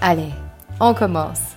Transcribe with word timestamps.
Allez, 0.00 0.30
on 0.80 0.94
commence. 0.94 1.56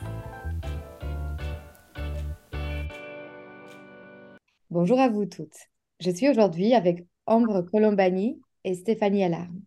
Bonjour 4.72 5.00
à 5.00 5.10
vous 5.10 5.28
toutes. 5.28 5.70
Je 6.00 6.10
suis 6.10 6.28
aujourd'hui 6.28 6.74
avec 6.74 7.06
Ambre 7.28 7.62
Colombani 7.62 8.42
et 8.64 8.74
Stéphanie 8.74 9.24
Alarme, 9.24 9.62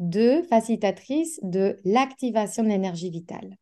deux 0.00 0.42
facilitatrices 0.42 1.38
de 1.44 1.76
l'activation 1.84 2.64
de 2.64 2.68
l'énergie 2.70 3.10
vitale. 3.10 3.54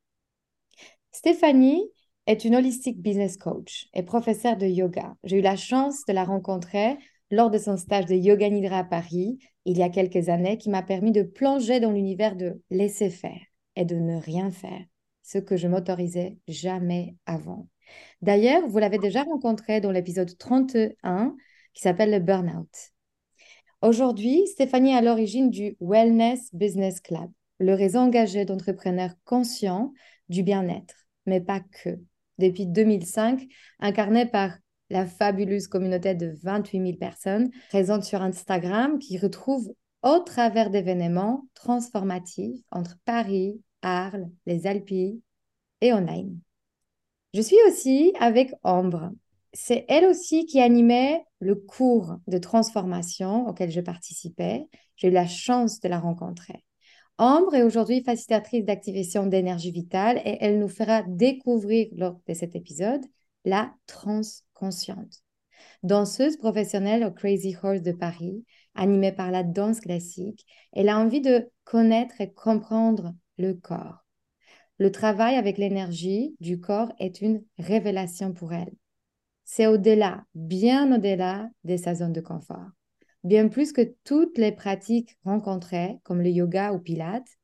Stéphanie 1.12 1.84
est 2.26 2.46
une 2.46 2.56
holistic 2.56 2.98
business 3.02 3.36
coach 3.36 3.88
et 3.92 4.04
professeure 4.04 4.56
de 4.56 4.66
yoga. 4.66 5.16
J'ai 5.24 5.40
eu 5.40 5.42
la 5.42 5.56
chance 5.56 6.06
de 6.08 6.14
la 6.14 6.24
rencontrer 6.24 6.96
lors 7.30 7.50
de 7.50 7.58
son 7.58 7.76
stage 7.76 8.06
de 8.06 8.14
Yoga 8.14 8.48
Nidra 8.48 8.78
à 8.78 8.84
Paris 8.84 9.38
il 9.66 9.76
y 9.76 9.82
a 9.82 9.90
quelques 9.90 10.30
années 10.30 10.56
qui 10.56 10.70
m'a 10.70 10.82
permis 10.82 11.12
de 11.12 11.24
plonger 11.24 11.78
dans 11.78 11.92
l'univers 11.92 12.36
de 12.36 12.62
laisser 12.70 13.10
faire 13.10 13.40
de 13.84 13.96
ne 13.96 14.16
rien 14.16 14.50
faire, 14.50 14.82
ce 15.22 15.38
que 15.38 15.56
je 15.56 15.68
m'autorisais 15.68 16.38
jamais 16.48 17.16
avant. 17.26 17.68
D'ailleurs, 18.22 18.66
vous 18.66 18.78
l'avez 18.78 18.98
déjà 18.98 19.22
rencontré 19.22 19.80
dans 19.80 19.92
l'épisode 19.92 20.36
31 20.38 21.36
qui 21.72 21.82
s'appelle 21.82 22.10
le 22.10 22.20
Burnout. 22.20 22.70
Aujourd'hui, 23.82 24.46
Stéphanie 24.46 24.92
est 24.92 24.96
à 24.96 25.02
l'origine 25.02 25.50
du 25.50 25.76
Wellness 25.80 26.54
Business 26.54 27.00
Club, 27.00 27.30
le 27.58 27.74
réseau 27.74 27.98
engagé 27.98 28.44
d'entrepreneurs 28.44 29.14
conscients 29.24 29.92
du 30.28 30.42
bien-être, 30.42 30.94
mais 31.26 31.40
pas 31.40 31.60
que. 31.60 32.00
Depuis 32.38 32.66
2005, 32.66 33.46
incarné 33.80 34.26
par 34.26 34.56
la 34.90 35.06
fabuleuse 35.06 35.68
communauté 35.68 36.14
de 36.14 36.34
28 36.42 36.78
000 36.78 36.96
personnes 36.96 37.50
présentes 37.68 38.04
sur 38.04 38.22
Instagram 38.22 38.98
qui 38.98 39.18
retrouvent 39.18 39.72
au 40.02 40.18
travers 40.20 40.70
d'événements 40.70 41.46
transformatifs 41.54 42.60
entre 42.70 42.98
Paris, 43.04 43.60
Arles, 43.82 44.28
les 44.46 44.66
Alpes 44.66 45.20
et 45.80 45.92
online. 45.92 46.38
Je 47.34 47.40
suis 47.40 47.58
aussi 47.68 48.12
avec 48.18 48.52
Ambre. 48.62 49.10
C'est 49.52 49.84
elle 49.88 50.06
aussi 50.06 50.46
qui 50.46 50.60
animait 50.60 51.24
le 51.40 51.54
cours 51.54 52.16
de 52.26 52.38
transformation 52.38 53.46
auquel 53.46 53.70
je 53.70 53.80
participais. 53.80 54.66
J'ai 54.96 55.08
eu 55.08 55.12
la 55.12 55.26
chance 55.26 55.80
de 55.80 55.88
la 55.88 55.98
rencontrer. 55.98 56.64
Ambre 57.18 57.54
est 57.54 57.62
aujourd'hui 57.62 58.02
facilitatrice 58.02 58.64
d'activation 58.64 59.26
d'énergie 59.26 59.70
vitale 59.70 60.20
et 60.24 60.36
elle 60.40 60.58
nous 60.58 60.68
fera 60.68 61.02
découvrir 61.02 61.88
lors 61.96 62.20
de 62.26 62.34
cet 62.34 62.54
épisode 62.54 63.04
la 63.46 63.72
transconsciente. 63.86 65.22
Danseuse 65.82 66.36
professionnelle 66.36 67.04
au 67.04 67.10
Crazy 67.10 67.56
Horse 67.62 67.80
de 67.80 67.92
Paris, 67.92 68.44
animée 68.76 69.12
par 69.12 69.30
la 69.30 69.42
danse 69.42 69.80
classique, 69.80 70.46
elle 70.72 70.88
a 70.88 70.98
envie 70.98 71.20
de 71.20 71.50
connaître 71.64 72.20
et 72.20 72.32
comprendre 72.32 73.14
le 73.38 73.54
corps. 73.54 74.04
Le 74.78 74.92
travail 74.92 75.36
avec 75.36 75.58
l'énergie 75.58 76.36
du 76.40 76.60
corps 76.60 76.92
est 76.98 77.20
une 77.22 77.42
révélation 77.58 78.32
pour 78.32 78.52
elle. 78.52 78.72
C'est 79.44 79.66
au-delà, 79.66 80.24
bien 80.34 80.94
au-delà 80.94 81.48
de 81.64 81.76
sa 81.76 81.94
zone 81.94 82.12
de 82.12 82.20
confort. 82.20 82.68
Bien 83.24 83.48
plus 83.48 83.72
que 83.72 83.94
toutes 84.04 84.38
les 84.38 84.52
pratiques 84.52 85.16
rencontrées, 85.24 85.98
comme 86.04 86.20
le 86.20 86.30
yoga 86.30 86.72
ou 86.72 86.78
Pilates, 86.78 87.38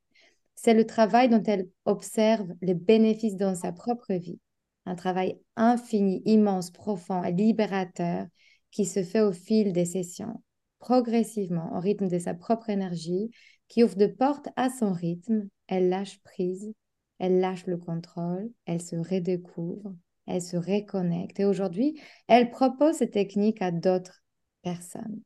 c'est 0.55 0.73
le 0.73 0.85
travail 0.85 1.27
dont 1.27 1.43
elle 1.43 1.67
observe 1.85 2.53
les 2.61 2.73
bénéfices 2.73 3.35
dans 3.35 3.55
sa 3.55 3.71
propre 3.71 4.13
vie. 4.13 4.39
Un 4.85 4.95
travail 4.95 5.39
infini, 5.55 6.21
immense, 6.25 6.71
profond 6.71 7.23
et 7.23 7.31
libérateur 7.31 8.27
qui 8.71 8.85
se 8.85 9.03
fait 9.03 9.21
au 9.21 9.31
fil 9.31 9.73
des 9.73 9.85
sessions, 9.85 10.41
progressivement, 10.83 11.71
au 11.77 11.79
rythme 11.79 12.09
de 12.09 12.19
sa 12.19 12.33
propre 12.33 12.69
énergie, 12.69 13.31
qui 13.69 13.85
ouvre 13.85 13.95
de 13.95 14.05
portes 14.05 14.49
à 14.57 14.69
son 14.69 14.91
rythme 14.91 15.47
elle 15.67 15.87
lâche 15.87 16.19
prise, 16.23 16.73
elle 17.19 17.39
lâche 17.39 17.65
le 17.67 17.77
contrôle, 17.77 18.51
elle 18.65 18.81
se 18.81 18.97
redécouvre, 18.97 19.95
elle 20.27 20.41
se 20.41 20.57
reconnecte. 20.57 21.39
Et 21.39 21.45
aujourd'hui, 21.45 22.01
elle 22.27 22.51
propose 22.51 22.95
ces 22.95 23.09
techniques 23.09 23.61
à 23.61 23.71
d'autres 23.71 24.25
personnes. 24.61 25.21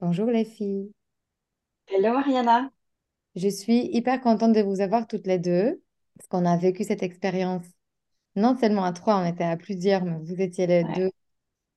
Bonjour 0.00 0.26
les 0.26 0.44
filles. 0.44 0.92
Hello 1.86 2.12
Mariana. 2.12 2.68
Je 3.36 3.48
suis 3.48 3.88
hyper 3.90 4.20
contente 4.20 4.52
de 4.52 4.60
vous 4.60 4.82
avoir 4.82 5.06
toutes 5.06 5.26
les 5.26 5.38
deux, 5.38 5.82
parce 6.18 6.28
qu'on 6.28 6.44
a 6.44 6.58
vécu 6.58 6.84
cette 6.84 7.02
expérience 7.02 7.64
non 8.36 8.54
seulement 8.54 8.84
à 8.84 8.92
trois, 8.92 9.16
on 9.16 9.24
était 9.24 9.44
à 9.44 9.56
plusieurs, 9.56 10.04
mais 10.04 10.18
vous 10.18 10.42
étiez 10.42 10.66
les 10.66 10.84
deux 10.94 11.10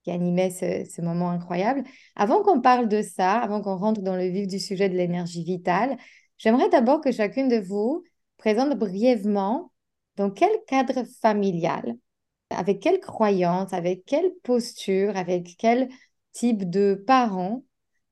qui 0.07 0.13
animaient 0.13 0.51
ce, 0.51 0.90
ce 0.90 1.01
moment 1.01 1.29
incroyable. 1.29 1.84
Avant 2.16 2.41
qu'on 2.41 2.62
parle 2.62 2.88
de 2.88 3.01
ça, 3.01 3.34
avant 3.40 3.62
qu'on 3.62 3.75
rentre 3.75 4.01
dans 4.01 4.16
le 4.16 4.28
vif 4.28 4.47
du 4.47 4.59
sujet 4.59 4.88
de 4.88 4.95
l'énergie 4.95 5.44
vitale, 5.44 5.97
J'aimerais 6.38 6.69
d'abord 6.69 7.01
que 7.01 7.12
chacune 7.12 7.47
de 7.50 7.57
vous 7.57 8.03
présente 8.38 8.78
brièvement 8.78 9.72
dans 10.16 10.29
quel 10.29 10.51
cadre 10.68 11.03
familial, 11.22 11.95
avec 12.51 12.79
quelle 12.79 13.00
croyance, 13.00 13.73
avec 13.73 14.06
quelle 14.06 14.31
posture, 14.44 15.18
avec 15.18 15.56
quel 15.57 15.90
type 16.34 16.69
de 16.69 17.03
parents 17.07 17.63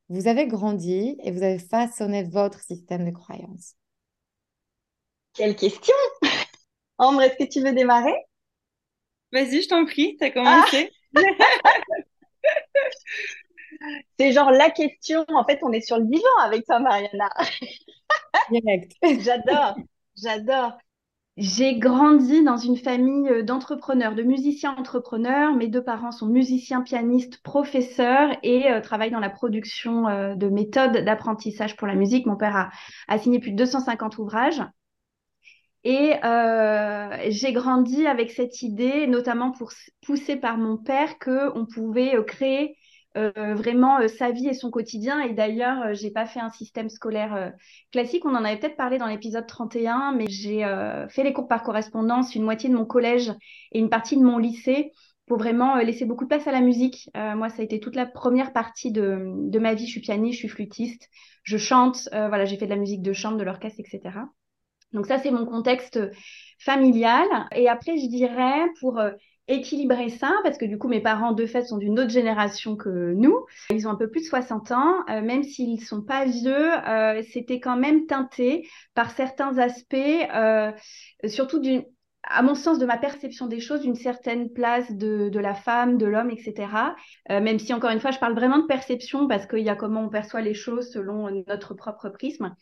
vous 0.10 0.28
avez 0.28 0.48
grandi 0.48 1.18
et 1.24 1.32
vous 1.32 1.44
avez 1.44 1.60
façonné 1.60 2.24
votre 2.24 2.60
système 2.62 3.06
de 3.06 3.12
croyance. 3.12 3.76
Quelle 5.34 5.56
question 5.56 5.96
Ambre, 6.98 7.24
est-ce 7.24 7.36
que 7.36 7.50
tu 7.50 7.62
veux 7.62 7.74
démarrer? 7.74 8.16
Vas-y, 9.32 9.62
je 9.62 9.68
t'en 9.68 9.86
prie, 9.86 10.16
tu 10.18 10.26
as 10.26 10.32
commencé. 10.32 10.92
C'est 14.20 14.32
genre 14.32 14.52
la 14.52 14.70
question, 14.70 15.26
en 15.28 15.44
fait, 15.46 15.60
on 15.62 15.72
est 15.72 15.82
sur 15.82 15.98
le 15.98 16.06
divan 16.06 16.24
avec 16.42 16.66
toi, 16.66 16.80
Mariana. 16.80 17.30
J'adore, 19.20 19.76
j'adore. 20.16 20.78
J'ai 21.38 21.78
grandi 21.80 22.44
dans 22.46 22.56
une 22.56 22.78
famille 22.78 23.28
euh, 23.28 23.44
d'entrepreneurs, 23.44 24.16
de 24.16 24.24
musiciens 24.24 24.74
entrepreneurs. 24.78 25.54
Mes 25.54 25.68
deux 25.68 25.84
parents 25.84 26.14
sont 26.14 26.28
musiciens, 26.28 26.82
pianistes, 26.82 27.42
professeurs 27.44 28.30
et 28.42 28.72
euh, 28.72 28.80
travaillent 28.80 29.12
dans 29.12 29.20
la 29.20 29.30
production 29.30 30.08
euh, 30.08 30.36
de 30.36 30.48
méthodes 30.48 31.04
d'apprentissage 31.04 31.76
pour 31.76 31.88
la 31.88 31.96
musique. 31.96 32.26
Mon 32.26 32.38
père 32.38 32.72
a, 33.10 33.18
signé 33.18 33.40
plus 33.40 33.52
de 33.52 33.58
250 33.58 34.18
ouvrages. 34.18 34.62
Et 35.86 36.14
j'ai 37.30 37.54
grandi 37.54 38.06
avec 38.08 38.32
cette 38.32 38.62
idée, 38.62 39.08
notamment 39.08 39.52
pour, 39.52 39.72
poussée 40.06 40.36
par 40.36 40.58
mon 40.58 40.78
père, 40.78 41.20
qu'on 41.20 41.66
pouvait 41.66 42.16
créer 42.26 42.76
euh, 43.18 43.56
vraiment 43.56 44.02
euh, 44.02 44.10
sa 44.10 44.32
vie 44.32 44.48
et 44.48 44.54
son 44.54 44.70
quotidien. 44.70 45.22
Et 45.22 45.34
d'ailleurs, 45.34 45.82
euh, 45.82 45.94
j'ai 45.94 46.12
pas 46.12 46.26
fait 46.26 46.42
un 46.42 46.50
système 46.50 46.90
scolaire 46.90 47.54
classique. 47.92 48.26
On 48.26 48.36
en 48.36 48.44
avait 48.44 48.58
peut-être 48.58 48.76
parlé 48.76 48.98
dans 48.98 49.08
l'épisode 49.08 49.48
31, 49.48 50.14
mais 50.14 50.26
j'ai 50.28 50.66
fait 51.10 51.24
les 51.24 51.34
cours 51.34 51.48
par 51.48 51.64
correspondance, 51.64 52.36
une 52.36 52.44
moitié 52.44 52.70
de 52.70 52.76
mon 52.76 52.86
collège 52.86 53.32
et 53.72 53.80
une 53.80 53.90
partie 53.90 54.18
de 54.18 54.24
mon 54.24 54.38
lycée 54.38 54.92
pour 55.28 55.38
vraiment 55.38 55.78
laisser 55.78 56.06
beaucoup 56.06 56.26
de 56.26 56.30
place 56.30 56.48
à 56.48 56.52
la 56.52 56.62
musique. 56.62 57.10
moi, 57.16 57.50
ça 57.50 57.62
a 57.62 57.66
été 57.66 57.80
toute 57.80 57.96
la 57.96 58.06
première 58.06 58.54
partie 58.54 58.92
de, 58.92 59.24
de, 59.50 59.60
ma 59.60 59.74
vie. 59.74 59.86
Je 59.86 59.92
suis 59.92 60.02
pianiste, 60.02 60.34
je 60.36 60.40
suis 60.40 60.48
flûtiste, 60.48 61.10
je 61.44 61.58
chante. 61.58 62.10
voilà, 62.12 62.46
j'ai 62.46 62.58
fait 62.58 62.66
de 62.66 62.72
la 62.72 62.76
musique 62.76 63.02
de 63.02 63.14
chambre, 63.14 63.38
de 63.38 63.44
l'orchestre, 63.44 63.80
etc. 63.80 64.20
Donc 64.96 65.06
ça, 65.06 65.20
c'est 65.20 65.32
mon 65.32 65.46
contexte 65.46 66.00
familial. 66.60 67.28
Et 67.56 67.70
après, 67.70 67.98
je 67.98 68.08
dirais, 68.08 68.66
pour 68.80 69.00
équilibré 69.48 70.10
ça 70.10 70.34
parce 70.44 70.58
que 70.58 70.66
du 70.66 70.78
coup 70.78 70.88
mes 70.88 71.02
parents 71.02 71.32
de 71.32 71.46
fait 71.46 71.64
sont 71.64 71.78
d'une 71.78 72.00
autre 72.00 72.10
génération 72.10 72.76
que 72.76 73.14
nous. 73.14 73.46
Ils 73.70 73.88
ont 73.88 73.92
un 73.92 73.96
peu 73.96 74.10
plus 74.10 74.22
de 74.22 74.26
60 74.28 74.72
ans, 74.72 74.96
euh, 75.10 75.22
même 75.22 75.44
s'ils 75.44 75.84
sont 75.84 76.02
pas 76.02 76.26
vieux, 76.26 76.74
euh, 76.88 77.22
c'était 77.32 77.60
quand 77.60 77.78
même 77.78 78.08
teinté 78.08 78.68
par 78.94 79.12
certains 79.12 79.58
aspects, 79.58 79.96
euh, 79.96 80.72
surtout 81.28 81.60
d'une 81.60 81.84
à 82.28 82.42
mon 82.42 82.56
sens, 82.56 82.80
de 82.80 82.88
ma 82.88 82.98
perception 82.98 83.46
des 83.46 83.60
choses, 83.60 83.82
d'une 83.82 83.94
certaine 83.94 84.52
place 84.52 84.92
de, 84.92 85.30
de, 85.30 85.40
la 85.40 85.54
femme, 85.54 86.00
de 86.00 86.08
l'homme, 86.08 86.32
etc. 86.32 86.96
même 87.30 87.60
si, 87.60 87.72
encore 87.72 87.92
une 87.92 88.00
fois, 88.00 88.10
je 88.10 88.18
parle 88.18 88.34
vraiment 88.34 88.58
de 88.58 88.66
perception 88.66 89.28
parce 89.28 89.46
qu'il 89.46 89.60
y 89.60 89.70
a 89.70 89.76
comment 89.76 90.06
on 90.06 90.10
perçoit 90.10 90.42
les 90.42 90.56
choses 90.56 90.92
selon 90.92 91.30
notre 91.48 91.76
propre 91.76 92.10
prisme. 92.10 92.56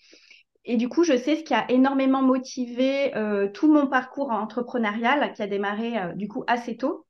Et 0.66 0.78
du 0.78 0.88
coup, 0.88 1.04
je 1.04 1.18
sais 1.18 1.36
ce 1.36 1.44
qui 1.44 1.54
a 1.54 1.70
énormément 1.70 2.22
motivé 2.22 3.16
euh, 3.16 3.50
tout 3.50 3.72
mon 3.72 3.88
parcours 3.88 4.32
entrepreneurial 4.32 5.34
qui 5.34 5.42
a 5.42 5.48
démarré 5.48 5.98
euh, 5.98 6.14
du 6.14 6.28
coup 6.28 6.44
assez 6.48 6.78
tôt 6.78 7.06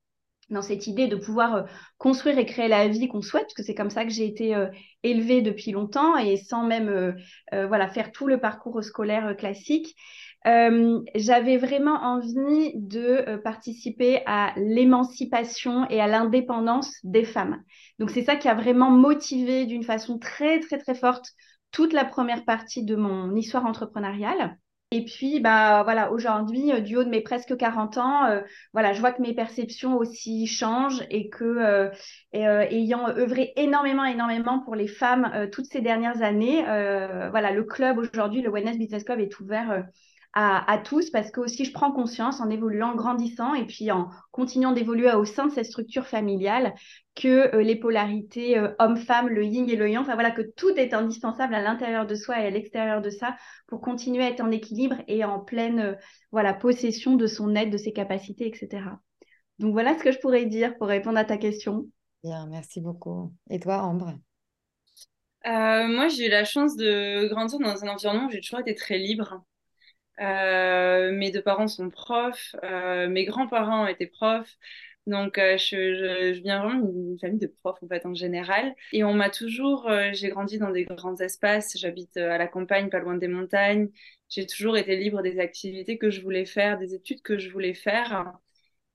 dans 0.50 0.62
cette 0.62 0.88
idée 0.88 1.08
de 1.08 1.16
pouvoir 1.16 1.56
euh, 1.56 1.64
construire 1.98 2.38
et 2.40 2.46
créer 2.46 2.68
la 2.68 2.88
vie 2.88 3.08
qu'on 3.08 3.22
souhaite, 3.22 3.44
parce 3.44 3.54
que 3.54 3.64
c'est 3.64 3.76
comme 3.76 3.92
ça 3.92 4.06
que 4.06 4.12
j'ai 4.12 4.26
été 4.26 4.56
élevée 5.04 5.42
depuis 5.42 5.72
longtemps 5.72 6.18
et 6.18 6.38
sans 6.38 6.66
même 6.66 7.16
voilà 7.52 7.88
faire 7.88 8.12
tout 8.12 8.28
le 8.28 8.40
parcours 8.40 8.84
scolaire 8.84 9.38
classique. 9.38 9.96
J'avais 10.44 11.56
vraiment 11.56 11.96
envie 11.96 12.74
de 12.76 13.38
participer 13.38 14.22
à 14.26 14.54
l'émancipation 14.58 15.90
et 15.90 16.02
à 16.02 16.08
l'indépendance 16.08 16.94
des 17.04 17.24
femmes. 17.24 17.64
Donc 18.00 18.10
c'est 18.10 18.24
ça 18.24 18.36
qui 18.36 18.50
a 18.50 18.54
vraiment 18.54 18.92
motivé 18.92 19.66
d'une 19.66 19.84
façon 19.84 20.20
très 20.20 20.60
très 20.60 20.78
très 20.78 20.96
forte 20.96 21.32
toute 21.74 21.92
la 21.92 22.06
première 22.06 22.46
partie 22.46 22.86
de 22.86 22.96
mon 22.96 23.36
histoire 23.36 23.66
entrepreneuriale. 23.66 24.58
Et 24.92 25.06
puis, 25.06 25.40
bah, 25.40 25.82
voilà, 25.84 26.12
aujourd'hui, 26.12 26.72
euh, 26.72 26.80
du 26.80 26.96
haut 26.96 27.04
de 27.04 27.10
mes 27.10 27.22
presque 27.22 27.58
40 27.58 27.98
ans, 27.98 28.26
euh, 28.26 28.42
voilà, 28.74 28.94
je 28.94 29.00
vois 29.00 29.12
que 29.12 29.24
mes 29.24 29.34
perceptions 29.34 29.98
aussi 29.98 30.46
changent 30.46 31.04
et 31.10 31.32
que, 31.32 31.44
euh, 31.44 31.90
ayant 32.34 33.10
œuvré 33.10 33.54
énormément, 33.56 34.06
énormément 34.06 34.60
pour 34.60 34.76
les 34.76 34.88
femmes 34.88 35.50
toutes 35.52 35.66
ces 35.66 35.82
dernières 35.82 36.22
années, 36.22 36.62
voilà, 37.32 37.52
le 37.52 37.64
club 37.64 37.98
aujourd'hui, 37.98 38.44
le 38.44 38.52
Wellness 38.52 38.78
Business 38.78 39.04
Club 39.04 39.20
est 39.20 39.40
ouvert 39.40 39.84
à, 40.36 40.80
tous 40.84 41.12
parce 41.12 41.30
que 41.30 41.40
aussi 41.42 41.64
je 41.64 41.72
prends 41.72 41.92
conscience 41.92 42.42
en 42.42 42.50
évoluant, 42.50 42.94
en 42.94 42.96
grandissant 42.96 43.54
et 43.54 43.66
puis 43.66 43.92
en 43.92 44.10
continuant 44.32 44.72
d'évoluer 44.72 45.12
au 45.14 45.26
sein 45.26 45.46
de 45.46 45.52
cette 45.52 45.68
structure 45.68 46.08
familiale 46.08 46.74
que 47.14 47.56
euh, 47.56 47.62
les 47.62 47.76
polarités 47.76 48.58
euh, 48.58 48.74
homme-femme, 48.80 49.30
le 49.30 49.46
yin 49.46 49.70
et 49.70 49.76
le 49.76 49.88
yang, 49.88 50.02
enfin 50.02 50.16
voilà, 50.16 50.32
que 50.32 50.42
tout 50.42 50.72
est 50.72 50.96
indispensable 50.96 51.54
à 51.54 51.62
l'intérieur 51.62 52.08
de 52.08 52.16
soi 52.16 52.40
et 52.40 52.48
à 52.48 52.50
l'extérieur 52.50 53.02
de 53.02 53.12
ça 53.12 53.36
pour 53.68 53.80
continuer 53.80 54.24
à 54.24 54.30
être 54.30 54.42
en 54.42 54.50
équilibre 54.50 54.96
et 55.08 55.24
en 55.24 55.40
pleine 55.40 55.80
euh, 55.80 55.94
voilà, 56.32 56.56
possession 56.56 57.16
de 57.16 57.28
son 57.28 57.56
être, 57.56 57.70
de 57.70 57.78
ses 57.78 57.94
capacités, 57.94 58.48
etc. 58.48 58.86
Donc 59.60 59.74
voilà 59.74 59.96
ce 59.98 60.04
que 60.04 60.12
je 60.12 60.18
pourrais 60.18 60.46
dire 60.46 60.76
pour 60.78 60.88
répondre 60.88 61.20
à 61.20 61.26
ta 61.26 61.38
question. 61.38 61.86
Bien, 62.24 62.48
merci 62.48 62.82
beaucoup. 62.82 63.32
Et 63.52 63.60
toi, 63.60 63.84
Ambre? 63.84 64.18
Moi, 65.46 66.08
j'ai 66.08 66.28
eu 66.28 66.30
la 66.30 66.46
chance 66.46 66.76
de 66.76 67.28
grandir 67.28 67.60
dans 67.60 67.84
un 67.84 67.90
environnement 67.90 68.28
où 68.28 68.32
j'ai 68.32 68.40
toujours 68.40 68.62
été 68.62 68.74
très 68.74 68.98
libre. 68.98 69.44
Euh, 70.20 71.12
mes 71.12 71.32
deux 71.32 71.42
parents 71.42 71.68
sont 71.68 71.90
profs, 71.90 72.56
euh, 72.64 73.08
mes 73.08 73.26
grands-parents 73.26 73.88
étaient 73.88 74.08
profs. 74.08 74.58
Donc, 75.06 75.38
euh, 75.38 75.58
je, 75.58 76.32
viens 76.42 76.64
vraiment 76.64 76.86
d'une 76.86 77.20
famille 77.20 77.40
de 77.40 77.48
profs, 77.48 77.82
en 77.84 77.88
fait, 77.88 78.06
en 78.06 78.14
général. 78.14 78.74
Et 78.94 79.04
on 79.04 79.14
m'a 79.14 79.30
toujours... 79.30 79.90
j'ai 80.14 80.30
grandi 80.30 80.58
dans 80.60 80.72
des 80.72 80.86
grands 80.86 81.18
espaces. 81.18 81.78
J'habite 81.78 82.16
à 82.18 82.38
la 82.38 82.48
campagne, 82.48 82.90
pas 82.90 83.00
loin 83.00 83.16
des 83.16 83.28
montagnes. 83.28 83.90
J'ai 84.30 84.48
toujours 84.48 84.78
été 84.78 84.96
libre 84.96 85.22
des 85.22 85.40
activités 85.40 85.98
que 85.98 86.10
je 86.10 86.22
voulais 86.22 86.46
faire, 86.46 86.78
des 86.78 86.94
études 86.96 87.22
que 87.22 87.38
je 87.38 87.50
voulais 87.50 87.74
faire. 87.74 88.34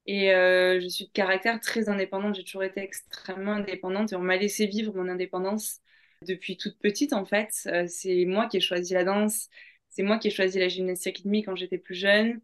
Et 0.06 0.28
je 0.30 0.88
suis 0.88 1.06
de 1.06 1.12
caractère 1.12 1.60
très 1.60 1.88
indépendante. 1.90 2.36
J'ai 2.36 2.44
toujours 2.44 2.64
été 2.64 2.80
extrêmement 2.80 3.52
indépendante 3.52 4.12
et 4.12 4.16
on 4.16 4.20
m'a 4.20 4.36
laissé 4.36 4.66
vivre 4.66 4.94
mon 4.94 5.08
indépendance 5.08 5.80
depuis 6.26 6.56
toute 6.56 6.78
petite, 6.78 7.12
en 7.12 7.26
fait. 7.26 7.50
c'est 7.88 8.24
moi 8.24 8.46
qui 8.48 8.56
ai 8.56 8.60
choisi 8.60 8.94
la 8.94 9.04
danse 9.04 9.50
c'est 9.98 10.04
moi 10.04 10.18
qui 10.18 10.28
ai 10.28 10.30
choisi 10.30 10.60
la 10.60 10.68
gymnastique 10.68 11.16
rythmique 11.18 11.46
quand 11.46 11.56
j'étais 11.56 11.78
plus 11.78 11.96
jeune. 11.96 12.40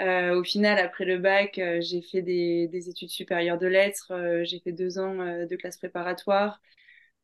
Euh, 0.00 0.38
au 0.40 0.44
final, 0.44 0.78
après 0.78 1.04
le 1.04 1.18
bac, 1.18 1.58
euh, 1.58 1.80
j'ai 1.80 2.02
fait 2.02 2.22
des, 2.22 2.68
études 2.88 3.10
supérieures 3.10 3.58
de 3.58 3.66
lettres. 3.66 4.12
Euh, 4.12 4.44
j'ai 4.44 4.60
fait 4.60 4.72
deux 4.72 4.98
ans 5.00 5.16
de 5.16 5.56
classe 5.56 5.78
préparatoire. 5.78 6.60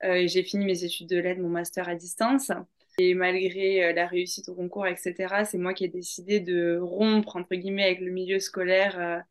et 0.02 0.28
j'ai 0.28 0.42
fini 0.42 0.64
mes 0.66 0.84
études 0.84 1.08
de 1.08 1.18
lettres, 1.18 1.40
mon 1.40 1.48
master 1.48 1.88
à 1.88 1.94
distance. 1.94 2.50
Et 2.98 3.14
malgré 3.14 3.92
la 3.94 4.06
réussite 4.08 4.48
au 4.48 4.56
concours, 4.56 4.86
etc., 4.88 5.44
c'est 5.44 5.58
moi 5.58 5.74
qui 5.74 5.84
ai 5.84 5.88
décidé 5.88 6.40
de 6.40 6.78
rompre, 6.82 7.36
entre 7.36 7.54
guillemets, 7.54 7.84
avec 7.84 8.00
le 8.00 8.10
milieu 8.10 8.40
scolaire 8.40 9.24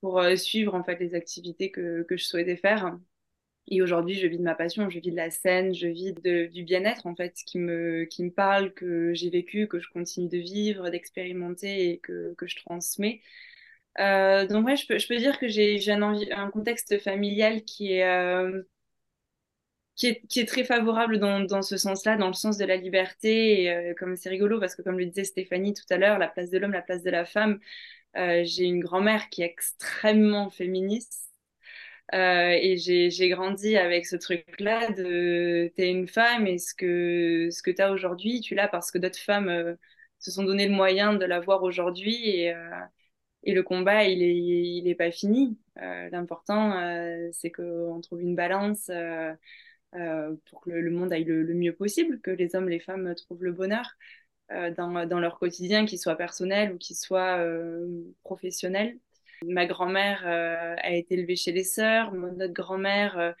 pour 0.00 0.22
suivre, 0.36 0.74
en 0.74 0.84
fait, 0.84 0.98
les 1.00 1.14
activités 1.14 1.70
que, 1.70 2.04
que 2.04 2.16
je 2.16 2.24
souhaitais 2.24 2.56
faire. 2.56 2.98
Et 3.70 3.82
aujourd'hui, 3.82 4.14
je 4.14 4.26
vis 4.26 4.38
de 4.38 4.42
ma 4.42 4.54
passion, 4.54 4.88
je 4.88 4.98
vis 4.98 5.10
de 5.10 5.16
la 5.16 5.30
scène, 5.30 5.74
je 5.74 5.88
vis 5.88 6.14
du 6.14 6.62
bien-être 6.64 7.06
en 7.06 7.14
fait, 7.14 7.34
qui 7.46 7.58
me, 7.58 8.04
qui 8.04 8.24
me 8.24 8.30
parle, 8.30 8.72
que 8.72 9.12
j'ai 9.14 9.28
vécu, 9.30 9.68
que 9.68 9.78
je 9.78 9.88
continue 9.90 10.28
de 10.28 10.38
vivre, 10.38 10.88
d'expérimenter 10.90 11.90
et 11.90 11.98
que, 11.98 12.34
je 12.40 12.56
transmets. 12.56 13.20
Euh, 14.00 14.46
donc 14.46 14.66
ouais, 14.66 14.76
je 14.76 14.86
peux, 14.86 15.16
dire 15.16 15.38
que 15.38 15.48
j'ai 15.48 15.78
un, 15.90 16.50
contexte 16.50 16.98
familial 17.00 17.64
qui 17.64 17.94
est, 17.94 18.04
euh, 18.04 18.62
très 20.46 20.64
favorable 20.64 21.18
dans, 21.18 21.40
dans 21.40 21.62
ce 21.62 21.76
sens-là, 21.76 22.16
dans 22.16 22.28
le 22.28 22.32
sens 22.32 22.56
de 22.58 22.64
la 22.64 22.76
liberté. 22.76 23.64
Et, 23.64 23.70
euh, 23.70 23.94
comme 23.98 24.16
c'est 24.16 24.30
rigolo, 24.30 24.60
parce 24.60 24.74
que 24.76 24.82
comme 24.82 24.98
le 24.98 25.06
disait 25.06 25.24
Stéphanie 25.24 25.74
tout 25.74 25.84
à 25.90 25.98
l'heure, 25.98 26.18
la 26.18 26.28
place 26.28 26.50
de 26.50 26.58
l'homme, 26.58 26.72
la 26.72 26.82
place 26.82 27.02
de 27.02 27.10
la 27.10 27.24
femme, 27.24 27.60
j'ai 28.14 28.64
une 28.64 28.80
grand-mère 28.80 29.28
qui 29.30 29.42
est 29.42 29.46
extrêmement 29.46 30.50
féministe 30.50 31.27
euh, 32.14 32.50
et 32.50 32.78
j'ai 32.78 33.28
grandi 33.28 33.76
avec 33.76 34.06
ce 34.06 34.16
truc-là 34.16 34.90
de 34.92 35.70
t'es 35.76 35.90
une 35.90 36.08
femme 36.08 36.46
et 36.46 36.58
ce 36.58 36.74
que, 36.74 37.48
ce 37.50 37.62
que 37.62 37.70
tu 37.70 37.82
as 37.82 37.92
aujourd'hui, 37.92 38.40
tu 38.40 38.54
l'as 38.54 38.68
parce 38.68 38.90
que 38.90 38.98
d'autres 38.98 39.18
femmes 39.18 39.48
euh, 39.48 39.74
se 40.18 40.30
sont 40.30 40.44
donné 40.44 40.66
le 40.66 40.74
moyen 40.74 41.12
de 41.14 41.24
l'avoir 41.26 41.62
aujourd'hui 41.62 42.30
et, 42.30 42.54
euh, 42.54 42.80
et 43.42 43.52
le 43.54 43.62
combat, 43.62 44.04
il 44.04 44.22
est, 44.22 44.36
il 44.36 44.88
est 44.88 44.94
pas 44.94 45.10
fini. 45.10 45.58
L'important, 45.76 46.72
c'est 47.32 47.52
qu'on 47.52 48.00
trouve 48.00 48.20
une 48.22 48.34
balance 48.34 48.90
pour 49.92 50.60
que 50.60 50.70
le, 50.70 50.90
monde 50.90 51.12
aille 51.12 51.24
le, 51.24 51.42
le, 51.44 51.54
mieux 51.54 51.72
possible, 51.74 52.20
que 52.20 52.30
les 52.32 52.56
hommes, 52.56 52.68
les 52.68 52.80
femmes 52.80 53.14
trouvent 53.14 53.44
le 53.44 53.52
bonheur 53.52 53.92
dans, 54.50 55.06
dans 55.06 55.20
leur 55.20 55.38
quotidien, 55.38 55.86
qu'il 55.86 55.98
soit 56.00 56.16
personnel 56.16 56.72
ou 56.72 56.78
qu'il 56.78 56.96
soit 56.96 57.38
professionnel. 58.24 58.98
Ma 59.46 59.66
grand-mère 59.66 60.26
euh, 60.26 60.74
a 60.78 60.92
été 60.92 61.14
élevée 61.14 61.36
chez 61.36 61.52
les 61.52 61.64
sœurs, 61.64 62.12
notre 62.12 62.52
grand-mère 62.52 63.18
euh, 63.18 63.32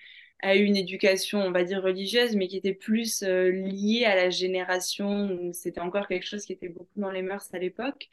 a 0.42 0.56
eu 0.56 0.64
une 0.64 0.76
éducation, 0.76 1.40
on 1.40 1.50
va 1.50 1.64
dire, 1.64 1.82
religieuse, 1.82 2.36
mais 2.36 2.46
qui 2.48 2.56
était 2.56 2.74
plus 2.74 3.22
euh, 3.24 3.50
liée 3.50 4.04
à 4.04 4.14
la 4.14 4.30
génération 4.30 5.28
où 5.32 5.52
c'était 5.52 5.80
encore 5.80 6.06
quelque 6.06 6.26
chose 6.26 6.44
qui 6.44 6.52
était 6.52 6.68
beaucoup 6.68 7.00
dans 7.00 7.10
les 7.10 7.22
mœurs 7.22 7.52
à 7.52 7.58
l'époque. 7.58 8.08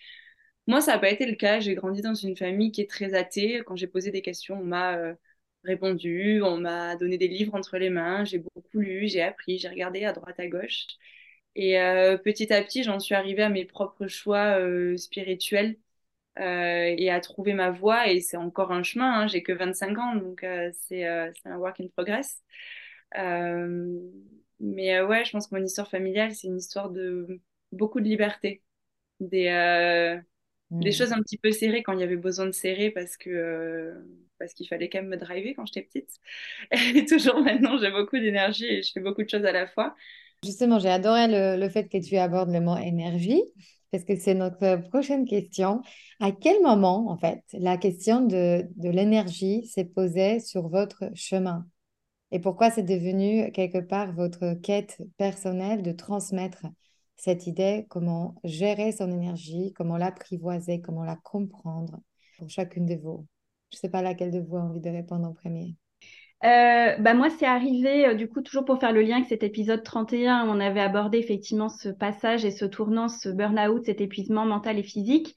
Moi, 0.67 0.81
ça 0.81 0.93
n'a 0.93 0.99
pas 0.99 1.11
été 1.11 1.25
le 1.27 1.35
cas. 1.35 1.59
J'ai 1.59 1.75
grandi 1.75 2.01
dans 2.01 2.15
une 2.15 2.35
famille 2.35 2.71
qui 2.71 2.81
est 2.81 2.89
très 2.89 3.13
athée. 3.13 3.62
Quand 3.65 3.75
j'ai 3.75 3.88
posé 3.88 4.12
des 4.12 4.21
questions, 4.24 4.60
on 4.60 4.65
m'a 4.65 5.15
répondu, 5.63 6.41
on 6.43 6.57
m'a 6.57 6.95
donné 6.95 7.17
des 7.17 7.27
livres 7.27 7.55
entre 7.55 7.77
les 7.77 7.89
mains, 7.89 8.25
j'ai 8.25 8.39
beaucoup 8.39 8.79
lu, 8.79 9.07
j'ai 9.07 9.21
appris, 9.21 9.60
j'ai 9.60 9.69
regardé 9.69 10.05
à 10.05 10.13
droite, 10.13 10.39
à 10.39 10.48
gauche. 10.48 10.88
Et 11.55 11.75
petit 12.24 12.51
à 12.53 12.63
petit, 12.63 12.83
j'en 12.83 13.00
suis 13.00 13.15
arrivée 13.15 13.43
à 13.43 13.50
mes 13.50 13.65
propres 13.65 14.07
choix 14.07 14.60
spirituels 14.98 15.77
et 16.38 17.10
à 17.10 17.20
trouver 17.20 17.54
ma 17.54 17.72
voie. 17.72 18.10
Et 18.10 18.20
c'est 18.20 18.38
encore 18.38 18.72
un 18.72 18.84
chemin, 18.84 19.22
hein. 19.22 19.27
j'ai 19.27 19.44
que 19.44 19.54
25 19.54 19.98
ans, 19.98 20.15
donc 20.15 20.44
euh, 20.44 20.72
c'est 20.88 21.08
euh, 21.08 21.32
un 21.46 21.58
work 21.58 21.80
in 21.80 21.88
progress. 21.96 22.44
mais 24.60 25.01
ouais, 25.01 25.25
je 25.25 25.32
pense 25.32 25.48
que 25.48 25.56
mon 25.56 25.63
histoire 25.63 25.89
familiale, 25.89 26.34
c'est 26.34 26.48
une 26.48 26.58
histoire 26.58 26.89
de 26.89 27.39
beaucoup 27.72 28.00
de 28.00 28.08
liberté. 28.08 28.62
Des, 29.22 30.20
des 30.72 30.89
hmm. 30.89 30.94
choses 30.94 31.13
un 31.13 31.22
petit 31.22 31.38
peu 31.38 31.51
serrées 31.51 31.84
quand 31.84 31.94
il 31.94 32.00
y 32.00 32.04
avait 32.04 32.18
besoin 32.18 32.46
de 32.46 32.51
serrer 32.51 32.92
parce 32.92 33.15
que 33.15 33.94
parce 34.38 34.54
qu'il 34.54 34.68
fallait 34.68 34.89
quand 34.89 35.00
même 35.00 35.10
me 35.10 35.18
driver 35.18 35.54
quand 35.54 35.65
j'étais 35.65 35.84
petite. 35.84 36.10
Et 36.96 37.06
toujours 37.06 37.39
maintenant, 37.42 37.77
j'ai 37.77 37.92
beaucoup 37.92 38.18
d'énergie 38.18 38.65
et 38.65 38.84
je 38.84 38.92
fais 38.92 39.00
beaucoup 39.00 39.24
de 39.24 39.30
choses 39.30 39.46
à 39.46 39.54
la 39.54 39.68
fois. 39.68 39.96
Justement, 40.44 40.77
j'ai 40.80 40.89
adoré 40.89 41.27
le, 41.27 41.58
le, 41.58 41.70
fait 41.70 41.88
que 41.88 41.98
tu 41.98 42.18
abordes 42.18 42.51
le 42.51 42.60
mot 42.60 42.77
énergie 42.77 43.42
parce 43.95 44.05
que 44.05 44.15
c'est 44.17 44.33
notre 44.33 44.87
prochaine 44.89 45.25
question. 45.25 45.81
À 46.19 46.31
quel 46.31 46.61
moment, 46.61 47.09
en 47.09 47.17
fait, 47.17 47.41
la 47.53 47.77
question 47.77 48.21
de, 48.21 48.67
de 48.75 48.89
l'énergie 48.89 49.65
s'est 49.67 49.85
posée 49.85 50.39
sur 50.41 50.67
votre 50.67 51.09
chemin? 51.13 51.65
Et 52.31 52.39
pourquoi 52.39 52.71
c'est 52.71 52.83
devenu 52.83 53.51
quelque 53.53 53.77
part 53.77 54.13
votre 54.13 54.55
quête 54.55 55.01
personnelle 55.17 55.81
de 55.81 55.93
transmettre 55.93 56.65
cette 57.15 57.47
idée, 57.47 57.85
comment 57.89 58.35
gérer 58.43 58.91
son 58.91 59.09
énergie, 59.11 59.71
comment 59.73 59.95
l'apprivoiser, 59.95 60.81
comment 60.81 61.05
la 61.05 61.15
comprendre 61.15 62.01
pour 62.37 62.49
chacune 62.49 62.85
de 62.85 62.95
vous? 62.95 63.25
Je 63.71 63.77
ne 63.77 63.79
sais 63.79 63.89
pas 63.89 64.01
laquelle 64.01 64.31
de 64.31 64.39
vous 64.39 64.57
a 64.57 64.61
envie 64.61 64.81
de 64.81 64.89
répondre 64.89 65.25
en 65.25 65.33
premier. 65.33 65.77
Euh, 66.44 66.96
bah 67.00 67.13
moi, 67.13 67.30
c'est 67.30 67.46
arrivé, 67.46 68.06
euh, 68.08 68.13
du 68.13 68.27
coup, 68.27 68.42
toujours 68.42 68.65
pour 68.65 68.80
faire 68.80 68.92
le 68.92 69.01
lien 69.01 69.15
avec 69.18 69.27
cet 69.27 69.42
épisode 69.44 69.84
31, 69.84 70.46
où 70.48 70.51
on 70.51 70.60
avait 70.60 70.82
abordé 70.82 71.18
effectivement 71.18 71.70
ce 71.70 71.89
passage 71.89 72.46
et 72.46 72.51
ce 72.51 72.65
tournant, 72.65 73.08
ce 73.08 73.30
burn-out, 73.30 73.86
cet 73.86 74.01
épuisement 74.01 74.46
mental 74.46 74.77
et 74.77 74.84
physique. 74.84 75.36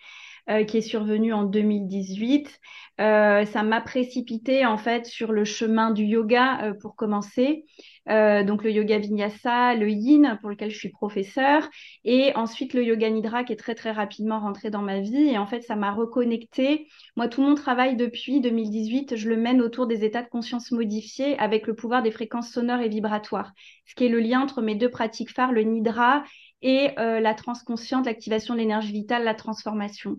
Qui 0.66 0.78
est 0.78 0.82
survenu 0.82 1.32
en 1.32 1.44
2018. 1.44 2.60
ça 2.98 3.62
m'a 3.62 3.80
précipité 3.80 4.64
en 4.64 4.78
fait 4.78 5.06
sur 5.06 5.32
le 5.32 5.44
chemin 5.44 5.90
du 5.90 6.04
yoga 6.04 6.74
pour 6.80 6.96
commencer. 6.96 7.64
Euh, 8.08 8.42
donc 8.42 8.64
le 8.64 8.70
yoga 8.70 8.98
vinyasa, 8.98 9.74
le 9.74 9.90
yin 9.90 10.38
pour 10.40 10.48
lequel 10.48 10.70
je 10.70 10.78
suis 10.78 10.88
professeur, 10.88 11.68
et 12.04 12.34
ensuite 12.36 12.72
le 12.72 12.82
yoga 12.82 13.10
nidra 13.10 13.44
qui 13.44 13.52
est 13.52 13.56
très 13.56 13.74
très 13.74 13.90
rapidement 13.90 14.40
rentré 14.40 14.70
dans 14.70 14.82
ma 14.82 15.00
vie. 15.00 15.28
Et 15.28 15.38
en 15.38 15.46
fait, 15.46 15.62
ça 15.62 15.76
m'a 15.76 15.92
reconnecté. 15.92 16.88
Moi, 17.16 17.28
tout 17.28 17.42
mon 17.42 17.54
travail 17.54 17.96
depuis 17.96 18.40
2018, 18.40 19.16
je 19.16 19.28
le 19.28 19.36
mène 19.36 19.60
autour 19.60 19.86
des 19.86 20.04
états 20.04 20.22
de 20.22 20.28
conscience 20.28 20.70
modifiés 20.72 21.38
avec 21.38 21.66
le 21.66 21.74
pouvoir 21.74 22.02
des 22.02 22.10
fréquences 22.10 22.50
sonores 22.50 22.80
et 22.80 22.88
vibratoires, 22.88 23.52
ce 23.86 23.94
qui 23.94 24.06
est 24.06 24.08
le 24.08 24.20
lien 24.20 24.40
entre 24.40 24.62
mes 24.62 24.74
deux 24.74 24.90
pratiques 24.90 25.30
phares, 25.30 25.52
le 25.52 25.62
nidra 25.62 26.24
et 26.62 26.90
euh, 26.98 27.20
la 27.20 27.34
transconsciente, 27.34 28.06
l'activation 28.06 28.54
de 28.54 28.60
l'énergie 28.60 28.92
vitale, 28.92 29.24
la 29.24 29.34
transformation. 29.34 30.18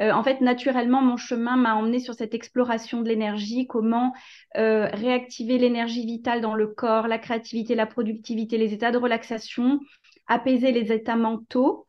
Euh, 0.00 0.12
en 0.12 0.22
fait, 0.22 0.40
naturellement, 0.40 1.02
mon 1.02 1.16
chemin 1.16 1.56
m'a 1.56 1.74
emmené 1.74 1.98
sur 1.98 2.14
cette 2.14 2.34
exploration 2.34 3.02
de 3.02 3.08
l'énergie, 3.08 3.66
comment 3.66 4.12
euh, 4.56 4.88
réactiver 4.92 5.58
l'énergie 5.58 6.06
vitale 6.06 6.40
dans 6.40 6.54
le 6.54 6.68
corps, 6.68 7.08
la 7.08 7.18
créativité, 7.18 7.74
la 7.74 7.86
productivité, 7.86 8.58
les 8.58 8.72
états 8.72 8.92
de 8.92 8.98
relaxation, 8.98 9.80
apaiser 10.26 10.72
les 10.72 10.92
états 10.92 11.16
mentaux 11.16 11.86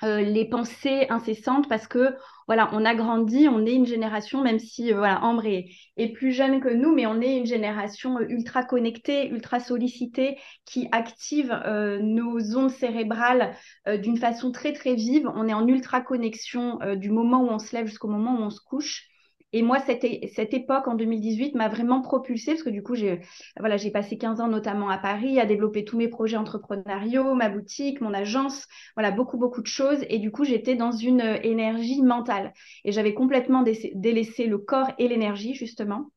les 0.00 0.44
pensées 0.44 1.08
incessantes 1.08 1.68
parce 1.68 1.88
que 1.88 2.14
voilà, 2.48 2.68
on 2.72 2.84
a 2.84 2.94
grandi, 2.94 3.46
on 3.46 3.64
est 3.64 3.74
une 3.74 3.86
génération, 3.86 4.42
même 4.42 4.58
si 4.58 4.92
euh, 4.92 4.96
voilà, 4.96 5.22
Ambre 5.22 5.46
est, 5.46 5.68
plus 6.14 6.32
jeune 6.32 6.60
que 6.60 6.68
nous, 6.68 6.92
mais 6.92 7.06
on 7.06 7.20
est 7.20 7.36
une 7.36 7.46
génération 7.46 8.18
euh, 8.18 8.26
ultra 8.28 8.64
connectée, 8.64 9.28
ultra 9.28 9.60
sollicitée, 9.60 10.38
qui 10.64 10.88
active 10.90 11.52
nos 12.00 12.56
ondes 12.56 12.70
cérébrales 12.70 13.54
d'une 13.86 14.16
façon 14.16 14.50
très 14.50 14.72
très 14.72 14.94
vive. 14.94 15.30
On 15.34 15.48
est 15.48 15.54
en 15.54 15.66
ultra 15.66 16.00
connexion 16.00 16.78
du 16.96 17.10
moment 17.10 17.42
où 17.42 17.48
on 17.48 17.58
se 17.58 17.74
lève 17.76 17.86
jusqu'au 17.86 18.08
moment 18.08 18.38
où 18.38 18.42
on 18.42 18.50
se 18.50 18.60
couche. 18.60 19.08
Et 19.52 19.62
moi, 19.62 19.78
cette, 19.80 20.04
cette 20.34 20.52
époque 20.52 20.88
en 20.88 20.94
2018 20.94 21.54
m'a 21.54 21.68
vraiment 21.68 22.02
propulsée 22.02 22.52
parce 22.52 22.62
que 22.62 22.70
du 22.70 22.82
coup, 22.82 22.94
j'ai 22.94 23.20
voilà, 23.58 23.78
j'ai 23.78 23.90
passé 23.90 24.18
15 24.18 24.40
ans 24.40 24.48
notamment 24.48 24.90
à 24.90 24.98
Paris 24.98 25.40
à 25.40 25.46
développer 25.46 25.84
tous 25.84 25.96
mes 25.96 26.08
projets 26.08 26.36
entrepreneuriaux, 26.36 27.34
ma 27.34 27.48
boutique, 27.48 28.00
mon 28.02 28.12
agence, 28.12 28.66
voilà, 28.94 29.10
beaucoup, 29.10 29.38
beaucoup 29.38 29.62
de 29.62 29.66
choses. 29.66 30.04
Et 30.10 30.18
du 30.18 30.30
coup, 30.30 30.44
j'étais 30.44 30.76
dans 30.76 30.92
une 30.92 31.22
euh, 31.22 31.38
énergie 31.42 32.02
mentale. 32.02 32.52
Et 32.84 32.92
j'avais 32.92 33.14
complètement 33.14 33.64
délaissé 33.94 34.46
le 34.46 34.58
corps 34.58 34.90
et 34.98 35.08
l'énergie, 35.08 35.54
justement. 35.54 36.10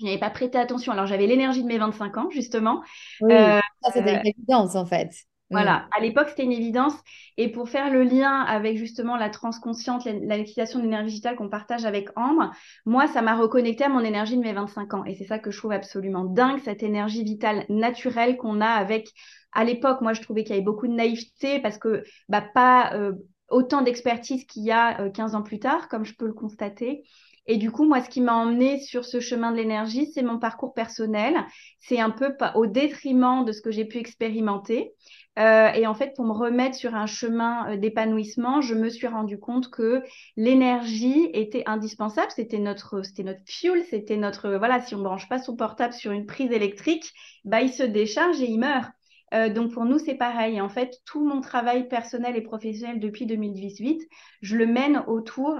Je 0.00 0.06
n'avais 0.06 0.18
pas 0.18 0.30
prêté 0.30 0.56
attention. 0.58 0.92
Alors, 0.92 1.06
j'avais 1.06 1.26
l'énergie 1.26 1.62
de 1.62 1.68
mes 1.68 1.78
25 1.78 2.16
ans, 2.16 2.30
justement. 2.30 2.82
Oui, 3.20 3.32
euh, 3.32 3.60
ça, 3.82 3.92
c'était 3.92 4.14
une 4.14 4.26
évidence, 4.26 4.74
en 4.74 4.86
fait. 4.86 5.10
Voilà, 5.50 5.80
mm. 5.80 5.88
à 5.96 6.00
l'époque, 6.00 6.28
c'était 6.28 6.44
une 6.44 6.52
évidence. 6.52 6.94
Et 7.36 7.50
pour 7.50 7.68
faire 7.68 7.90
le 7.90 8.02
lien 8.02 8.40
avec 8.42 8.76
justement 8.76 9.16
la 9.16 9.30
transconsciente, 9.30 10.04
l'utilisation 10.04 10.78
de 10.78 10.84
l'énergie 10.84 11.08
digitale 11.08 11.36
qu'on 11.36 11.48
partage 11.48 11.84
avec 11.84 12.08
Ambre, 12.16 12.50
moi, 12.86 13.06
ça 13.08 13.22
m'a 13.22 13.36
reconnecté 13.36 13.84
à 13.84 13.88
mon 13.88 14.00
énergie 14.00 14.36
de 14.36 14.42
mes 14.42 14.52
25 14.52 14.94
ans. 14.94 15.04
Et 15.04 15.14
c'est 15.14 15.24
ça 15.24 15.38
que 15.38 15.50
je 15.50 15.58
trouve 15.58 15.72
absolument 15.72 16.24
dingue, 16.24 16.60
cette 16.60 16.82
énergie 16.82 17.24
vitale 17.24 17.64
naturelle 17.68 18.36
qu'on 18.36 18.60
a 18.60 18.68
avec. 18.68 19.08
À 19.52 19.64
l'époque, 19.64 20.00
moi, 20.00 20.12
je 20.12 20.22
trouvais 20.22 20.44
qu'il 20.44 20.54
y 20.54 20.58
avait 20.58 20.64
beaucoup 20.64 20.86
de 20.86 20.92
naïveté 20.92 21.58
parce 21.58 21.78
que 21.78 22.04
bah, 22.28 22.44
pas 22.54 22.94
euh, 22.94 23.12
autant 23.48 23.82
d'expertise 23.82 24.44
qu'il 24.44 24.62
y 24.62 24.70
a 24.70 25.10
15 25.10 25.34
euh, 25.34 25.38
ans 25.38 25.42
plus 25.42 25.58
tard, 25.58 25.88
comme 25.88 26.04
je 26.04 26.14
peux 26.14 26.26
le 26.26 26.32
constater. 26.32 27.02
Et 27.46 27.56
du 27.56 27.72
coup, 27.72 27.84
moi, 27.84 28.00
ce 28.00 28.08
qui 28.08 28.20
m'a 28.20 28.34
emmené 28.34 28.80
sur 28.80 29.04
ce 29.04 29.18
chemin 29.18 29.50
de 29.50 29.56
l'énergie, 29.56 30.10
c'est 30.12 30.22
mon 30.22 30.38
parcours 30.38 30.72
personnel. 30.72 31.34
C'est 31.80 31.98
un 31.98 32.10
peu 32.10 32.36
au 32.54 32.66
détriment 32.66 33.44
de 33.44 33.50
ce 33.50 33.60
que 33.60 33.72
j'ai 33.72 33.84
pu 33.84 33.98
expérimenter. 33.98 34.92
Euh, 35.40 35.72
et 35.72 35.86
en 35.86 35.94
fait, 35.94 36.14
pour 36.14 36.26
me 36.26 36.32
remettre 36.32 36.76
sur 36.76 36.94
un 36.94 37.06
chemin 37.06 37.72
euh, 37.72 37.76
d'épanouissement, 37.76 38.60
je 38.60 38.74
me 38.74 38.90
suis 38.90 39.06
rendu 39.06 39.38
compte 39.38 39.70
que 39.70 40.02
l'énergie 40.36 41.30
était 41.32 41.62
indispensable. 41.66 42.30
C'était 42.34 42.58
notre, 42.58 43.02
c'était 43.02 43.22
notre 43.22 43.40
fuel, 43.46 43.82
c'était 43.88 44.18
notre, 44.18 44.50
voilà, 44.56 44.82
si 44.82 44.94
on 44.94 45.02
branche 45.02 45.28
pas 45.28 45.38
son 45.38 45.56
portable 45.56 45.94
sur 45.94 46.12
une 46.12 46.26
prise 46.26 46.52
électrique, 46.52 47.12
bah, 47.44 47.62
il 47.62 47.72
se 47.72 47.82
décharge 47.82 48.40
et 48.42 48.50
il 48.50 48.58
meurt. 48.58 48.90
Euh, 49.32 49.48
donc 49.48 49.72
pour 49.72 49.86
nous, 49.86 49.98
c'est 49.98 50.14
pareil. 50.14 50.60
En 50.60 50.68
fait, 50.68 50.98
tout 51.06 51.24
mon 51.24 51.40
travail 51.40 51.88
personnel 51.88 52.36
et 52.36 52.42
professionnel 52.42 53.00
depuis 53.00 53.24
2018, 53.26 54.08
je 54.42 54.56
le 54.56 54.66
mène 54.66 55.04
autour 55.06 55.58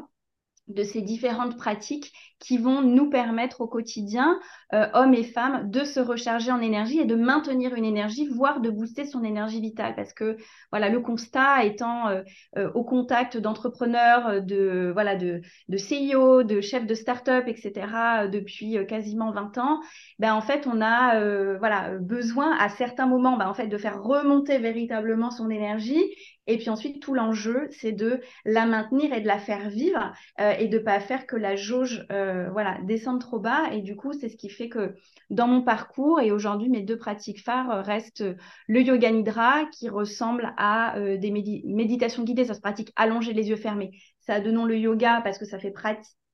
de 0.75 0.83
ces 0.83 1.03
différentes 1.03 1.57
pratiques 1.57 2.13
qui 2.41 2.57
vont 2.57 2.81
nous 2.81 3.11
permettre 3.11 3.61
au 3.61 3.67
quotidien, 3.67 4.41
euh, 4.73 4.87
hommes 4.95 5.15
et 5.15 5.25
femmes, 5.25 5.71
de 5.71 5.85
se 5.85 6.01
recharger 6.01 6.51
en 6.51 6.61
énergie 6.61 6.99
et 6.99 7.05
de 7.05 7.15
maintenir 7.15 7.75
une 7.75 7.85
énergie, 7.85 8.27
voire 8.29 8.61
de 8.61 8.71
booster 8.71 9.05
son 9.05 9.23
énergie 9.23 9.61
vitale. 9.61 9.95
Parce 9.95 10.15
que 10.15 10.39
voilà, 10.73 10.89
le 10.89 11.01
constat 11.01 11.65
étant 11.65 12.09
euh, 12.09 12.23
euh, 12.57 12.71
au 12.73 12.83
contact 12.83 13.37
d'entrepreneurs, 13.37 14.43
de 14.43 14.91
voilà, 14.93 15.17
de, 15.17 15.43
CEO, 15.71 16.43
de 16.43 16.61
chefs 16.63 16.87
de 16.87 16.95
start-up, 16.95 17.45
etc. 17.47 18.29
depuis 18.33 18.79
quasiment 18.87 19.33
20 19.33 19.59
ans, 19.59 19.81
ben 20.19 20.35
en 20.35 20.41
fait, 20.41 20.67
on 20.67 20.81
a 20.81 21.59
voilà 21.59 21.99
besoin 21.99 22.57
à 22.59 22.69
certains 22.71 23.07
moments, 23.07 23.37
ben, 23.37 23.49
en 23.49 23.55
fait, 23.55 23.67
de 23.67 23.77
faire 23.77 24.03
remonter 24.03 24.59
véritablement 24.59 25.31
son 25.31 25.51
énergie 25.51 26.03
et 26.47 26.59
puis 26.59 26.71
ensuite, 26.71 27.01
tout 27.01 27.15
l'enjeu, 27.15 27.69
c'est 27.71 27.93
de 27.93 28.21
la 28.45 28.67
maintenir 28.67 29.13
et 29.13 29.21
de 29.21 29.27
la 29.27 29.39
faire 29.39 29.69
vivre 29.69 30.13
euh, 30.41 30.53
et 30.59 30.69
de 30.69 30.79
ne 30.79 30.83
pas 30.83 30.99
faire 30.99 31.27
que 31.27 31.37
la 31.37 31.55
jauge 31.55 32.07
euh, 32.11 32.49
voilà, 32.51 32.79
descende 32.83 33.21
trop 33.21 33.39
bas. 33.39 33.73
Et 33.73 33.83
du 33.83 33.95
coup, 33.95 34.13
c'est 34.13 34.29
ce 34.29 34.37
qui 34.37 34.49
fait 34.49 34.69
que 34.69 34.95
dans 35.29 35.47
mon 35.47 35.63
parcours, 35.63 36.21
et 36.21 36.33
aujourd'hui, 36.33 36.69
mes 36.69 36.83
deux 36.83 36.97
pratiques 36.97 37.43
phares 37.43 37.85
restent 37.85 38.25
le 38.67 38.81
yoga 38.83 39.11
nidra, 39.11 39.67
qui 39.67 39.89
ressemble 39.89 40.55
à 40.57 40.97
euh, 40.99 41.17
des 41.19 41.31
méditations 41.31 42.25
guidées. 42.25 42.47
Ça 42.47 42.55
se 42.55 42.61
pratique 42.61 42.93
allongé 42.97 43.33
les 43.33 43.49
yeux 43.49 43.57
fermés. 43.57 43.91
Ça 44.21 44.35
a 44.35 44.41
de 44.41 44.51
nom 44.51 44.65
le 44.65 44.77
yoga 44.77 45.21
parce 45.23 45.39
que 45.39 45.45
ça 45.45 45.59
fait 45.59 45.71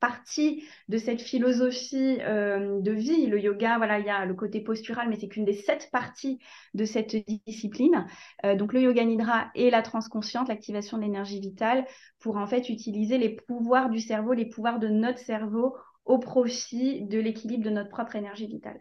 partie 0.01 0.65
de 0.89 0.99
cette 0.99 1.21
philosophie 1.21 2.19
euh, 2.21 2.81
de 2.81 2.93
vie. 2.93 3.27
Le 3.27 3.41
yoga, 3.41 3.79
voilà, 3.79 3.99
il 3.99 4.07
y 4.07 4.11
a 4.11 4.25
le 4.27 4.35
côté 4.35 4.61
postural, 4.61 5.09
mais 5.09 5.17
c'est 5.17 5.29
qu'une 5.29 5.45
des 5.45 5.55
sept 5.55 5.89
parties 5.91 6.39
de 6.75 6.85
cette 6.85 7.17
discipline. 7.47 8.07
Euh, 8.45 8.57
donc 8.57 8.73
le 8.73 8.83
yoga 8.83 9.05
nidra 9.05 9.51
et 9.55 9.71
la 9.71 9.83
transconsciente, 9.83 10.49
l'activation 10.49 10.99
de 10.99 11.03
l'énergie 11.03 11.41
vitale, 11.41 11.87
pour 12.19 12.37
en 12.37 12.47
fait 12.47 12.69
utiliser 12.69 13.19
les 13.19 13.31
pouvoirs 13.31 13.91
du 13.91 14.01
cerveau, 14.01 14.33
les 14.33 14.47
pouvoirs 14.47 14.79
de 14.79 14.89
notre 14.89 15.19
cerveau 15.19 15.77
au 16.05 16.19
profit 16.19 17.03
de 17.03 17.19
l'équilibre 17.19 17.65
de 17.65 17.71
notre 17.71 17.91
propre 17.91 18.17
énergie 18.17 18.47
vitale. 18.47 18.81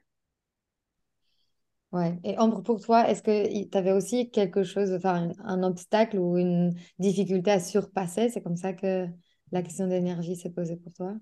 Ouais. 1.91 2.19
Et 2.25 2.37
Ambre, 2.37 2.61
pour 2.61 2.81
toi, 2.81 3.09
est-ce 3.09 3.23
que 3.23 3.69
tu 3.69 3.77
avais 3.77 3.93
aussi 3.93 4.29
quelque 4.29 4.63
chose, 4.63 4.91
enfin, 4.93 5.29
un, 5.45 5.63
obstacle 5.63 6.19
ou 6.19 6.37
une 6.37 6.75
difficulté 6.99 7.51
à 7.51 7.59
surpasser? 7.61 8.27
C'est 8.29 8.41
comme 8.41 8.57
ça 8.57 8.73
que 8.73 9.07
la 9.51 9.61
question 9.61 9.87
d'énergie 9.87 10.35
s'est 10.35 10.51
posée 10.51 10.77
pour 10.77 10.93
toi? 10.93 11.15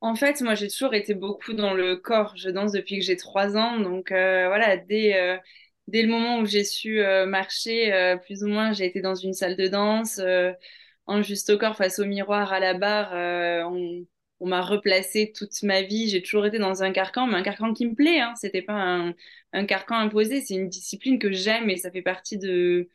En 0.00 0.16
fait, 0.16 0.42
moi, 0.42 0.54
j'ai 0.54 0.68
toujours 0.68 0.94
été 0.94 1.14
beaucoup 1.14 1.54
dans 1.54 1.72
le 1.72 1.96
corps. 1.96 2.36
Je 2.36 2.50
danse 2.50 2.72
depuis 2.72 2.98
que 2.98 3.04
j'ai 3.04 3.16
trois 3.16 3.56
ans. 3.56 3.80
Donc, 3.80 4.12
euh, 4.12 4.48
voilà, 4.48 4.76
dès, 4.76 5.16
euh, 5.16 5.38
dès 5.88 6.02
le 6.02 6.08
moment 6.08 6.40
où 6.40 6.46
j'ai 6.46 6.64
su 6.64 7.00
euh, 7.00 7.26
marcher, 7.26 8.16
plus 8.26 8.44
ou 8.44 8.48
moins, 8.48 8.72
j'ai 8.72 8.84
été 8.84 9.00
dans 9.00 9.14
une 9.14 9.32
salle 9.32 9.56
de 9.56 9.66
danse, 9.66 10.20
en 11.06 11.22
juste 11.22 11.50
au 11.50 11.58
corps, 11.58 11.76
face 11.76 11.98
au 11.98 12.04
miroir, 12.04 12.52
à 12.52 12.60
la 12.60 12.74
barre. 12.74 13.14
on 14.40 14.46
m'a 14.46 14.60
replacé 14.62 15.32
toute 15.34 15.62
ma 15.62 15.82
vie. 15.82 16.08
J'ai 16.08 16.22
toujours 16.22 16.46
été 16.46 16.58
dans 16.58 16.82
un 16.82 16.92
carcan, 16.92 17.26
mais 17.26 17.36
un 17.36 17.42
carcan 17.42 17.72
qui 17.72 17.86
me 17.86 17.94
plaît. 17.94 18.20
Hein. 18.20 18.34
C'était 18.36 18.62
pas 18.62 18.74
un, 18.74 19.14
un, 19.54 19.64
carcan 19.66 19.96
imposé. 19.96 20.42
C'est 20.42 20.54
une 20.54 20.68
discipline 20.68 21.18
que 21.18 21.32
j'aime 21.32 21.70
et 21.70 21.76
ça 21.78 21.90
fait 21.90 22.02
partie 22.02 22.38
de, 22.38 22.88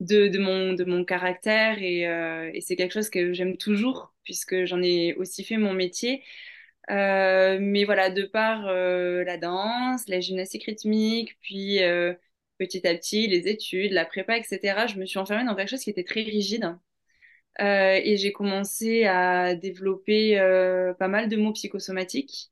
de, 0.00 0.38
mon, 0.38 0.72
de 0.74 0.84
mon 0.84 1.04
caractère 1.04 1.76
euh, 1.80 2.50
et, 2.54 2.60
c'est 2.60 2.76
quelque 2.76 2.92
chose 2.92 3.10
que 3.10 3.32
j'aime 3.32 3.56
toujours 3.56 4.14
puisque 4.24 4.64
j'en 4.64 4.82
ai 4.82 5.14
aussi 5.14 5.44
fait 5.44 5.56
mon 5.56 5.72
métier. 5.72 6.22
Euh, 6.90 7.58
mais 7.60 7.84
voilà, 7.84 8.10
de 8.10 8.24
par 8.24 8.66
euh, 8.68 9.24
la 9.24 9.36
danse, 9.38 10.08
la 10.08 10.20
gymnastique 10.20 10.64
rythmique, 10.64 11.38
puis 11.40 11.80
petit 12.58 12.86
à 12.86 12.94
petit 12.94 13.26
les 13.28 13.48
études, 13.48 13.92
la 13.92 14.04
prépa, 14.04 14.36
etc., 14.36 14.86
je 14.86 14.98
me 14.98 15.06
suis 15.06 15.18
enfermée 15.18 15.44
dans 15.44 15.54
quelque 15.54 15.70
chose 15.70 15.82
qui 15.84 15.90
était 15.90 16.04
très 16.04 16.22
rigide. 16.22 16.76
Euh, 17.60 18.00
et 18.04 18.16
j'ai 18.16 18.32
commencé 18.32 19.04
à 19.04 19.54
développer 19.56 20.38
euh, 20.38 20.94
pas 20.94 21.08
mal 21.08 21.28
de 21.28 21.36
mots 21.36 21.52
psychosomatiques 21.52 22.50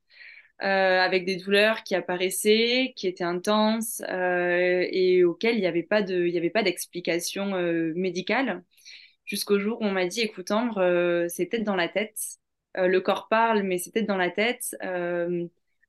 euh, 0.63 1.01
avec 1.01 1.25
des 1.25 1.37
douleurs 1.37 1.83
qui 1.85 1.95
apparaissaient, 1.95 2.93
qui 2.97 3.07
étaient 3.07 3.25
intenses 3.25 4.03
et 4.09 5.25
auxquelles 5.25 5.57
il 5.57 5.61
n'y 5.61 5.67
avait 5.67 5.83
pas 5.83 6.03
de, 6.03 6.27
il 6.27 6.35
y 6.35 6.39
avait 6.39 6.51
pas 6.51 6.63
d'explication 6.63 7.53
médicale. 7.95 8.63
Jusqu'au 9.25 9.59
jour 9.59 9.81
où 9.81 9.85
on 9.85 9.91
m'a 9.91 10.07
dit, 10.07 10.21
écoute 10.21 10.51
Ambre, 10.51 11.27
c'est 11.29 11.47
peut-être 11.47 11.65
dans 11.65 11.77
la 11.77 11.89
tête. 11.89 12.19
le 12.77 12.99
corps 13.01 13.29
parle, 13.29 13.63
mais 13.63 13.79
c'est 13.79 13.93
peut-être 13.93 14.07
dans 14.07 14.17
la 14.17 14.31
tête 14.31 14.77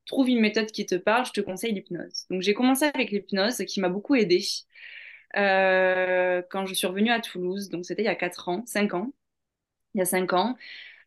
trouve 0.05 0.29
une 0.29 0.39
méthode 0.39 0.71
qui 0.71 0.85
te 0.85 0.95
parle, 0.95 1.25
je 1.25 1.33
te 1.33 1.41
conseille 1.41 1.73
l'hypnose. 1.73 2.27
Donc 2.29 2.41
j'ai 2.41 2.53
commencé 2.53 2.85
avec 2.85 3.11
l'hypnose 3.11 3.57
qui 3.67 3.81
m'a 3.81 3.89
beaucoup 3.89 4.15
aidée. 4.15 4.41
Euh, 5.35 6.41
quand 6.49 6.65
je 6.65 6.73
suis 6.73 6.87
revenue 6.87 7.11
à 7.11 7.19
Toulouse. 7.19 7.69
Donc, 7.69 7.85
c'était 7.85 8.01
il 8.03 8.05
y 8.05 8.09
a 8.09 8.15
4 8.15 8.49
ans, 8.49 8.63
5 8.65 8.93
ans. 8.93 9.13
Il 9.93 9.99
y 9.99 10.01
a 10.01 10.05
5 10.05 10.33
ans. 10.33 10.57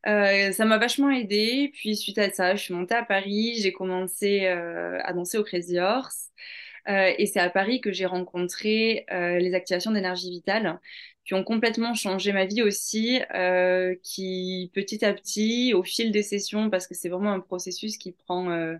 Euh, 0.06 0.52
ça 0.52 0.64
m'a 0.64 0.78
vachement 0.78 1.10
aidée. 1.10 1.70
Puis, 1.74 1.96
suite 1.96 2.18
à 2.18 2.30
ça, 2.30 2.54
je 2.54 2.62
suis 2.62 2.74
montée 2.74 2.94
à 2.94 3.04
Paris. 3.04 3.54
J'ai 3.58 3.72
commencé 3.72 4.46
euh, 4.46 4.98
à 5.02 5.12
danser 5.12 5.38
au 5.38 5.44
Crazy 5.44 5.78
Horse. 5.78 6.30
et 6.86 7.26
c'est 7.26 7.40
à 7.40 7.50
Paris 7.50 7.80
que 7.80 7.92
j'ai 7.92 8.06
rencontré 8.06 9.06
les 9.10 9.54
activations 9.54 9.92
d'énergie 9.92 10.30
vitale 10.30 10.80
qui 11.24 11.34
ont 11.34 11.44
complètement 11.44 11.94
changé 11.94 12.32
ma 12.32 12.46
vie 12.46 12.62
aussi, 12.62 13.20
qui 14.02 14.70
petit 14.74 15.04
à 15.04 15.12
petit, 15.14 15.74
au 15.74 15.82
fil 15.82 16.10
des 16.12 16.22
sessions, 16.22 16.70
parce 16.70 16.86
que 16.86 16.94
c'est 16.94 17.08
vraiment 17.08 17.32
un 17.32 17.40
processus 17.40 17.98
qui 17.98 18.12
prend 18.12 18.76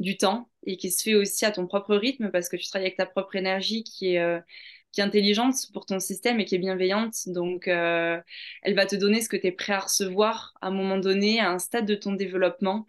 du 0.00 0.16
temps 0.16 0.48
et 0.66 0.76
qui 0.76 0.90
se 0.90 1.02
fait 1.02 1.14
aussi 1.14 1.44
à 1.44 1.50
ton 1.50 1.66
propre 1.66 1.96
rythme 1.96 2.30
parce 2.30 2.48
que 2.48 2.56
tu 2.56 2.68
travailles 2.68 2.86
avec 2.86 2.98
ta 2.98 3.06
propre 3.06 3.36
énergie 3.36 3.84
qui 3.84 4.14
est 4.14 4.42
qui 4.92 5.00
est 5.00 5.04
intelligente 5.04 5.54
pour 5.72 5.86
ton 5.86 6.00
système 6.00 6.40
et 6.40 6.44
qui 6.44 6.56
est 6.56 6.58
bienveillante. 6.58 7.14
Donc, 7.26 7.68
euh, 7.68 8.20
elle 8.62 8.74
va 8.74 8.86
te 8.86 8.96
donner 8.96 9.20
ce 9.20 9.28
que 9.28 9.36
tu 9.36 9.46
es 9.48 9.52
prêt 9.52 9.72
à 9.72 9.80
recevoir 9.80 10.54
à 10.60 10.68
un 10.68 10.70
moment 10.72 10.98
donné, 10.98 11.40
à 11.40 11.50
un 11.50 11.58
stade 11.58 11.86
de 11.86 11.94
ton 11.94 12.12
développement. 12.12 12.86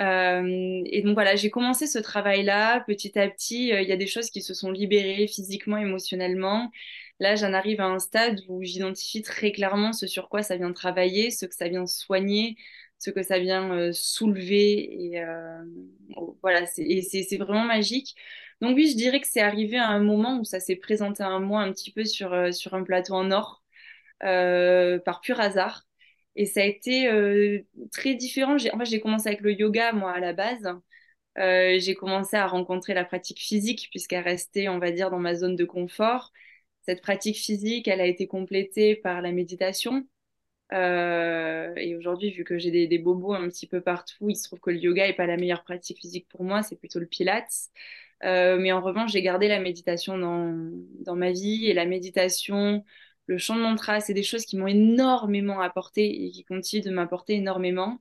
Euh, 0.00 0.82
et 0.86 1.02
donc 1.02 1.14
voilà, 1.14 1.34
j'ai 1.36 1.50
commencé 1.50 1.86
ce 1.86 1.98
travail-là 1.98 2.80
petit 2.86 3.18
à 3.18 3.28
petit. 3.28 3.72
Euh, 3.72 3.82
il 3.82 3.88
y 3.88 3.92
a 3.92 3.96
des 3.96 4.06
choses 4.06 4.30
qui 4.30 4.42
se 4.42 4.54
sont 4.54 4.70
libérées 4.70 5.26
physiquement, 5.26 5.76
émotionnellement. 5.76 6.70
Là, 7.20 7.34
j'en 7.36 7.52
arrive 7.52 7.80
à 7.80 7.86
un 7.86 7.98
stade 7.98 8.40
où 8.48 8.62
j'identifie 8.62 9.22
très 9.22 9.52
clairement 9.52 9.92
ce 9.92 10.06
sur 10.06 10.28
quoi 10.28 10.42
ça 10.42 10.56
vient 10.56 10.72
travailler, 10.72 11.30
ce 11.30 11.46
que 11.46 11.54
ça 11.54 11.68
vient 11.68 11.86
soigner, 11.86 12.56
ce 12.98 13.10
que 13.10 13.22
ça 13.22 13.38
vient 13.40 13.92
soulever. 13.92 15.14
Et 15.14 15.24
voilà, 16.42 16.64
c'est 16.66 17.36
vraiment 17.38 17.64
magique. 17.64 18.14
Donc 18.60 18.76
oui, 18.76 18.90
je 18.90 18.96
dirais 18.96 19.20
que 19.20 19.28
c'est 19.28 19.40
arrivé 19.40 19.76
à 19.76 19.88
un 19.88 20.00
moment 20.00 20.38
où 20.40 20.44
ça 20.44 20.58
s'est 20.60 20.76
présenté 20.76 21.22
à 21.22 21.38
moi 21.38 21.60
un 21.62 21.72
petit 21.72 21.92
peu 21.92 22.04
sur, 22.04 22.32
euh, 22.32 22.50
sur 22.52 22.74
un 22.74 22.82
plateau 22.82 23.14
en 23.14 23.30
or, 23.30 23.62
euh, 24.24 24.98
par 25.00 25.20
pur 25.20 25.40
hasard. 25.40 25.84
Et 26.36 26.46
ça 26.46 26.62
a 26.62 26.64
été 26.64 27.08
euh, 27.08 27.60
très 27.92 28.14
différent. 28.14 28.56
En 28.56 28.78
fait, 28.78 28.84
j'ai 28.86 29.00
commencé 29.00 29.28
avec 29.28 29.40
le 29.42 29.52
yoga, 29.52 29.92
moi, 29.92 30.12
à 30.12 30.20
la 30.20 30.32
base. 30.32 30.68
j'ai 31.36 31.94
commencé 31.94 32.36
à 32.36 32.46
rencontrer 32.46 32.94
la 32.94 33.04
pratique 33.04 33.40
physique, 33.40 33.88
puisqu'elle 33.90 34.24
restait, 34.24 34.68
on 34.68 34.78
va 34.78 34.90
dire, 34.92 35.10
dans 35.10 35.18
ma 35.20 35.34
zone 35.34 35.56
de 35.56 35.64
confort. 35.64 36.32
Cette 36.82 37.02
pratique 37.02 37.36
physique, 37.36 37.88
elle 37.88 38.00
a 38.00 38.06
été 38.06 38.26
complétée 38.26 38.96
par 38.96 39.22
la 39.22 39.32
méditation. 39.32 40.06
et 40.72 41.96
aujourd'hui, 41.96 42.30
vu 42.32 42.44
que 42.44 42.58
j'ai 42.58 42.70
des, 42.88 42.98
bobos 42.98 43.34
un 43.34 43.48
petit 43.48 43.66
peu 43.66 43.80
partout, 43.80 44.30
il 44.30 44.36
se 44.36 44.44
trouve 44.44 44.60
que 44.60 44.70
le 44.70 44.78
yoga 44.78 45.06
n'est 45.06 45.14
pas 45.14 45.26
la 45.26 45.36
meilleure 45.36 45.64
pratique 45.64 45.98
physique 45.98 46.28
pour 46.28 46.44
moi, 46.44 46.62
c'est 46.62 46.76
plutôt 46.76 47.00
le 47.00 47.06
pilates. 47.06 47.70
Euh, 48.24 48.58
mais 48.58 48.72
en 48.72 48.80
revanche, 48.80 49.12
j'ai 49.12 49.22
gardé 49.22 49.48
la 49.48 49.60
méditation 49.60 50.18
dans, 50.18 50.54
dans 51.04 51.14
ma 51.14 51.30
vie 51.30 51.66
et 51.66 51.74
la 51.74 51.86
méditation, 51.86 52.84
le 53.26 53.38
chant 53.38 53.56
de 53.56 53.62
mantra, 53.62 54.00
c'est 54.00 54.14
des 54.14 54.22
choses 54.22 54.44
qui 54.44 54.56
m'ont 54.56 54.66
énormément 54.66 55.60
apporté 55.60 56.26
et 56.26 56.30
qui 56.30 56.44
continuent 56.44 56.82
de 56.82 56.90
m'apporter 56.90 57.34
énormément. 57.34 57.98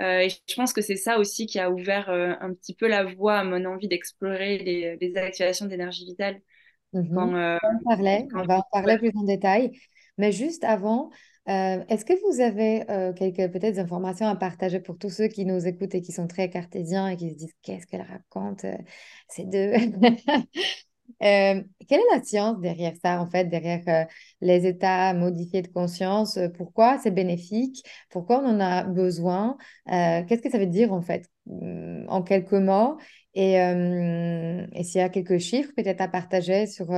Euh, 0.00 0.20
et 0.20 0.30
je 0.30 0.54
pense 0.54 0.72
que 0.72 0.80
c'est 0.80 0.96
ça 0.96 1.18
aussi 1.18 1.46
qui 1.46 1.58
a 1.58 1.70
ouvert 1.70 2.08
euh, 2.08 2.32
un 2.40 2.54
petit 2.54 2.74
peu 2.74 2.88
la 2.88 3.04
voie 3.04 3.38
à 3.38 3.44
mon 3.44 3.64
envie 3.66 3.88
d'explorer 3.88 4.58
les, 4.58 4.96
les, 4.96 5.16
activations 5.16 5.66
d'énergie 5.66 6.06
vitale. 6.06 6.40
On, 6.94 7.16
en 7.16 7.58
parlait, 7.84 8.26
on 8.34 8.42
va 8.42 8.58
en 8.58 8.64
parler 8.72 8.98
plus 8.98 9.12
en 9.14 9.24
détail. 9.24 9.72
Mais 10.18 10.32
juste 10.32 10.64
avant, 10.64 11.10
euh, 11.48 11.84
est-ce 11.88 12.04
que 12.04 12.12
vous 12.24 12.40
avez 12.40 12.88
euh, 12.88 13.12
quelques 13.12 13.50
peut-être 13.52 13.78
informations 13.78 14.26
à 14.26 14.36
partager 14.36 14.78
pour 14.78 14.96
tous 14.96 15.10
ceux 15.10 15.26
qui 15.26 15.44
nous 15.44 15.66
écoutent 15.66 15.94
et 15.94 16.00
qui 16.00 16.12
sont 16.12 16.28
très 16.28 16.48
cartésiens 16.48 17.08
et 17.08 17.16
qui 17.16 17.30
se 17.30 17.34
disent 17.34 17.54
qu'est-ce 17.62 17.86
qu'elle 17.86 18.02
raconte 18.02 18.64
euh, 18.64 18.76
ces 19.28 19.44
deux? 19.44 19.72
Quelle 21.20 22.00
est 22.00 22.14
la 22.16 22.22
science 22.22 22.58
derrière 22.60 22.94
ça, 23.04 23.20
en 23.20 23.26
fait, 23.26 23.44
derrière 23.44 24.08
les 24.40 24.66
états 24.66 25.14
modifiés 25.14 25.62
de 25.62 25.68
conscience? 25.68 26.38
Pourquoi 26.56 26.98
c'est 26.98 27.12
bénéfique? 27.12 27.84
Pourquoi 28.10 28.40
on 28.40 28.46
en 28.46 28.60
a 28.60 28.82
besoin? 28.82 29.56
Qu'est-ce 29.86 30.42
que 30.42 30.50
ça 30.50 30.58
veut 30.58 30.66
dire, 30.66 30.92
en 30.92 31.02
fait, 31.02 31.28
mm, 31.46 32.06
en 32.08 32.22
quelques 32.22 32.52
mots? 32.54 32.98
Et, 33.34 33.52
et 33.54 34.84
s'il 34.84 35.00
y 35.00 35.04
a 35.04 35.08
quelques 35.10 35.38
chiffres 35.38 35.70
peut-être 35.76 36.00
à 36.00 36.08
partager 36.08 36.66
sur, 36.66 36.88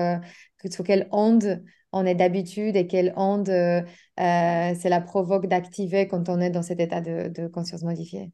sur 0.70 0.84
quelle 0.84 1.06
onde 1.10 1.62
on 1.94 2.04
est 2.04 2.14
d'habitude 2.14 2.76
et 2.76 2.86
quelle 2.86 3.14
onde 3.16 3.48
euh, 3.48 3.80
euh, 4.20 4.74
cela 4.74 5.00
provoque 5.00 5.46
d'activer 5.46 6.08
quand 6.08 6.28
on 6.28 6.40
est 6.40 6.50
dans 6.50 6.62
cet 6.62 6.80
état 6.80 7.00
de, 7.00 7.46
conscience 7.48 7.82
modifiée 7.82 8.32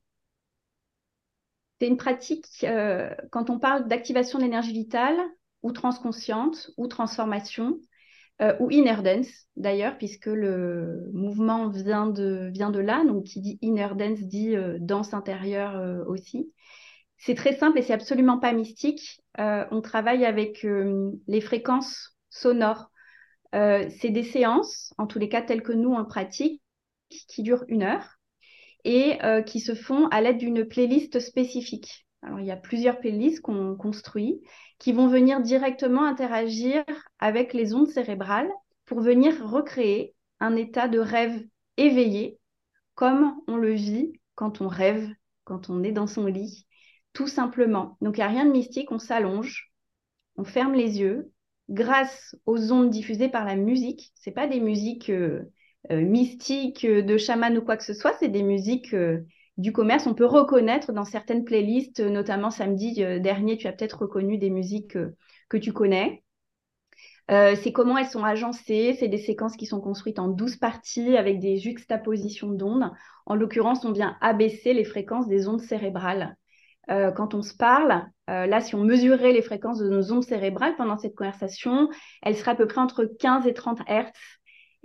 C'est 1.79 1.87
une 1.87 1.99
pratique, 1.99 2.47
euh, 2.65 3.15
quand 3.31 3.51
on 3.51 3.59
parle 3.59 3.87
d'activation 3.87 4.39
d'énergie 4.39 4.73
vitale, 4.73 5.19
ou 5.63 5.73
transconsciente, 5.73 6.71
ou 6.79 6.87
transformation, 6.87 7.79
ou 8.59 8.71
inner 8.71 9.03
dance 9.03 9.29
d'ailleurs, 9.57 9.99
puisque 9.99 10.25
le 10.25 11.11
mouvement 11.13 11.69
vient 11.69 12.07
de, 12.07 12.49
vient 12.51 12.71
de 12.71 12.79
là, 12.79 13.05
donc 13.05 13.25
qui 13.25 13.43
dit 13.43 13.59
inner 13.61 13.89
dance 13.95 14.21
dit 14.21 14.55
danse 14.79 15.13
intérieure 15.13 16.09
aussi. 16.09 16.51
C'est 17.19 17.35
très 17.35 17.55
simple 17.55 17.79
et 17.79 17.83
c'est 17.83 17.93
absolument 17.93 18.39
pas 18.39 18.55
mystique. 18.55 19.21
on 19.37 19.83
travaille 19.83 20.25
avec 20.25 20.67
les 21.29 21.41
fréquences 21.43 22.17
sonores 22.31 22.91
euh, 23.55 23.89
c'est 24.01 24.11
des 24.11 24.23
séances, 24.23 24.95
en 24.99 25.07
tous 25.07 25.19
les 25.19 25.29
cas 25.29 25.43
telles 25.43 25.63
que 25.63 25.73
nous 25.73 25.91
on 25.91 25.99
le 25.99 26.07
pratique, 26.07 26.63
qui 27.09 27.43
durent 27.43 27.65
une 27.69 27.83
heure 27.83 28.19
et 28.85 29.23
euh, 29.25 29.43
qui 29.43 29.61
se 29.61 29.75
font 29.75 30.07
à 30.09 30.21
l'aide 30.21 30.39
d'une 30.39 30.65
playlist 30.65 31.19
spécifique. 31.21 32.07
Alors 32.23 32.41
il 32.41 32.47
y 32.47 32.51
a 32.51 32.57
plusieurs 32.57 33.01
playlists 33.01 33.41
qu'on 33.41 33.77
construit 33.77 34.41
qui 34.79 34.93
vont 34.93 35.09
venir 35.09 35.41
directement 35.41 36.05
interagir 36.05 36.85
avec 37.19 37.53
les 37.53 37.75
ondes 37.75 37.89
cérébrales 37.89 38.51
pour 38.87 39.01
venir 39.01 39.47
recréer 39.47 40.15
un 40.39 40.57
état 40.57 40.89
de 40.89 40.99
rêve 40.99 41.43
éveillé 41.77 42.39
comme 42.95 43.35
on 43.47 43.57
le 43.57 43.73
vit 43.73 44.13
quand 44.35 44.61
on 44.61 44.69
rêve, 44.69 45.09
quand 45.45 45.71
on 45.71 45.83
est 45.83 45.93
dans 45.93 46.07
son 46.07 46.27
lit, 46.27 46.67
tout 47.13 47.27
simplement. 47.27 47.97
Donc 48.01 48.17
il 48.17 48.21
n'y 48.21 48.25
a 48.25 48.29
rien 48.29 48.47
de 48.47 48.53
mystique, 48.53 48.93
on 48.93 48.99
s'allonge, 48.99 49.73
on 50.37 50.45
ferme 50.45 50.75
les 50.75 51.01
yeux 51.01 51.31
grâce 51.71 52.37
aux 52.47 52.73
ondes 52.73 52.91
diffusées 52.91 53.29
par 53.29 53.45
la 53.45 53.57
musique. 53.57 54.13
C'est 54.17 54.33
pas 54.33 54.47
des 54.47 54.61
musiques 54.61 55.11
euh, 55.11 55.45
euh, 55.91 56.01
mystiques 56.01 56.85
euh, 56.85 57.03
de 57.03 57.17
chaman 57.17 57.57
ou 57.57 57.63
quoi 57.63 57.77
que 57.77 57.85
ce 57.85 57.95
soit, 57.95 58.15
c'est 58.19 58.29
des 58.29 58.43
musiques 58.43 58.95
du 59.57 59.73
commerce. 59.73 60.07
On 60.07 60.15
peut 60.15 60.27
reconnaître 60.27 60.93
dans 60.93 61.05
certaines 61.05 61.45
playlists, 61.45 62.01
notamment 62.01 62.51
samedi 62.51 62.95
dernier, 63.21 63.57
tu 63.57 63.67
as 63.67 63.73
peut-être 63.73 64.03
reconnu 64.03 64.39
des 64.39 64.51
musiques 64.51 64.97
que 65.49 65.57
tu 65.57 65.73
connais. 65.73 66.23
c'est 67.29 67.73
comment 67.73 67.99
elles 67.99 68.07
sont 68.07 68.25
agencées, 68.25 68.97
c'est 68.99 69.09
des 69.09 69.19
séquences 69.19 69.57
qui 69.57 69.67
sont 69.67 69.81
construites 69.81 70.19
en 70.19 70.29
12 70.29 70.57
parties 70.57 71.17
avec 71.17 71.41
des 71.41 71.59
juxtapositions 71.59 72.49
d'ondes. 72.51 72.91
En 73.27 73.35
l'occurrence, 73.35 73.85
on 73.85 73.93
vient 73.93 74.17
abaisser 74.21 74.73
les 74.73 74.85
fréquences 74.85 75.29
des 75.29 75.47
ondes 75.47 75.61
cérébrales. 75.61 76.37
Quand 76.89 77.35
on 77.35 77.43
se 77.43 77.55
parle, 77.55 78.05
euh, 78.31 78.47
là, 78.47 78.61
si 78.61 78.75
on 78.75 78.85
mesurait 78.85 79.33
les 79.33 79.43
fréquences 79.43 79.79
de 79.79 79.89
nos 79.89 80.13
ondes 80.13 80.25
cérébrales 80.25 80.77
pendant 80.77 80.97
cette 80.97 81.17
conversation, 81.17 81.89
elles 82.23 82.37
seraient 82.37 82.53
à 82.53 82.57
peu 82.57 82.67
près 82.67 82.81
entre 82.81 83.05
15 83.05 83.47
et 83.47 83.55
30 83.55 83.81
Hertz. 83.87 84.19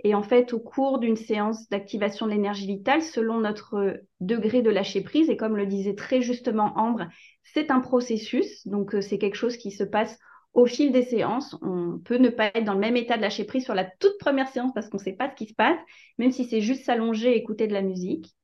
Et 0.04 0.14
en 0.14 0.22
fait, 0.22 0.52
au 0.52 0.58
cours 0.58 0.98
d'une 0.98 1.16
séance 1.16 1.68
d'activation 1.68 2.26
de 2.26 2.32
l'énergie 2.32 2.66
vitale, 2.66 3.02
selon 3.02 3.40
notre 3.40 4.00
degré 4.20 4.62
de 4.62 4.70
lâcher 4.70 5.00
prise, 5.00 5.30
et 5.30 5.36
comme 5.36 5.56
le 5.56 5.66
disait 5.66 5.94
très 5.94 6.20
justement 6.20 6.72
Ambre, 6.76 7.06
c'est 7.44 7.70
un 7.70 7.80
processus, 7.80 8.66
donc 8.66 8.94
euh, 8.94 9.00
c'est 9.00 9.18
quelque 9.18 9.36
chose 9.36 9.56
qui 9.56 9.70
se 9.70 9.84
passe 9.84 10.18
au 10.52 10.66
fil 10.66 10.90
des 10.90 11.02
séances. 11.02 11.56
On 11.62 11.98
peut 11.98 12.18
ne 12.18 12.28
pas 12.30 12.50
être 12.54 12.64
dans 12.64 12.74
le 12.74 12.80
même 12.80 12.96
état 12.96 13.16
de 13.16 13.22
lâcher 13.22 13.44
prise 13.44 13.64
sur 13.64 13.74
la 13.74 13.84
toute 13.84 14.18
première 14.18 14.48
séance 14.48 14.72
parce 14.74 14.88
qu'on 14.88 14.98
ne 14.98 15.02
sait 15.02 15.12
pas 15.12 15.30
ce 15.30 15.36
qui 15.36 15.46
se 15.46 15.54
passe, 15.54 15.78
même 16.18 16.32
si 16.32 16.44
c'est 16.44 16.60
juste 16.60 16.84
s'allonger 16.84 17.32
et 17.32 17.36
écouter 17.36 17.68
de 17.68 17.72
la 17.72 17.82
musique. 17.82 18.35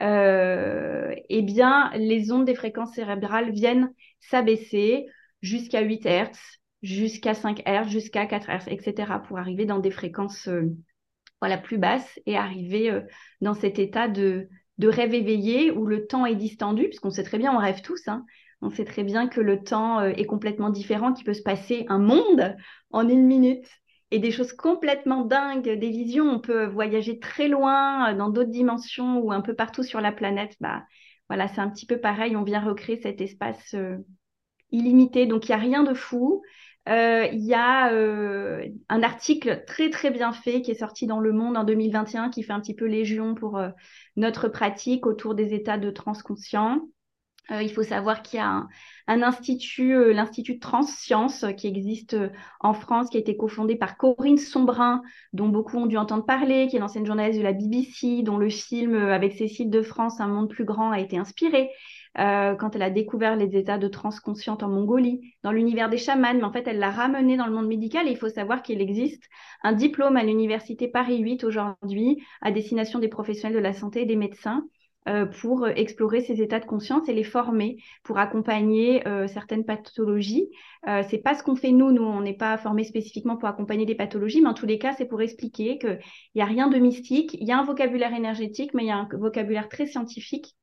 Euh, 0.00 1.14
eh 1.28 1.42
bien, 1.42 1.90
les 1.94 2.32
ondes 2.32 2.44
des 2.44 2.54
fréquences 2.54 2.94
cérébrales 2.94 3.52
viennent 3.52 3.92
s'abaisser 4.20 5.06
jusqu'à 5.40 5.82
8 5.82 6.06
Hz, 6.06 6.38
jusqu'à 6.82 7.34
5 7.34 7.62
Hz, 7.66 7.88
jusqu'à 7.88 8.26
4 8.26 8.48
Hz, 8.48 8.68
etc., 8.68 9.12
pour 9.26 9.38
arriver 9.38 9.66
dans 9.66 9.78
des 9.78 9.90
fréquences 9.90 10.48
euh, 10.48 10.70
voilà, 11.40 11.58
plus 11.58 11.78
basses 11.78 12.18
et 12.26 12.36
arriver 12.36 12.90
euh, 12.90 13.02
dans 13.40 13.54
cet 13.54 13.78
état 13.78 14.08
de, 14.08 14.48
rêve 14.82 15.14
éveillé 15.14 15.70
où 15.70 15.86
le 15.86 16.06
temps 16.06 16.26
est 16.26 16.34
distendu, 16.34 16.84
puisqu'on 16.84 17.10
sait 17.10 17.22
très 17.22 17.38
bien, 17.38 17.54
on 17.54 17.58
rêve 17.58 17.80
tous, 17.82 18.08
hein. 18.08 18.24
on 18.62 18.70
sait 18.70 18.84
très 18.84 19.04
bien 19.04 19.28
que 19.28 19.40
le 19.40 19.62
temps 19.62 20.02
est 20.02 20.26
complètement 20.26 20.70
différent, 20.70 21.12
qu'il 21.12 21.24
peut 21.24 21.34
se 21.34 21.42
passer 21.42 21.86
un 21.88 22.00
monde 22.00 22.56
en 22.90 23.08
une 23.08 23.24
minute 23.24 23.66
et 24.14 24.20
des 24.20 24.30
choses 24.30 24.52
complètement 24.52 25.24
dingues, 25.24 25.68
des 25.68 25.90
visions. 25.90 26.30
On 26.30 26.38
peut 26.38 26.66
voyager 26.66 27.18
très 27.18 27.48
loin 27.48 28.12
euh, 28.12 28.16
dans 28.16 28.30
d'autres 28.30 28.50
dimensions 28.50 29.18
ou 29.18 29.32
un 29.32 29.40
peu 29.40 29.54
partout 29.54 29.82
sur 29.82 30.00
la 30.00 30.12
planète. 30.12 30.54
Bah, 30.60 30.84
voilà, 31.28 31.48
c'est 31.48 31.60
un 31.60 31.68
petit 31.68 31.84
peu 31.84 31.98
pareil. 31.98 32.36
On 32.36 32.44
vient 32.44 32.60
recréer 32.60 32.96
cet 32.96 33.20
espace 33.20 33.74
euh, 33.74 33.96
illimité. 34.70 35.26
Donc, 35.26 35.48
il 35.48 35.50
n'y 35.50 35.56
a 35.56 35.58
rien 35.58 35.82
de 35.82 35.94
fou. 35.94 36.42
Euh, 36.88 37.26
il 37.32 37.44
y 37.44 37.54
a 37.54 37.90
un 37.90 39.02
article 39.02 39.64
très 39.66 39.90
très 39.90 40.10
bien 40.10 40.32
fait 40.32 40.62
qui 40.62 40.70
est 40.70 40.78
sorti 40.78 41.08
dans 41.08 41.18
Le 41.18 41.32
Monde 41.32 41.56
en 41.56 41.64
2021 41.64 42.28
qui 42.28 42.44
fait 42.44 42.52
un 42.52 42.60
petit 42.60 42.74
peu 42.74 42.84
légion 42.84 43.34
pour 43.34 43.58
notre 44.16 44.48
pratique 44.48 45.06
autour 45.06 45.34
des 45.34 45.54
états 45.54 45.78
de 45.78 45.90
transconscient. 45.90 46.82
Euh, 47.50 47.62
il 47.62 47.70
faut 47.70 47.82
savoir 47.82 48.22
qu'il 48.22 48.38
y 48.38 48.42
a 48.42 48.66
un, 49.06 49.22
institut, 49.22 49.94
euh, 49.94 50.14
l'Institut 50.14 50.58
Transsciences, 50.58 51.44
euh, 51.44 51.52
qui 51.52 51.66
existe 51.66 52.16
en 52.60 52.72
France, 52.72 53.10
qui 53.10 53.18
a 53.18 53.20
été 53.20 53.36
cofondé 53.36 53.76
par 53.76 53.98
Corinne 53.98 54.38
Sombrin, 54.38 55.02
dont 55.34 55.48
beaucoup 55.48 55.76
ont 55.76 55.86
dû 55.86 55.98
entendre 55.98 56.24
parler, 56.24 56.68
qui 56.68 56.76
est 56.76 56.78
l'ancienne 56.78 57.04
journaliste 57.04 57.38
de 57.38 57.44
la 57.44 57.52
BBC, 57.52 58.22
dont 58.22 58.38
le 58.38 58.48
film 58.48 58.94
avec 58.94 59.34
Cécile 59.34 59.70
de 59.70 59.82
France, 59.82 60.20
Un 60.20 60.28
monde 60.28 60.48
plus 60.48 60.64
grand, 60.64 60.90
a 60.90 61.00
été 61.00 61.18
inspiré. 61.18 61.70
quand 62.16 62.70
elle 62.74 62.82
a 62.82 62.90
découvert 62.90 63.36
les 63.36 63.56
états 63.56 63.76
de 63.76 63.88
transconsciente 63.88 64.62
en 64.62 64.68
Mongolie, 64.68 65.34
dans 65.42 65.50
l'univers 65.52 65.90
des 65.90 65.98
chamans, 65.98 66.34
mais 66.34 66.44
en 66.44 66.52
fait, 66.52 66.66
elle 66.68 66.78
l'a 66.78 66.90
ramené 66.90 67.36
dans 67.36 67.46
le 67.46 67.52
monde 67.52 67.66
médical. 67.66 68.06
Et 68.06 68.12
il 68.12 68.16
faut 68.16 68.28
savoir 68.28 68.62
qu'il 68.62 68.80
existe 68.80 69.24
un 69.64 69.72
diplôme 69.72 70.16
à 70.16 70.22
l'université 70.22 70.86
Paris 70.88 71.18
8 71.18 71.42
aujourd'hui 71.44 72.24
à 72.40 72.52
destination 72.52 73.00
des 73.00 73.08
professionnels 73.08 73.56
de 73.56 73.62
la 73.62 73.72
santé 73.72 74.02
et 74.02 74.06
des 74.06 74.16
médecins 74.16 74.64
euh, 75.06 75.26
pour 75.26 75.68
explorer 75.68 76.22
ces 76.22 76.40
états 76.40 76.60
de 76.60 76.64
conscience 76.64 77.10
et 77.10 77.12
les 77.12 77.24
former 77.24 77.76
pour 78.04 78.16
accompagner 78.16 79.06
euh, 79.06 79.26
certaines 79.26 79.66
pathologies. 79.66 80.48
Euh, 80.88 81.02
c'est 81.10 81.18
pas 81.18 81.34
ce 81.34 81.42
qu'on 81.42 81.56
fait 81.56 81.72
nous, 81.72 81.92
nous 81.92 82.02
on 82.02 82.22
n'est 82.22 82.36
pas 82.36 82.56
formé 82.56 82.84
spécifiquement 82.84 83.36
pour 83.36 83.46
accompagner 83.48 83.84
des 83.84 83.94
pathologies, 83.94 84.40
mais 84.40 84.48
en 84.48 84.54
tous 84.54 84.64
les 84.64 84.78
cas 84.78 84.94
c'est 84.96 85.04
pour 85.04 85.20
expliquer 85.20 85.76
qu'il 85.76 86.00
n'y 86.34 86.40
a 86.40 86.46
rien 86.46 86.68
de 86.68 86.78
mystique, 86.78 87.34
il 87.34 87.46
y 87.46 87.52
a 87.52 87.58
un 87.58 87.64
vocabulaire 87.64 88.14
énergétique, 88.14 88.72
mais 88.72 88.84
il 88.84 88.86
y 88.86 88.90
a 88.90 88.96
un 88.96 89.08
vocabulaire 89.12 89.68
très 89.68 89.86
scientifique 89.86 90.56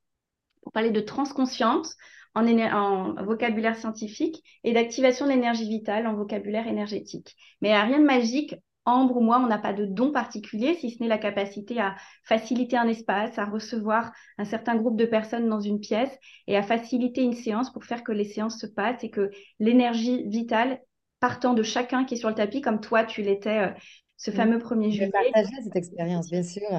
pour 0.64 0.72
parler 0.72 0.90
de 0.90 1.02
transconscience 1.02 1.96
en, 2.34 2.48
en 2.48 3.24
vocabulaire 3.24 3.76
scientifique 3.76 4.44
et 4.64 4.74
d'activation 4.74 5.28
de 5.28 5.32
l'énergie 5.32 5.70
vitale 5.70 6.08
en 6.08 6.16
vocabulaire 6.16 6.68
énergétique. 6.68 7.36
Mais 7.62 7.70
il 7.70 7.72
n'y 7.74 7.78
a 7.78 7.84
rien 7.84 8.00
de 8.00 8.06
magique 8.06 8.56
Ambre 8.86 9.18
ou 9.18 9.22
moi, 9.22 9.40
on 9.40 9.48
n'a 9.48 9.60
pas 9.60 9.74
de 9.74 9.86
don 9.86 10.12
particulier, 10.12 10.74
si 10.74 10.90
ce 10.90 11.04
n'est 11.04 11.10
la 11.10 11.20
capacité 11.20 11.80
à 11.80 11.96
faciliter 12.24 12.78
un 12.78 12.88
espace, 12.88 13.38
à 13.38 13.46
recevoir 13.46 14.12
un 14.40 14.46
certain 14.46 14.76
groupe 14.76 14.98
de 14.98 15.06
personnes 15.06 15.48
dans 15.48 15.60
une 15.60 15.80
pièce 15.80 16.12
et 16.48 16.58
à 16.58 16.64
faciliter 16.64 17.22
une 17.22 17.34
séance 17.34 17.72
pour 17.72 17.86
faire 17.86 18.04
que 18.04 18.12
les 18.12 18.26
séances 18.26 18.60
se 18.60 18.66
passent 18.66 19.04
et 19.04 19.12
que 19.12 19.30
l'énergie 19.60 20.28
vitale 20.28 20.82
partant 21.20 21.54
de 21.54 21.62
chacun 21.62 22.04
qui 22.04 22.16
est 22.16 22.18
sur 22.18 22.30
le 22.30 22.36
tapis, 22.36 22.62
comme 22.62 22.82
toi, 22.82 23.04
tu 23.04 23.22
l'étais 23.22 23.68
euh, 23.68 23.72
ce 24.18 24.32
fameux 24.32 24.58
premier 24.58 24.88
er 24.88 24.92
juillet. 24.92 25.12
Je 25.14 25.32
partager 25.32 25.62
cette 25.64 25.76
expérience, 25.76 26.30
bien 26.30 26.44
sûr. 26.44 26.70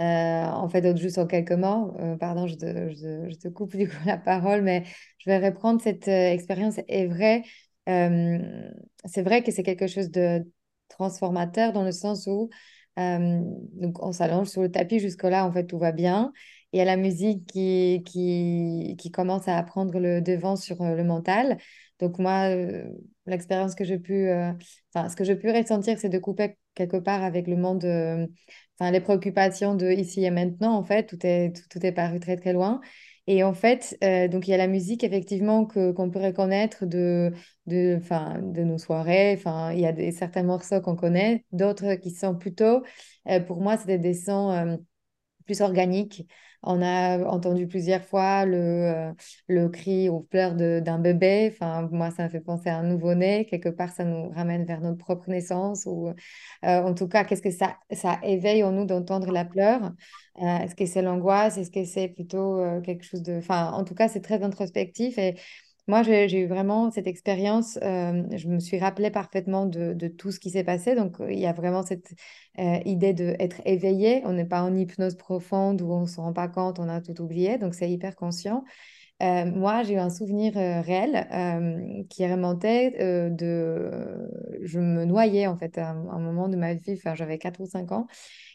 Euh, 0.00 0.44
en 0.44 0.68
fait, 0.68 0.96
juste 0.96 1.18
en 1.18 1.26
quelques 1.26 1.52
mots, 1.52 1.94
euh, 1.98 2.16
pardon, 2.16 2.46
je 2.46 2.54
te, 2.54 2.66
je, 2.94 3.34
te, 3.36 3.48
coupe 3.48 3.76
du 3.76 3.88
coup 3.88 3.96
la 4.06 4.16
parole, 4.16 4.62
mais 4.62 4.84
je 5.18 5.28
vais 5.28 5.38
reprendre 5.38 5.82
cette 5.82 6.06
expérience. 6.06 6.78
Est 6.86 7.06
vrai, 7.06 7.42
c'est 7.86 9.22
vrai 9.22 9.42
que 9.42 9.50
c'est 9.50 9.64
quelque 9.64 9.88
chose 9.88 10.10
de 10.10 10.46
transformateur 10.92 11.72
dans 11.72 11.84
le 11.84 11.92
sens 11.92 12.26
où 12.26 12.48
euh, 12.98 13.40
donc 13.74 14.02
on 14.02 14.12
s'allonge 14.12 14.48
sur 14.48 14.62
le 14.62 14.70
tapis 14.70 14.98
jusque-là, 14.98 15.46
en 15.46 15.52
fait, 15.52 15.66
tout 15.66 15.78
va 15.78 15.92
bien. 15.92 16.32
Il 16.72 16.78
y 16.78 16.80
a 16.80 16.84
la 16.84 16.96
musique 16.96 17.46
qui, 17.46 18.02
qui, 18.06 18.96
qui 18.98 19.10
commence 19.10 19.48
à 19.48 19.62
prendre 19.62 19.98
le 19.98 20.20
devant 20.20 20.56
sur 20.56 20.80
euh, 20.82 20.94
le 20.94 21.04
mental. 21.04 21.58
Donc 21.98 22.18
moi, 22.18 22.50
euh, 22.54 22.84
l'expérience 23.26 23.74
que 23.74 23.84
j'ai 23.84 23.98
pu, 23.98 24.28
enfin, 24.94 25.08
ce 25.08 25.16
que 25.16 25.24
j'ai 25.24 25.36
pu 25.36 25.50
ressentir, 25.50 25.98
c'est 25.98 26.08
de 26.08 26.18
couper 26.18 26.58
quelque 26.74 26.96
part 26.96 27.22
avec 27.22 27.46
le 27.46 27.56
monde, 27.56 27.84
enfin, 28.78 28.90
les 28.90 29.00
préoccupations 29.00 29.74
de 29.74 29.90
ici 29.90 30.24
et 30.24 30.30
maintenant, 30.30 30.74
en 30.74 30.84
fait, 30.84 31.06
tout 31.06 31.18
est, 31.24 31.54
tout, 31.54 31.62
tout 31.70 31.86
est 31.86 31.92
paru 31.92 32.18
très, 32.20 32.36
très 32.36 32.52
loin. 32.52 32.80
Et 33.28 33.44
en 33.44 33.54
fait, 33.54 33.96
euh, 34.02 34.26
donc 34.28 34.48
il 34.48 34.50
y 34.50 34.54
a 34.54 34.56
la 34.56 34.66
musique 34.66 35.04
effectivement 35.04 35.64
que 35.64 35.92
qu'on 35.92 36.10
peut 36.10 36.20
reconnaître 36.20 36.86
de 36.86 37.32
de 37.66 38.00
de 38.52 38.62
nos 38.64 38.78
soirées. 38.78 39.34
Enfin, 39.36 39.72
il 39.72 39.80
y 39.80 39.86
a 39.86 39.92
des, 39.92 40.10
certains 40.12 40.42
morceaux 40.42 40.80
qu'on 40.80 40.96
connaît, 40.96 41.44
d'autres 41.52 41.94
qui 41.94 42.10
sont 42.10 42.34
plutôt, 42.36 42.82
euh, 43.28 43.38
pour 43.40 43.60
moi, 43.60 43.76
c'était 43.76 43.98
des 43.98 44.14
sons 44.14 44.50
euh, 44.50 44.76
plus 45.46 45.60
organiques. 45.60 46.28
On 46.64 46.80
a 46.80 47.18
entendu 47.26 47.66
plusieurs 47.66 48.04
fois 48.04 48.44
le, 48.46 48.56
euh, 48.56 49.12
le 49.48 49.68
cri 49.68 50.08
ou 50.08 50.20
pleurs 50.20 50.54
d'un 50.54 50.98
bébé. 50.98 51.50
Enfin, 51.52 51.88
moi, 51.90 52.10
ça 52.12 52.24
me 52.24 52.28
fait 52.28 52.40
penser 52.40 52.68
à 52.70 52.76
un 52.78 52.84
nouveau-né. 52.84 53.46
Quelque 53.46 53.68
part, 53.68 53.90
ça 53.92 54.04
nous 54.04 54.30
ramène 54.30 54.64
vers 54.64 54.80
notre 54.80 54.98
propre 54.98 55.28
naissance. 55.28 55.86
Ou, 55.86 56.08
euh, 56.08 56.12
en 56.62 56.94
tout 56.94 57.08
cas, 57.08 57.24
qu'est-ce 57.24 57.42
que 57.42 57.50
ça, 57.50 57.76
ça 57.92 58.18
éveille 58.22 58.62
en 58.62 58.70
nous 58.72 58.84
d'entendre 58.84 59.32
la 59.32 59.44
pleure 59.44 59.92
euh, 60.40 60.58
Est-ce 60.58 60.76
que 60.76 60.86
c'est 60.86 61.02
l'angoisse? 61.02 61.58
Est-ce 61.58 61.70
que 61.72 61.84
c'est 61.84 62.08
plutôt 62.08 62.62
quelque 62.82 63.04
chose 63.04 63.22
de... 63.22 63.38
Enfin, 63.38 63.72
en 63.72 63.82
tout 63.84 63.94
cas, 63.94 64.08
c'est 64.08 64.20
très 64.22 64.42
introspectif. 64.44 65.18
Et 65.18 65.34
moi, 65.88 66.02
j'ai 66.02 66.38
eu 66.38 66.46
vraiment 66.46 66.90
cette 66.92 67.08
expérience. 67.08 67.76
Euh, 67.82 68.22
je 68.36 68.48
me 68.48 68.60
suis 68.60 68.78
rappelée 68.78 69.10
parfaitement 69.10 69.66
de, 69.66 70.08
tout 70.08 70.30
ce 70.30 70.38
qui 70.38 70.50
s'est 70.50 70.62
passé. 70.62 70.94
Donc, 70.94 71.16
il 71.28 71.38
y 71.38 71.46
a 71.46 71.52
vraiment 71.52 71.82
cette 71.82 72.14
euh, 72.60 72.78
idée 72.84 73.12
d'être 73.12 73.60
éveillé. 73.64 74.22
On 74.24 74.32
n'est 74.32 74.44
pas 74.44 74.62
en 74.62 74.74
hypnose 74.76 75.16
profonde 75.16 75.82
où 75.82 75.92
on 75.92 76.02
ne 76.02 76.06
se 76.06 76.20
rend 76.20 76.32
pas 76.32 76.48
compte, 76.48 76.78
on 76.78 76.88
a 76.88 77.00
tout 77.00 77.20
oublié. 77.20 77.58
Donc, 77.58 77.74
c'est 77.74 77.90
hyper 77.90 78.14
conscient. 78.14 78.64
Euh, 79.22 79.44
moi, 79.46 79.82
j'ai 79.82 79.94
eu 79.94 79.98
un 79.98 80.10
souvenir 80.10 80.54
réel 80.54 82.06
qui 82.08 82.26
remontait 82.26 83.30
de... 83.30 83.90
Je 84.62 84.78
me 84.78 85.04
noyais, 85.04 85.48
en 85.48 85.56
fait, 85.58 85.78
à 85.78 85.90
un, 85.90 86.20
moment 86.20 86.48
de 86.48 86.56
ma 86.56 86.74
vie. 86.74 86.94
Enfin, 86.94 87.14
j'avais 87.16 87.38
4 87.38 87.60
ou 87.60 87.66
5 87.66 87.90
ans. 87.92 88.06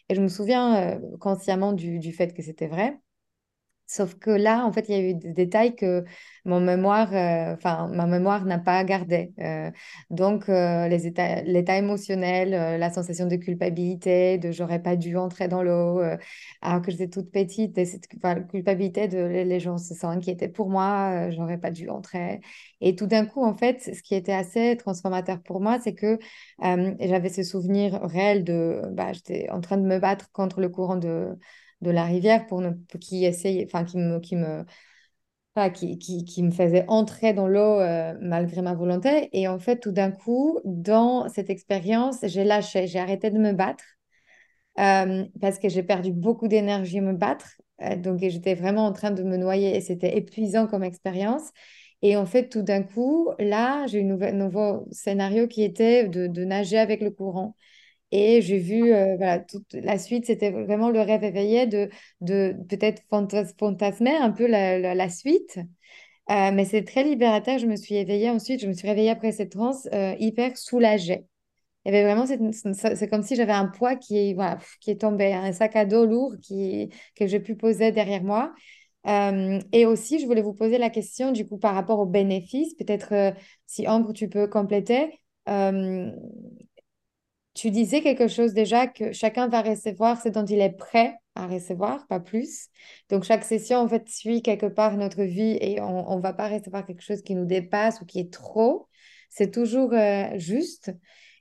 Et 0.10 0.16
je 0.16 0.22
me 0.22 0.30
souviens 0.30 1.00
consciemment 1.20 1.74
du 1.74 2.12
fait 2.14 2.34
que 2.34 2.42
c'était 2.42 2.68
vrai. 2.68 2.98
Sauf 3.90 4.16
que 4.16 4.30
là, 4.30 4.66
en 4.66 4.74
fait, 4.74 4.90
il 4.90 4.92
y 4.92 4.96
a 4.96 5.02
eu 5.02 5.14
des 5.14 5.32
détails 5.32 5.74
que 5.76 6.04
mon 6.44 6.60
mémoire, 6.60 7.14
euh, 7.14 7.54
enfin, 7.54 7.88
ma 7.88 8.06
mémoire 8.06 8.44
n'a 8.46 8.60
pas 8.60 8.84
gardé. 8.84 9.32
Euh, 9.40 9.72
donc, 10.10 10.50
euh, 10.50 10.90
les 10.90 11.08
états, 11.08 11.42
l'état 11.44 11.78
émotionnel, 11.78 12.80
la 12.80 12.90
sensation 12.92 13.28
de 13.28 13.38
culpabilité, 13.38 14.38
de 14.40 14.52
j'aurais 14.52 14.82
pas 14.82 14.98
dû 14.98 15.16
entrer 15.16 15.48
dans 15.48 15.64
l'eau, 15.64 16.02
alors 16.62 16.82
que 16.82 16.92
j'étais 16.92 17.08
toute 17.08 17.32
petite, 17.32 17.78
et 17.78 17.86
cette 17.86 18.08
culpabilité 18.50 19.08
de 19.08 19.18
les 19.20 19.60
gens 19.62 19.78
se 19.78 19.96
sont 19.96 20.08
inquiétés 20.10 20.50
pour 20.50 20.70
moi, 20.70 21.30
j'aurais 21.32 21.58
pas 21.58 21.72
dû 21.72 21.88
entrer. 21.90 22.42
Et 22.82 22.96
tout 22.96 23.08
d'un 23.08 23.26
coup, 23.26 23.44
en 23.44 23.56
fait, 23.56 23.82
ce 23.96 24.02
qui 24.02 24.16
était 24.16 24.34
assez 24.34 24.76
transformateur 24.78 25.42
pour 25.42 25.62
moi, 25.62 25.80
c'est 25.80 25.94
que 25.94 26.20
j'avais 26.60 27.30
ce 27.30 27.44
souvenir 27.44 28.02
réel 28.04 28.44
de, 28.44 28.82
bah, 28.92 29.14
j'étais 29.14 29.50
en 29.50 29.62
train 29.62 29.78
de 29.78 29.86
me 29.88 30.00
battre 30.00 30.30
contre 30.32 30.60
le 30.62 30.70
courant 30.70 30.98
de 30.98 31.38
de 31.82 31.92
la 31.92 32.06
rivière 32.06 32.48
pour 32.48 32.62
ne, 32.62 32.72
qui 33.00 33.26
essaye, 33.26 33.64
enfin 33.66 33.84
qui 33.86 33.98
me, 33.98 34.20
qui 34.20 34.36
me, 34.36 34.66
qui, 35.74 35.98
qui, 35.98 36.24
qui, 36.24 36.44
me 36.44 36.52
faisait 36.52 36.86
entrer 36.88 37.34
dans 37.34 37.48
l'eau 37.48 37.80
euh, 37.80 38.14
malgré 38.22 38.62
ma 38.62 38.76
volonté. 38.76 39.30
Et 39.34 39.48
en 39.48 39.60
fait, 39.60 39.80
tout 39.80 39.92
d'un 39.92 40.12
coup, 40.12 40.60
dans 40.66 41.28
cette 41.30 41.50
expérience, 41.50 42.18
j'ai 42.24 42.44
lâché, 42.44 42.88
j'ai 42.88 43.00
arrêté 43.00 43.32
de 43.32 43.40
me 43.40 43.54
battre 43.54 43.84
euh, 44.80 45.26
parce 45.42 45.58
que 45.60 45.70
j'ai 45.70 45.84
perdu 45.84 46.12
beaucoup 46.12 46.48
d'énergie 46.48 47.00
à 47.00 47.02
me 47.02 47.14
battre. 47.14 47.60
Euh, 47.82 47.96
donc, 47.96 48.20
j'étais 48.20 48.54
vraiment 48.56 48.86
en 48.86 48.94
train 48.94 49.12
de 49.12 49.24
me 49.24 49.38
noyer 49.38 49.76
et 49.76 49.82
c'était 49.82 50.18
épuisant 50.18 50.68
comme 50.68 50.84
expérience. 50.84 51.50
Et 52.04 52.16
en 52.16 52.28
fait, 52.28 52.50
tout 52.50 52.62
d'un 52.62 52.84
coup, 52.84 53.32
là, 53.40 53.88
j'ai 53.88 54.02
un 54.02 54.32
nouveau 54.34 54.88
scénario 54.92 55.48
qui 55.48 55.64
était 55.64 56.08
de, 56.08 56.28
de 56.28 56.46
nager 56.46 56.78
avec 56.78 57.02
le 57.02 57.10
courant. 57.10 57.56
Et 58.12 58.42
j'ai 58.42 58.58
vu, 58.58 58.94
euh, 58.94 59.18
voilà, 59.18 59.40
toute 59.40 59.74
la 59.74 59.98
suite, 59.98 60.26
c'était 60.26 60.50
vraiment 60.52 60.90
le 60.90 61.02
rêve 61.02 61.24
éveillé 61.24 61.68
de, 61.68 61.90
de 62.22 62.56
peut-être 62.70 63.02
fantasmer 63.10 64.16
un 64.16 64.32
peu 64.32 64.48
la, 64.48 64.96
la, 64.96 65.10
suite. 65.10 65.60
Euh, 66.30 66.52
mais 66.54 66.66
c'est 66.66 66.84
très 66.84 67.04
libérateur. 67.04 67.58
Je 67.60 67.66
me 67.66 67.76
suis 67.76 67.96
éveillée 67.96 68.30
ensuite, 68.30 68.62
je 68.62 68.68
me 68.68 68.74
suis 68.74 68.88
réveillée 68.88 69.10
après 69.10 69.32
cette 69.34 69.52
transe 69.52 69.88
euh, 69.94 70.16
hyper 70.20 70.58
soulagée. 70.58 71.26
Y 71.86 71.90
avait 71.90 72.04
vraiment, 72.04 72.26
c'est 72.26 73.10
comme 73.10 73.24
si 73.24 73.36
j'avais 73.36 73.54
un 73.54 73.68
poids 73.68 73.96
qui, 73.96 74.34
voilà, 74.34 74.60
qui 74.82 74.92
est 74.92 75.02
tombé, 75.02 75.34
un 75.34 75.54
sac 75.54 75.76
à 75.78 75.86
dos 75.86 76.06
lourd 76.06 76.34
qui, 76.42 76.90
que 77.16 77.28
j'ai 77.28 77.40
pu 77.40 77.56
poser 77.56 77.92
derrière 77.94 78.24
moi. 78.24 78.54
et 79.06 79.86
aussi, 79.86 80.20
je 80.20 80.26
voulais 80.26 80.42
vous 80.42 80.54
poser 80.54 80.78
la 80.78 80.90
question, 80.90 81.32
du 81.32 81.48
coup, 81.48 81.58
par 81.58 81.76
rapport 81.76 82.00
aux 82.00 82.06
bénéfices. 82.06 82.74
Peut-être, 82.76 83.34
si 83.68 83.88
Ambre, 83.88 84.14
tu 84.14 84.28
peux 84.30 84.48
compléter. 84.48 85.22
Tu 87.58 87.72
disais 87.72 88.02
quelque 88.02 88.28
chose 88.28 88.54
déjà 88.54 88.86
que 88.86 89.12
chacun 89.14 89.48
va 89.48 89.64
recevoir 89.64 90.22
ce 90.22 90.30
dont 90.30 90.46
il 90.46 90.62
est 90.62 90.78
prêt 90.78 91.16
à 91.34 91.48
recevoir, 91.48 92.06
pas 92.06 92.20
plus. 92.20 92.68
Donc 93.10 93.24
chaque 93.24 93.44
session, 93.44 93.80
en 93.80 93.88
fait, 93.88 94.08
suit 94.10 94.44
quelque 94.44 94.68
part 94.68 94.96
notre 94.96 95.24
vie 95.24 95.58
et 95.60 95.82
on 95.82 96.18
ne 96.18 96.22
va 96.22 96.34
pas 96.34 96.50
recevoir 96.50 96.86
quelque 96.86 97.02
chose 97.02 97.24
qui 97.24 97.34
nous 97.34 97.46
dépasse 97.46 98.00
ou 98.00 98.06
qui 98.06 98.20
est 98.20 98.32
trop. 98.32 98.88
C'est 99.32 99.50
toujours 99.50 99.92
euh, 99.94 100.38
juste. 100.38 100.92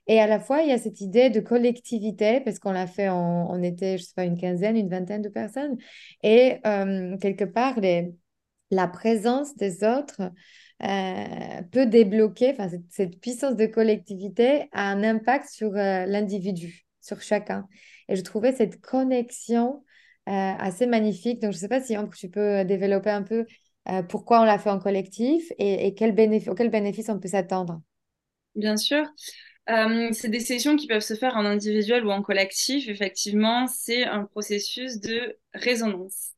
Et 0.07 0.19
à 0.19 0.25
la 0.25 0.39
fois, 0.39 0.63
il 0.63 0.69
y 0.69 0.71
a 0.71 0.79
cette 0.79 1.01
idée 1.01 1.29
de 1.29 1.39
collectivité, 1.39 2.41
parce 2.41 2.57
qu'on 2.57 2.71
l'a 2.71 2.87
fait, 2.87 3.09
en, 3.09 3.47
on 3.51 3.61
était, 3.61 3.99
je 3.99 4.05
sais 4.05 4.13
pas, 4.15 4.25
une 4.25 4.39
quinzaine, 4.39 4.75
une 4.75 4.89
vingtaine 4.89 5.21
de 5.21 5.29
personnes. 5.29 5.77
Et 6.23 6.57
euh, 6.65 7.15
quelque 7.17 7.45
part, 7.45 7.79
les, 7.79 8.15
la 8.71 8.87
présence 8.87 9.55
des 9.55 9.83
autres 9.83 10.31
euh, 10.83 11.61
peut 11.71 11.85
débloquer, 11.87 12.55
cette, 12.89 13.19
puissance 13.19 13.55
de 13.55 13.65
collectivité 13.65 14.69
a 14.71 14.89
un 14.89 15.03
impact 15.03 15.49
sur 15.49 15.75
euh, 15.75 16.05
l'individu, 16.05 16.85
sur 17.01 17.21
chacun. 17.21 17.67
Et 18.09 18.15
je 18.15 18.21
trouvais 18.21 18.51
cette 18.53 18.79
connexion 18.81 19.83
euh, 20.27 20.31
assez 20.31 20.85
magnifique. 20.85 21.41
Donc, 21.41 21.51
je 21.51 21.57
ne 21.57 21.61
sais 21.61 21.67
pas 21.67 21.81
si 21.81 21.95
tu 22.15 22.29
peux 22.29 22.63
développer 22.63 23.09
un 23.09 23.23
peu 23.23 23.45
pourquoi 24.09 24.41
on 24.41 24.43
l'a 24.43 24.59
fait 24.59 24.69
en 24.69 24.79
collectif 24.79 25.49
et, 25.57 25.87
et 25.87 25.93
quel 25.93 26.11
auquel 26.49 26.69
bénéfice 26.69 27.07
on 27.07 27.19
peut 27.19 27.29
s'attendre? 27.29 27.81
Bien 28.53 28.75
sûr. 28.75 29.05
Euh, 29.69 30.09
c'est 30.13 30.29
des 30.29 30.39
sessions 30.39 30.77
qui 30.77 30.87
peuvent 30.87 31.01
se 31.01 31.13
faire 31.15 31.35
en 31.35 31.45
individuel 31.45 32.05
ou 32.05 32.11
en 32.11 32.21
collectif. 32.21 32.87
Effectivement, 32.87 33.67
c'est 33.67 34.05
un 34.05 34.23
processus 34.23 34.99
de 35.01 35.37
résonance. 35.53 36.31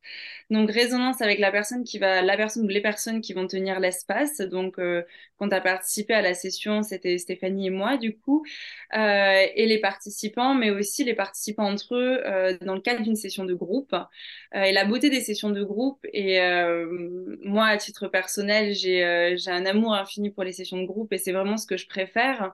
Donc 0.50 0.72
résonance 0.72 1.22
avec 1.22 1.38
la 1.38 1.52
personne 1.52 1.84
qui 1.84 2.00
va, 2.00 2.24
la 2.24 2.36
personne 2.36 2.64
ou 2.66 2.68
les 2.68 2.82
personnes 2.82 3.22
qui 3.22 3.34
vont 3.34 3.46
tenir 3.46 3.80
l'espace. 3.80 4.38
Donc 4.40 4.80
euh, 4.80 5.04
quand 5.38 5.50
tu 5.50 5.56
as 5.56 5.62
participé 5.62 6.16
à 6.16 6.24
la 6.24 6.34
session, 6.34 6.82
c'était 6.82 7.20
Stéphanie 7.20 7.68
et 7.68 7.70
moi 7.70 7.98
du 7.98 8.18
coup, 8.18 8.44
euh, 8.96 9.46
et 9.56 9.68
les 9.68 9.80
participants, 9.80 10.56
mais 10.56 10.72
aussi 10.72 11.04
les 11.04 11.14
participants 11.14 11.70
entre 11.72 11.96
eux 11.96 12.22
euh, 12.26 12.58
dans 12.62 12.74
le 12.74 12.82
cadre 12.82 13.04
d'une 13.04 13.16
session 13.16 13.46
de 13.46 13.54
groupe. 13.54 13.94
Euh, 13.94 14.64
et 14.64 14.72
la 14.72 14.86
beauté 14.86 15.12
des 15.12 15.22
sessions 15.22 15.52
de 15.52 15.64
groupe, 15.64 16.04
et 16.14 16.40
euh, 16.42 16.88
moi 17.44 17.68
à 17.68 17.78
titre 17.78 18.08
personnel, 18.08 18.74
j'ai 18.74 19.36
j'ai 19.38 19.52
un 19.52 19.66
amour 19.68 19.94
infini 19.94 20.32
pour 20.32 20.44
les 20.44 20.54
sessions 20.54 20.78
de 20.82 20.86
groupe 20.88 21.14
et 21.14 21.20
c'est 21.20 21.32
vraiment 21.32 21.58
ce 21.58 21.68
que 21.68 21.78
je 21.78 21.88
préfère. 21.88 22.54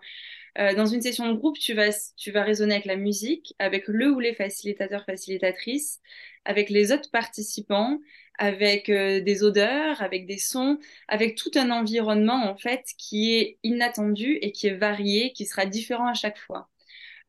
Euh, 0.58 0.74
dans 0.74 0.86
une 0.86 1.02
session 1.02 1.28
de 1.32 1.38
groupe, 1.38 1.60
tu 1.60 1.74
vas, 1.74 1.90
tu 2.16 2.32
vas 2.32 2.44
raisonner 2.44 2.76
avec 2.76 2.86
la 2.86 2.96
musique, 2.96 3.54
avec 3.60 3.88
le 3.88 4.12
ou 4.12 4.20
les 4.20 4.34
facilitateurs, 4.34 5.04
facilitatrices, 5.06 6.00
avec 6.46 6.70
les 6.70 6.92
autres 6.94 7.12
participants, 7.12 8.00
avec 8.38 8.90
euh, 8.90 9.22
des 9.22 9.44
odeurs, 9.44 10.02
avec 10.02 10.26
des 10.26 10.38
sons, 10.38 10.80
avec 11.08 11.36
tout 11.36 11.52
un 11.56 11.72
environnement 11.72 12.50
en 12.50 12.56
fait 12.56 12.86
qui 12.98 13.36
est 13.36 13.58
inattendu 13.64 14.38
et 14.42 14.52
qui 14.52 14.68
est 14.68 14.76
varié, 14.76 15.34
qui 15.34 15.46
sera 15.46 15.66
différent 15.66 16.08
à 16.08 16.14
chaque 16.14 16.38
fois. 16.38 16.70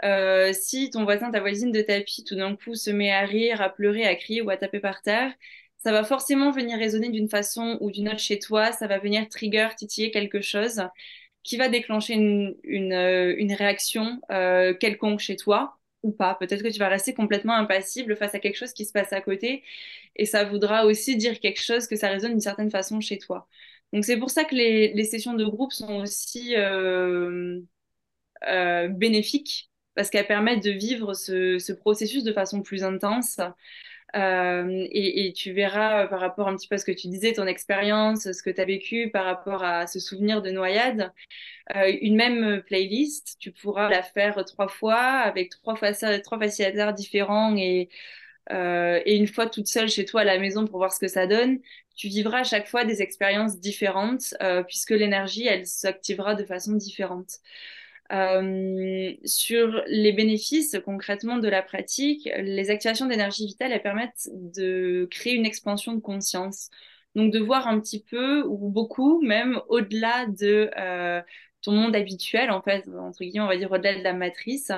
Euh, 0.04 0.52
si 0.52 0.90
ton 0.90 1.04
voisin, 1.04 1.30
ta 1.30 1.40
voisine 1.40 1.72
de 1.72 1.80
tapis, 1.82 2.24
tout 2.24 2.36
d'un 2.36 2.56
coup 2.56 2.74
se 2.74 2.90
met 2.90 3.12
à 3.12 3.22
rire, 3.22 3.62
à 3.62 3.70
pleurer, 3.70 4.04
à 4.06 4.14
crier 4.14 4.42
ou 4.42 4.50
à 4.50 4.56
taper 4.56 4.80
par 4.80 5.02
terre, 5.02 5.32
ça 5.78 5.92
va 5.92 6.04
forcément 6.04 6.50
venir 6.50 6.78
résonner 6.78 7.10
d'une 7.10 7.28
façon 7.28 7.78
ou 7.80 7.90
d'une 7.90 8.08
autre 8.08 8.18
chez 8.18 8.38
toi, 8.38 8.72
ça 8.72 8.86
va 8.88 8.98
venir 8.98 9.28
trigger, 9.28 9.68
titiller 9.76 10.10
quelque 10.10 10.40
chose 10.40 10.82
qui 11.46 11.56
va 11.56 11.68
déclencher 11.68 12.14
une, 12.14 12.92
euh, 12.92 13.54
réaction 13.56 14.20
euh, 14.30 14.74
quelconque 14.74 15.20
chez 15.20 15.36
toi 15.36 15.78
ou 16.02 16.10
pas. 16.12 16.34
Peut-être 16.34 16.62
que 16.62 16.68
tu 16.68 16.78
vas 16.80 16.88
rester 16.88 17.14
complètement 17.14 17.54
impassible 17.54 18.16
face 18.16 18.34
à 18.34 18.40
quelque 18.40 18.56
chose 18.56 18.72
qui 18.72 18.84
se 18.84 18.92
passe 18.92 19.12
à 19.12 19.20
côté 19.20 19.62
et 20.16 20.26
ça 20.26 20.44
voudra 20.44 20.86
aussi 20.86 21.16
dire 21.16 21.38
quelque 21.40 21.62
chose 21.62 21.86
que 21.86 21.96
ça 21.96 22.08
résonne 22.08 22.32
d'une 22.32 22.40
certaine 22.40 22.70
façon 22.70 23.00
chez 23.00 23.18
toi. 23.18 23.48
Donc 23.92 24.04
c'est 24.04 24.16
pour 24.18 24.30
ça 24.30 24.44
que 24.44 24.56
les, 24.56 25.04
sessions 25.04 25.34
de 25.34 25.44
groupe 25.44 25.72
sont 25.72 26.00
aussi 26.00 26.54
euh, 26.56 27.60
bénéfiques 28.88 29.70
parce 29.94 30.10
qu'elles 30.10 30.26
permettent 30.26 30.64
de 30.64 30.72
vivre 30.72 31.14
ce, 31.14 31.72
processus 31.72 32.24
de 32.24 32.32
façon 32.32 32.62
plus 32.62 32.82
intense. 32.82 33.38
Euh, 34.16 34.86
et, 34.90 35.32
tu 35.34 35.52
verras 35.52 36.04
euh, 36.04 36.06
par 36.08 36.20
rapport 36.20 36.48
un 36.48 36.56
petit 36.56 36.68
peu 36.68 36.76
à 36.76 36.78
ce 36.78 36.84
que 36.84 36.92
tu 36.92 37.08
disais, 37.08 37.32
ton 37.34 37.46
expérience, 37.46 38.30
ce 38.32 38.42
que 38.42 38.50
tu 38.50 38.60
as 38.60 38.64
vécu 38.64 39.10
par 39.10 39.24
rapport 39.24 39.62
à 39.62 39.86
ce 39.86 40.00
souvenir 40.00 40.42
de 40.42 40.50
noyade, 40.50 41.12
euh, 41.76 41.92
une 42.00 42.16
même 42.16 42.62
playlist, 42.62 43.36
tu 43.40 43.52
pourras 43.52 43.90
la 43.90 44.02
faire 44.02 44.44
trois 44.44 44.68
fois 44.68 44.96
avec 44.96 45.50
trois, 45.50 45.74
trois 45.74 46.38
facilitateurs 46.38 46.94
différents 46.94 47.56
et, 47.56 47.88
et 48.50 49.16
une 49.16 49.26
fois 49.26 49.46
toute 49.48 49.66
seule 49.66 49.88
chez 49.88 50.04
toi 50.04 50.22
à 50.22 50.24
la 50.24 50.38
maison 50.38 50.66
pour 50.66 50.78
voir 50.78 50.92
ce 50.92 51.00
que 51.00 51.08
ça 51.08 51.26
donne. 51.26 51.58
Tu 51.96 52.08
vivras 52.08 52.40
à 52.40 52.44
chaque 52.44 52.68
fois 52.68 52.84
des 52.84 53.02
expériences 53.02 53.58
différentes 53.60 54.34
puisque 54.66 54.90
l'énergie, 54.90 55.46
elle 55.46 55.66
s'activera 55.66 56.34
de 56.34 56.44
façon 56.44 56.72
différente. 56.74 57.40
Euh, 58.12 59.12
sur 59.24 59.82
les 59.88 60.12
bénéfices 60.12 60.76
concrètement 60.84 61.38
de 61.38 61.48
la 61.48 61.62
pratique, 61.62 62.28
les 62.38 62.70
activations 62.70 63.06
d'énergie 63.06 63.46
vitale, 63.46 63.72
elles 63.72 63.82
permettent 63.82 64.28
de 64.32 65.08
créer 65.10 65.34
une 65.34 65.46
expansion 65.46 65.94
de 65.94 66.00
conscience. 66.00 66.70
Donc 67.14 67.32
de 67.32 67.38
voir 67.38 67.66
un 67.66 67.80
petit 67.80 68.02
peu 68.02 68.42
ou 68.44 68.68
beaucoup 68.68 69.20
même 69.22 69.60
au-delà 69.68 70.26
de 70.26 70.70
euh, 70.78 71.22
ton 71.62 71.72
monde 71.72 71.96
habituel, 71.96 72.50
en 72.50 72.62
fait, 72.62 72.86
entre 72.88 73.20
guillemets, 73.24 73.40
on 73.40 73.48
va 73.48 73.56
dire 73.56 73.72
au-delà 73.72 73.96
de 73.98 74.02
la 74.04 74.12
matrice. 74.12 74.70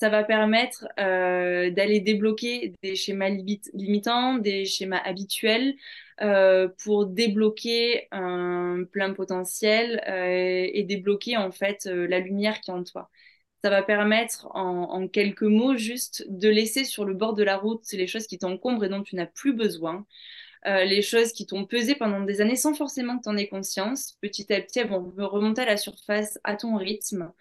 Ça 0.00 0.08
va 0.08 0.24
permettre 0.24 0.88
euh, 0.98 1.70
d'aller 1.70 2.00
débloquer 2.00 2.72
des 2.82 2.96
schémas 2.96 3.28
limitants, 3.28 4.38
des 4.38 4.64
schémas 4.64 5.00
habituels, 5.04 5.76
euh, 6.22 6.68
pour 6.82 7.04
débloquer 7.04 8.08
un 8.10 8.84
plein 8.90 9.12
potentiel 9.12 10.02
euh, 10.08 10.70
et 10.72 10.84
débloquer 10.84 11.36
en 11.36 11.52
fait 11.52 11.84
la 11.84 12.18
lumière 12.18 12.62
qui 12.62 12.70
est 12.70 12.74
en 12.74 12.82
toi. 12.82 13.10
Ça 13.62 13.68
va 13.68 13.82
permettre 13.82 14.48
en, 14.54 15.06
quelques 15.08 15.42
mots 15.42 15.76
juste 15.76 16.24
de 16.30 16.48
laisser 16.48 16.84
sur 16.84 17.04
le 17.04 17.12
bord 17.12 17.34
de 17.34 17.42
la 17.42 17.58
route 17.58 17.84
les 17.92 18.06
choses 18.06 18.26
qui 18.26 18.38
t'encombrent 18.38 18.84
et 18.84 18.88
dont 18.88 19.02
tu 19.02 19.16
n'as 19.16 19.26
plus 19.26 19.52
besoin. 19.52 20.06
Les 20.64 21.02
choses 21.02 21.32
qui 21.32 21.46
t'ont 21.46 21.66
pesé 21.66 21.94
pendant 21.94 22.20
des 22.22 22.40
années 22.40 22.56
sans 22.56 22.74
forcément 22.74 23.18
que 23.18 23.24
tu 23.24 23.28
en 23.28 23.36
aies 23.36 23.48
conscience. 23.48 24.16
Petit 24.22 24.52
à 24.52 24.60
petit, 24.62 24.78
elles 24.80 24.88
vont 24.88 25.12
remonter 25.18 25.62
à 25.62 25.66
la 25.66 25.76
surface 25.76 26.38
à 26.44 26.56
ton 26.56 26.76
rythme. 26.76 27.32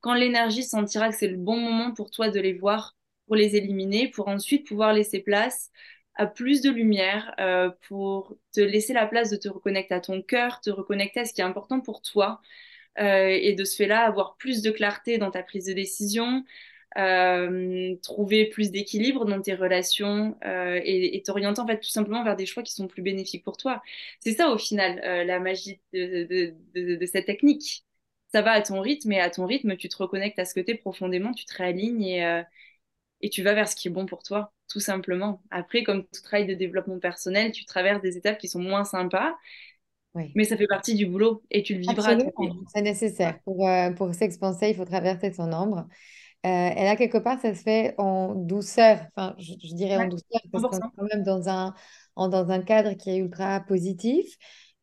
Quand 0.00 0.14
l'énergie 0.14 0.62
sentira 0.62 1.08
que 1.10 1.16
c'est 1.16 1.28
le 1.28 1.36
bon 1.36 1.56
moment 1.58 1.92
pour 1.92 2.10
toi 2.10 2.30
de 2.30 2.40
les 2.40 2.52
voir, 2.52 2.96
pour 3.26 3.36
les 3.36 3.56
éliminer, 3.56 4.08
pour 4.08 4.28
ensuite 4.28 4.66
pouvoir 4.66 4.92
laisser 4.92 5.20
place 5.20 5.70
à 6.18 6.26
plus 6.26 6.62
de 6.62 6.70
lumière, 6.70 7.34
euh, 7.40 7.70
pour 7.88 8.36
te 8.52 8.60
laisser 8.60 8.92
la 8.92 9.06
place 9.06 9.30
de 9.30 9.36
te 9.36 9.48
reconnecter 9.48 9.94
à 9.94 10.00
ton 10.00 10.20
cœur, 10.22 10.60
te 10.60 10.70
reconnecter 10.70 11.20
à 11.20 11.24
ce 11.24 11.32
qui 11.32 11.40
est 11.40 11.44
important 11.44 11.80
pour 11.80 12.02
toi, 12.02 12.40
euh, 13.00 13.28
et 13.28 13.54
de 13.54 13.64
ce 13.64 13.76
fait-là, 13.76 14.00
avoir 14.04 14.36
plus 14.36 14.62
de 14.62 14.70
clarté 14.72 15.18
dans 15.18 15.30
ta 15.30 15.42
prise 15.44 15.66
de 15.66 15.72
décision, 15.74 16.44
euh, 16.98 17.94
trouver 18.02 18.46
plus 18.46 18.72
d'équilibre 18.72 19.26
dans 19.26 19.40
tes 19.40 19.54
relations 19.54 20.36
et, 20.42 21.22
t'orienter 21.24 21.60
en 21.60 21.66
fait 21.66 21.80
tout 21.80 21.90
simplement 21.90 22.24
vers 22.24 22.36
des 22.36 22.46
choix 22.46 22.62
qui 22.62 22.74
sont 22.74 22.88
plus 22.88 23.02
bénéfiques 23.02 23.44
pour 23.44 23.56
toi. 23.56 23.82
C'est 24.20 24.34
ça 24.34 24.50
au 24.50 24.58
final 24.58 25.00
la 25.26 25.40
magie 25.40 25.80
de, 25.92 27.06
cette 27.06 27.26
technique. 27.26 27.84
Ça 28.32 28.42
va 28.42 28.52
à 28.52 28.62
ton 28.62 28.80
rythme 28.80 29.12
et 29.12 29.20
à 29.20 29.30
ton 29.30 29.46
rythme, 29.46 29.76
tu 29.76 29.88
te 29.88 29.96
reconnectes 29.96 30.38
à 30.38 30.44
ce 30.44 30.54
que 30.54 30.60
tu 30.60 30.72
es 30.72 30.74
profondément, 30.74 31.32
tu 31.32 31.44
te 31.44 31.54
réalignes 31.54 32.02
et, 32.02 32.24
euh, 32.24 32.42
et 33.20 33.30
tu 33.30 33.42
vas 33.42 33.54
vers 33.54 33.68
ce 33.68 33.76
qui 33.76 33.88
est 33.88 33.90
bon 33.90 34.06
pour 34.06 34.22
toi 34.22 34.52
tout 34.68 34.80
simplement. 34.80 35.42
Après, 35.50 35.82
comme 35.82 36.04
tout 36.04 36.22
travail 36.22 36.46
de 36.46 36.54
développement 36.54 36.98
personnel, 36.98 37.52
tu 37.52 37.64
traverses 37.64 38.02
des 38.02 38.16
étapes 38.16 38.38
qui 38.38 38.48
sont 38.48 38.60
moins 38.60 38.84
sympas, 38.84 39.34
oui. 40.14 40.30
mais 40.34 40.44
ça 40.44 40.56
fait 40.56 40.66
partie 40.66 40.94
du 40.94 41.06
boulot 41.06 41.42
et 41.50 41.62
tu 41.62 41.74
le 41.74 41.80
vivras. 41.80 42.16
C'est 42.74 42.82
nécessaire. 42.82 43.40
Pour, 43.44 43.66
euh, 43.66 43.90
pour 43.92 44.14
s'expanser, 44.14 44.68
il 44.68 44.76
faut 44.76 44.84
traverser 44.84 45.32
son 45.32 45.52
ombre. 45.52 45.86
Euh, 46.46 46.48
et 46.48 46.84
là, 46.84 46.94
quelque 46.96 47.18
part, 47.18 47.40
ça 47.40 47.54
se 47.54 47.62
fait 47.62 47.94
en 47.98 48.34
douceur. 48.34 49.00
Enfin, 49.16 49.34
je, 49.38 49.54
je 49.64 49.74
dirais 49.74 49.96
ouais, 49.96 50.04
en 50.04 50.08
douceur 50.08 50.40
parce 50.52 50.64
qu'on 50.64 50.76
est 50.76 50.90
quand 50.96 51.08
même 51.14 51.24
dans 51.24 51.48
un, 51.48 51.74
en, 52.14 52.28
dans 52.28 52.50
un 52.50 52.62
cadre 52.62 52.92
qui 52.92 53.10
est 53.10 53.16
ultra 53.16 53.60
positif. 53.60 54.36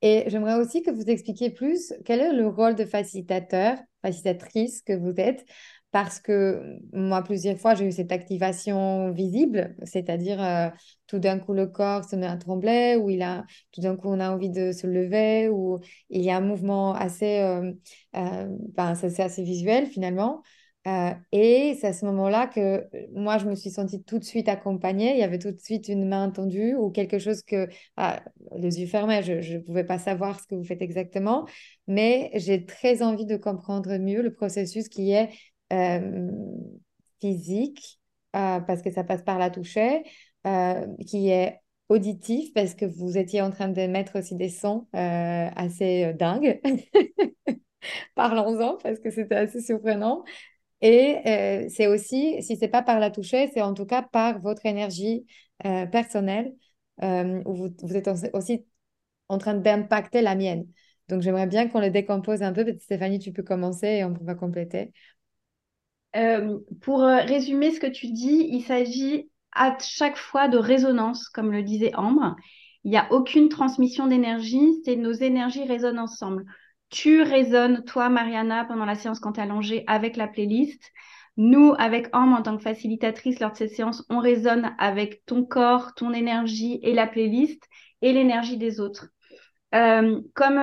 Et 0.07 0.23
j'aimerais 0.27 0.53
aussi 0.53 0.83
que 0.83 0.91
vous 0.91 1.09
expliquiez 1.09 1.49
plus 1.49 1.91
quel 2.05 2.19
est 2.19 2.31
le 2.31 2.47
rôle 2.47 2.75
de 2.75 2.85
facilitateur, 2.85 3.79
facilitatrice 4.03 4.83
que 4.83 4.93
vous 4.93 5.13
êtes 5.17 5.45
parce 5.89 6.19
que 6.19 6.77
moi, 6.93 7.23
plusieurs 7.23 7.57
fois, 7.57 7.73
j'ai 7.73 7.87
eu 7.87 7.91
cette 7.91 8.11
activation 8.11 9.11
visible, 9.11 9.75
c'est-à-dire 9.83 10.43
euh, 10.43 10.69
tout 11.07 11.17
d'un 11.17 11.39
coup, 11.39 11.53
le 11.53 11.65
corps 11.65 12.03
se 12.03 12.15
met 12.15 12.27
à 12.27 12.37
trembler, 12.37 12.97
ou 13.01 13.09
il 13.09 13.23
a, 13.23 13.45
tout 13.71 13.81
d'un 13.81 13.95
coup, 13.95 14.09
on 14.09 14.19
a 14.19 14.29
envie 14.29 14.49
de 14.51 14.73
se 14.73 14.85
lever, 14.85 15.49
ou 15.49 15.79
il 16.11 16.21
y 16.21 16.29
a 16.29 16.37
un 16.37 16.41
mouvement 16.41 16.93
assez, 16.93 17.39
euh, 17.39 17.71
euh, 18.15 18.47
ben, 18.75 18.93
c'est 18.93 19.23
assez 19.23 19.43
visuel 19.43 19.87
finalement. 19.87 20.43
Euh, 20.87 21.11
et 21.31 21.75
c'est 21.79 21.87
à 21.87 21.93
ce 21.93 22.05
moment-là 22.05 22.45
que 22.47 22.87
moi, 23.11 23.37
je 23.39 23.45
me 23.47 23.55
suis 23.55 23.71
sentie 23.71 24.03
tout 24.03 24.19
de 24.19 24.23
suite 24.23 24.47
accompagnée. 24.47 25.13
Il 25.13 25.19
y 25.19 25.23
avait 25.23 25.39
tout 25.39 25.51
de 25.51 25.59
suite 25.59 25.87
une 25.87 26.07
main 26.07 26.29
tendue 26.29 26.75
ou 26.75 26.91
quelque 26.91 27.17
chose 27.17 27.41
que, 27.41 27.67
ah, 27.97 28.21
les 28.55 28.79
yeux 28.79 28.87
fermés, 28.87 29.23
je 29.23 29.55
ne 29.55 29.59
pouvais 29.59 29.83
pas 29.83 29.97
savoir 29.97 30.39
ce 30.39 30.45
que 30.45 30.53
vous 30.55 30.63
faites 30.63 30.83
exactement, 30.83 31.47
mais 31.87 32.29
j'ai 32.35 32.65
très 32.65 33.01
envie 33.01 33.25
de 33.25 33.35
comprendre 33.37 33.97
mieux 33.97 34.21
le 34.21 34.31
processus 34.33 34.87
qui 34.87 35.11
est 35.11 35.29
euh, 35.73 36.29
physique, 37.19 37.99
euh, 38.35 38.59
parce 38.59 38.81
que 38.81 38.91
ça 38.91 39.03
passe 39.03 39.23
par 39.23 39.39
la 39.39 39.49
toucher, 39.49 40.03
euh, 40.45 40.85
qui 41.07 41.29
est 41.29 41.59
auditif, 41.89 42.53
parce 42.53 42.75
que 42.75 42.85
vous 42.85 43.17
étiez 43.17 43.41
en 43.41 43.49
train 43.51 43.69
de 43.69 43.81
mettre 43.87 44.19
aussi 44.19 44.35
des 44.35 44.49
sons 44.49 44.87
assez 44.93 46.13
dingues. 46.13 46.59
Parlons-en, 48.15 48.77
parce 48.77 48.99
que 48.99 49.11
c'était 49.11 49.35
assez 49.35 49.61
surprenant. 49.61 50.23
Et 50.85 51.17
euh, 51.25 51.65
c'est 51.67 51.87
aussi, 51.87 52.43
si 52.43 52.57
c'est 52.57 52.67
pas 52.67 52.83
par 52.83 52.99
la 52.99 53.09
toucher, 53.09 53.49
c'est 53.51 53.63
en 53.63 53.73
tout 53.73 53.87
cas 53.87 54.03
par 54.03 54.39
votre 54.39 54.67
énergie 54.67 55.25
euh, 55.65 55.87
personnelle, 55.87 56.53
euh, 57.01 57.41
où 57.45 57.55
vous, 57.55 57.95
êtes 57.95 58.07
aussi 58.33 58.63
en 59.27 59.39
train 59.39 59.55
d'impacter 59.55 60.21
la 60.21 60.35
mienne. 60.35 60.67
Donc 61.09 61.23
j'aimerais 61.23 61.47
bien 61.47 61.67
qu'on 61.69 61.79
le 61.79 61.89
décompose 61.89 62.43
un 62.43 62.53
peu. 62.53 62.71
Stéphanie, 62.79 63.17
tu 63.17 63.33
peux 63.33 63.41
commencer 63.41 63.87
et 63.87 64.05
on 64.05 64.13
va 64.21 64.35
compléter. 64.35 64.93
Pour 66.81 66.99
résumer 67.01 67.71
ce 67.71 67.79
que 67.79 67.87
tu 67.87 68.11
dis, 68.11 68.47
il 68.51 68.61
s'agit 68.61 69.31
à 69.53 69.75
chaque 69.79 70.17
fois 70.17 70.47
de 70.47 70.59
résonance, 70.59 71.29
comme 71.29 71.51
le 71.51 71.63
disait 71.63 71.95
Ambre. 71.95 72.35
Il 72.83 72.91
n'y 72.91 72.97
a 72.97 73.11
aucune 73.11 73.49
transmission 73.49 74.05
d'énergie, 74.05 74.81
c'est 74.85 74.95
nos 74.95 75.13
énergies 75.13 75.65
résonnent 75.65 75.97
ensemble. 75.97 76.45
Tu 76.95 77.23
résonnes, 77.23 77.83
toi, 77.83 78.07
Mariana, 78.07 78.63
pendant 78.63 78.85
la 78.85 78.95
séance 78.95 79.19
quand 79.19 79.33
tu 79.33 79.41
es 79.41 79.43
allongée 79.43 79.83
avec 79.85 80.15
la 80.15 80.29
playlist. 80.29 80.93
Nous, 81.35 81.73
avec 81.77 82.07
Ambre, 82.15 82.37
en 82.37 82.41
tant 82.41 82.55
que 82.55 82.63
facilitatrice 82.63 83.41
lors 83.41 83.51
de 83.51 83.57
cette 83.57 83.75
séance, 83.75 84.05
on 84.09 84.19
résonne 84.19 84.73
avec 84.77 85.25
ton 85.25 85.43
corps, 85.43 85.93
ton 85.95 86.13
énergie 86.13 86.79
et 86.83 86.93
la 86.93 87.05
playlist 87.05 87.61
et 88.01 88.13
l'énergie 88.13 88.55
des 88.55 88.79
autres. 88.79 89.09
Euh, 89.73 90.21
comme 90.35 90.57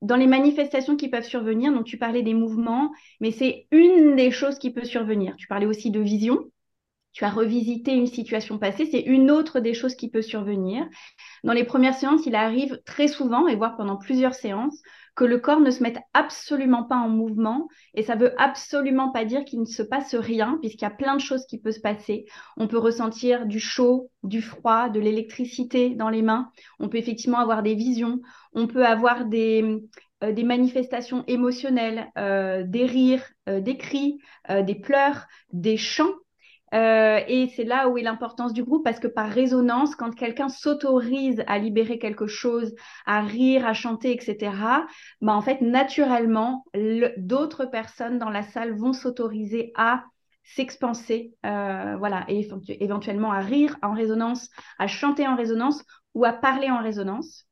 dans 0.00 0.14
les 0.14 0.28
manifestations 0.28 0.96
qui 0.96 1.08
peuvent 1.08 1.24
survenir, 1.24 1.72
donc 1.72 1.86
tu 1.86 1.98
parlais 1.98 2.22
des 2.22 2.34
mouvements, 2.34 2.92
mais 3.20 3.32
c'est 3.32 3.66
une 3.72 4.14
des 4.14 4.30
choses 4.30 4.60
qui 4.60 4.70
peut 4.72 4.84
survenir. 4.84 5.34
Tu 5.38 5.48
parlais 5.48 5.66
aussi 5.66 5.90
de 5.90 5.98
vision. 5.98 6.38
Tu 7.18 7.24
as 7.24 7.30
revisité 7.30 7.94
une 7.94 8.06
situation 8.06 8.58
passée, 8.58 8.86
c'est 8.86 9.00
une 9.00 9.32
autre 9.32 9.58
des 9.58 9.74
choses 9.74 9.96
qui 9.96 10.08
peut 10.08 10.22
survenir. 10.22 10.86
Dans 11.42 11.52
les 11.52 11.64
premières 11.64 11.96
séances, 11.96 12.26
il 12.26 12.36
arrive 12.36 12.80
très 12.86 13.08
souvent, 13.08 13.48
et 13.48 13.56
voire 13.56 13.76
pendant 13.76 13.96
plusieurs 13.96 14.34
séances, 14.34 14.80
que 15.16 15.24
le 15.24 15.38
corps 15.38 15.58
ne 15.58 15.72
se 15.72 15.82
mette 15.82 15.98
absolument 16.14 16.84
pas 16.84 16.94
en 16.94 17.08
mouvement. 17.08 17.66
Et 17.94 18.04
ça 18.04 18.14
veut 18.14 18.40
absolument 18.40 19.10
pas 19.10 19.24
dire 19.24 19.44
qu'il 19.44 19.58
ne 19.58 19.64
se 19.64 19.82
passe 19.82 20.14
rien, 20.14 20.58
puisqu'il 20.60 20.82
y 20.82 20.84
a 20.84 20.90
plein 20.90 21.16
de 21.16 21.20
choses 21.20 21.44
qui 21.46 21.58
peuvent 21.58 21.72
se 21.72 21.80
passer. 21.80 22.24
On 22.56 22.68
peut 22.68 22.78
ressentir 22.78 23.46
du 23.46 23.58
chaud, 23.58 24.12
du 24.22 24.40
froid, 24.40 24.88
de 24.88 25.00
l'électricité 25.00 25.96
dans 25.96 26.10
les 26.10 26.22
mains. 26.22 26.52
On 26.78 26.88
peut 26.88 26.98
effectivement 26.98 27.40
avoir 27.40 27.64
des 27.64 27.74
visions. 27.74 28.20
On 28.52 28.68
peut 28.68 28.86
avoir 28.86 29.24
des, 29.24 29.82
euh, 30.22 30.44
manifestations 30.44 31.24
émotionnelles, 31.26 32.12
euh, 32.16 32.62
des 32.62 32.86
rires, 32.86 33.28
euh, 33.48 33.60
des 33.60 33.76
cris, 33.76 34.20
des 34.48 34.76
pleurs, 34.76 35.26
des 35.52 35.76
chants 35.76 36.14
euh, 36.74 37.20
et 37.26 37.48
c'est 37.56 37.64
là 37.64 37.88
où 37.88 37.98
est 37.98 38.02
l'importance 38.02 38.52
du 38.52 38.62
groupe 38.62 38.84
parce 38.84 39.00
que 39.00 39.06
par 39.06 39.28
résonance, 39.28 39.96
quand 39.96 40.14
quelqu'un 40.14 40.48
s'autorise 40.48 41.42
à 41.46 41.58
libérer 41.58 41.98
quelque 41.98 42.26
chose, 42.26 42.74
à 43.06 43.22
rire, 43.22 43.66
à 43.66 43.72
chanter, 43.72 44.12
etc., 44.12 44.52
bah 45.20 45.34
en 45.34 45.40
fait, 45.40 45.60
naturellement, 45.60 46.64
d'autres 47.16 47.64
personnes 47.64 48.18
dans 48.18 48.30
la 48.30 48.42
salle 48.42 48.76
vont 48.76 48.92
s'autoriser 48.92 49.72
à 49.76 50.04
s'expanser, 50.44 51.34
euh, 51.44 51.96
voilà, 51.98 52.24
et 52.28 52.48
éventuellement 52.80 53.32
à 53.32 53.40
rire 53.40 53.76
en 53.82 53.92
résonance, 53.92 54.48
à 54.78 54.86
chanter 54.86 55.26
en 55.26 55.36
résonance 55.36 55.84
ou 56.14 56.24
à 56.24 56.32
parler 56.32 56.70
en 56.70 56.82
résonance. 56.82 57.44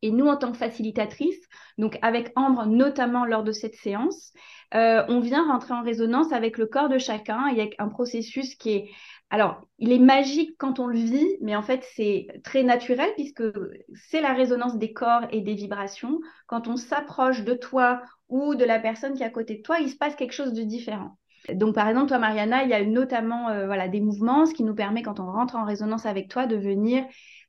Et 0.00 0.10
nous, 0.10 0.26
en 0.26 0.36
tant 0.36 0.50
que 0.50 0.58
facilitatrice, 0.58 1.40
donc 1.78 1.98
avec 2.02 2.32
Ambre, 2.34 2.66
notamment 2.66 3.24
lors 3.24 3.44
de 3.44 3.52
cette 3.52 3.76
séance, 3.76 4.32
euh, 4.74 5.04
on 5.08 5.20
vient 5.20 5.46
rentrer 5.46 5.74
en 5.74 5.82
résonance 5.82 6.32
avec 6.32 6.58
le 6.58 6.66
corps 6.66 6.88
de 6.88 6.98
chacun. 6.98 7.48
Il 7.50 7.58
y 7.58 7.60
a 7.60 7.66
un 7.78 7.88
processus 7.88 8.54
qui 8.54 8.70
est... 8.70 8.90
Alors, 9.30 9.66
il 9.78 9.92
est 9.92 9.98
magique 9.98 10.56
quand 10.58 10.78
on 10.78 10.86
le 10.86 10.98
vit, 10.98 11.36
mais 11.40 11.56
en 11.56 11.62
fait, 11.62 11.82
c'est 11.94 12.26
très 12.44 12.62
naturel 12.62 13.10
puisque 13.14 13.42
c'est 13.94 14.20
la 14.20 14.34
résonance 14.34 14.76
des 14.76 14.92
corps 14.92 15.22
et 15.30 15.40
des 15.40 15.54
vibrations. 15.54 16.20
Quand 16.46 16.68
on 16.68 16.76
s'approche 16.76 17.42
de 17.42 17.54
toi 17.54 18.02
ou 18.28 18.54
de 18.54 18.64
la 18.64 18.78
personne 18.78 19.14
qui 19.14 19.22
est 19.22 19.26
à 19.26 19.30
côté 19.30 19.56
de 19.56 19.62
toi, 19.62 19.78
il 19.80 19.88
se 19.88 19.96
passe 19.96 20.16
quelque 20.16 20.34
chose 20.34 20.52
de 20.52 20.62
différent. 20.62 21.16
Donc, 21.52 21.74
par 21.74 21.88
exemple, 21.88 22.08
toi, 22.08 22.18
Mariana, 22.18 22.62
il 22.62 22.70
y 22.70 22.74
a 22.74 22.84
notamment 22.84 23.48
euh, 23.48 23.66
voilà, 23.66 23.88
des 23.88 24.00
mouvements, 24.00 24.46
ce 24.46 24.54
qui 24.54 24.64
nous 24.64 24.74
permet, 24.74 25.02
quand 25.02 25.18
on 25.18 25.26
rentre 25.26 25.56
en 25.56 25.64
résonance 25.64 26.06
avec 26.06 26.28
toi, 26.28 26.46
de 26.46 26.56
venir 26.56 27.04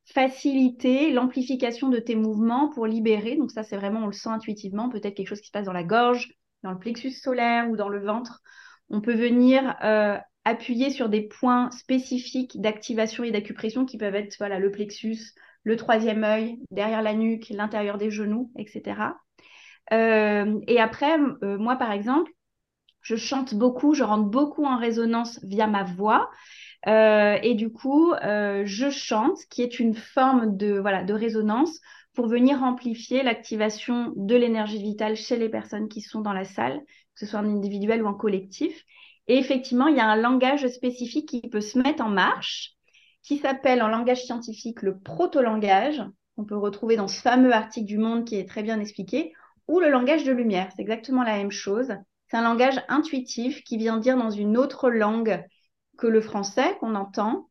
faciliter 0.05 1.11
l'amplification 1.11 1.89
de 1.89 1.99
tes 1.99 2.15
mouvements 2.15 2.69
pour 2.69 2.87
libérer. 2.87 3.35
Donc 3.35 3.51
ça, 3.51 3.63
c'est 3.63 3.77
vraiment, 3.77 4.01
on 4.01 4.07
le 4.07 4.13
sent 4.13 4.29
intuitivement, 4.29 4.89
peut-être 4.89 5.15
quelque 5.15 5.27
chose 5.27 5.41
qui 5.41 5.47
se 5.47 5.51
passe 5.51 5.65
dans 5.65 5.73
la 5.73 5.83
gorge, 5.83 6.33
dans 6.63 6.71
le 6.71 6.79
plexus 6.79 7.11
solaire 7.11 7.69
ou 7.69 7.75
dans 7.75 7.89
le 7.89 8.03
ventre. 8.03 8.41
On 8.89 9.01
peut 9.01 9.13
venir 9.13 9.75
euh, 9.83 10.17
appuyer 10.45 10.89
sur 10.89 11.09
des 11.09 11.21
points 11.21 11.69
spécifiques 11.71 12.59
d'activation 12.59 13.23
et 13.23 13.31
d'acupression 13.31 13.85
qui 13.85 13.97
peuvent 13.97 14.15
être 14.15 14.35
voilà, 14.39 14.59
le 14.59 14.71
plexus, 14.71 15.19
le 15.63 15.75
troisième 15.75 16.23
œil, 16.23 16.59
derrière 16.71 17.01
la 17.01 17.13
nuque, 17.13 17.49
l'intérieur 17.49 17.97
des 17.97 18.11
genoux, 18.11 18.51
etc. 18.57 19.15
Euh, 19.91 20.59
et 20.67 20.79
après, 20.79 21.17
euh, 21.43 21.57
moi, 21.57 21.75
par 21.75 21.91
exemple, 21.91 22.31
je 23.01 23.15
chante 23.15 23.53
beaucoup, 23.53 23.93
je 23.93 24.03
rentre 24.03 24.29
beaucoup 24.29 24.63
en 24.63 24.77
résonance 24.77 25.39
via 25.43 25.67
ma 25.67 25.83
voix. 25.83 26.29
Et 26.85 27.55
du 27.55 27.71
coup, 27.71 28.13
je 28.21 28.89
chante, 28.89 29.37
qui 29.49 29.61
est 29.61 29.79
une 29.79 29.95
forme 29.95 30.57
de, 30.57 30.79
voilà, 30.79 31.03
de 31.03 31.13
résonance 31.13 31.79
pour 32.13 32.27
venir 32.27 32.63
amplifier 32.63 33.23
l'activation 33.23 34.13
de 34.15 34.35
l'énergie 34.35 34.81
vitale 34.81 35.15
chez 35.15 35.37
les 35.37 35.49
personnes 35.49 35.89
qui 35.89 36.01
sont 36.01 36.21
dans 36.21 36.33
la 36.33 36.45
salle, 36.45 36.79
que 37.15 37.19
ce 37.19 37.25
soit 37.25 37.39
en 37.39 37.45
individuel 37.45 38.03
ou 38.03 38.07
en 38.07 38.13
collectif. 38.13 38.83
Et 39.27 39.37
effectivement, 39.37 39.87
il 39.87 39.97
y 39.97 39.99
a 39.99 40.07
un 40.07 40.15
langage 40.15 40.67
spécifique 40.67 41.27
qui 41.27 41.41
peut 41.41 41.61
se 41.61 41.79
mettre 41.79 42.03
en 42.03 42.09
marche, 42.09 42.73
qui 43.23 43.37
s'appelle 43.37 43.81
en 43.81 43.87
langage 43.87 44.23
scientifique 44.23 44.81
le 44.81 44.99
proto-langage, 44.99 46.03
qu'on 46.35 46.45
peut 46.45 46.57
retrouver 46.57 46.95
dans 46.95 47.07
ce 47.07 47.21
fameux 47.21 47.53
article 47.53 47.87
du 47.87 47.97
Monde 47.97 48.25
qui 48.25 48.35
est 48.35 48.47
très 48.47 48.63
bien 48.63 48.79
expliqué, 48.79 49.33
ou 49.67 49.79
le 49.79 49.89
langage 49.89 50.23
de 50.23 50.31
lumière. 50.31 50.69
C'est 50.75 50.81
exactement 50.81 51.23
la 51.23 51.37
même 51.37 51.51
chose. 51.51 51.93
C'est 52.27 52.37
un 52.37 52.43
langage 52.43 52.81
intuitif 52.89 53.63
qui 53.63 53.77
vient 53.77 53.97
dire 53.97 54.17
dans 54.17 54.29
une 54.29 54.57
autre 54.57 54.89
langue 54.89 55.43
que 55.97 56.07
le 56.07 56.21
français 56.21 56.75
qu'on 56.79 56.95
entend, 56.95 57.49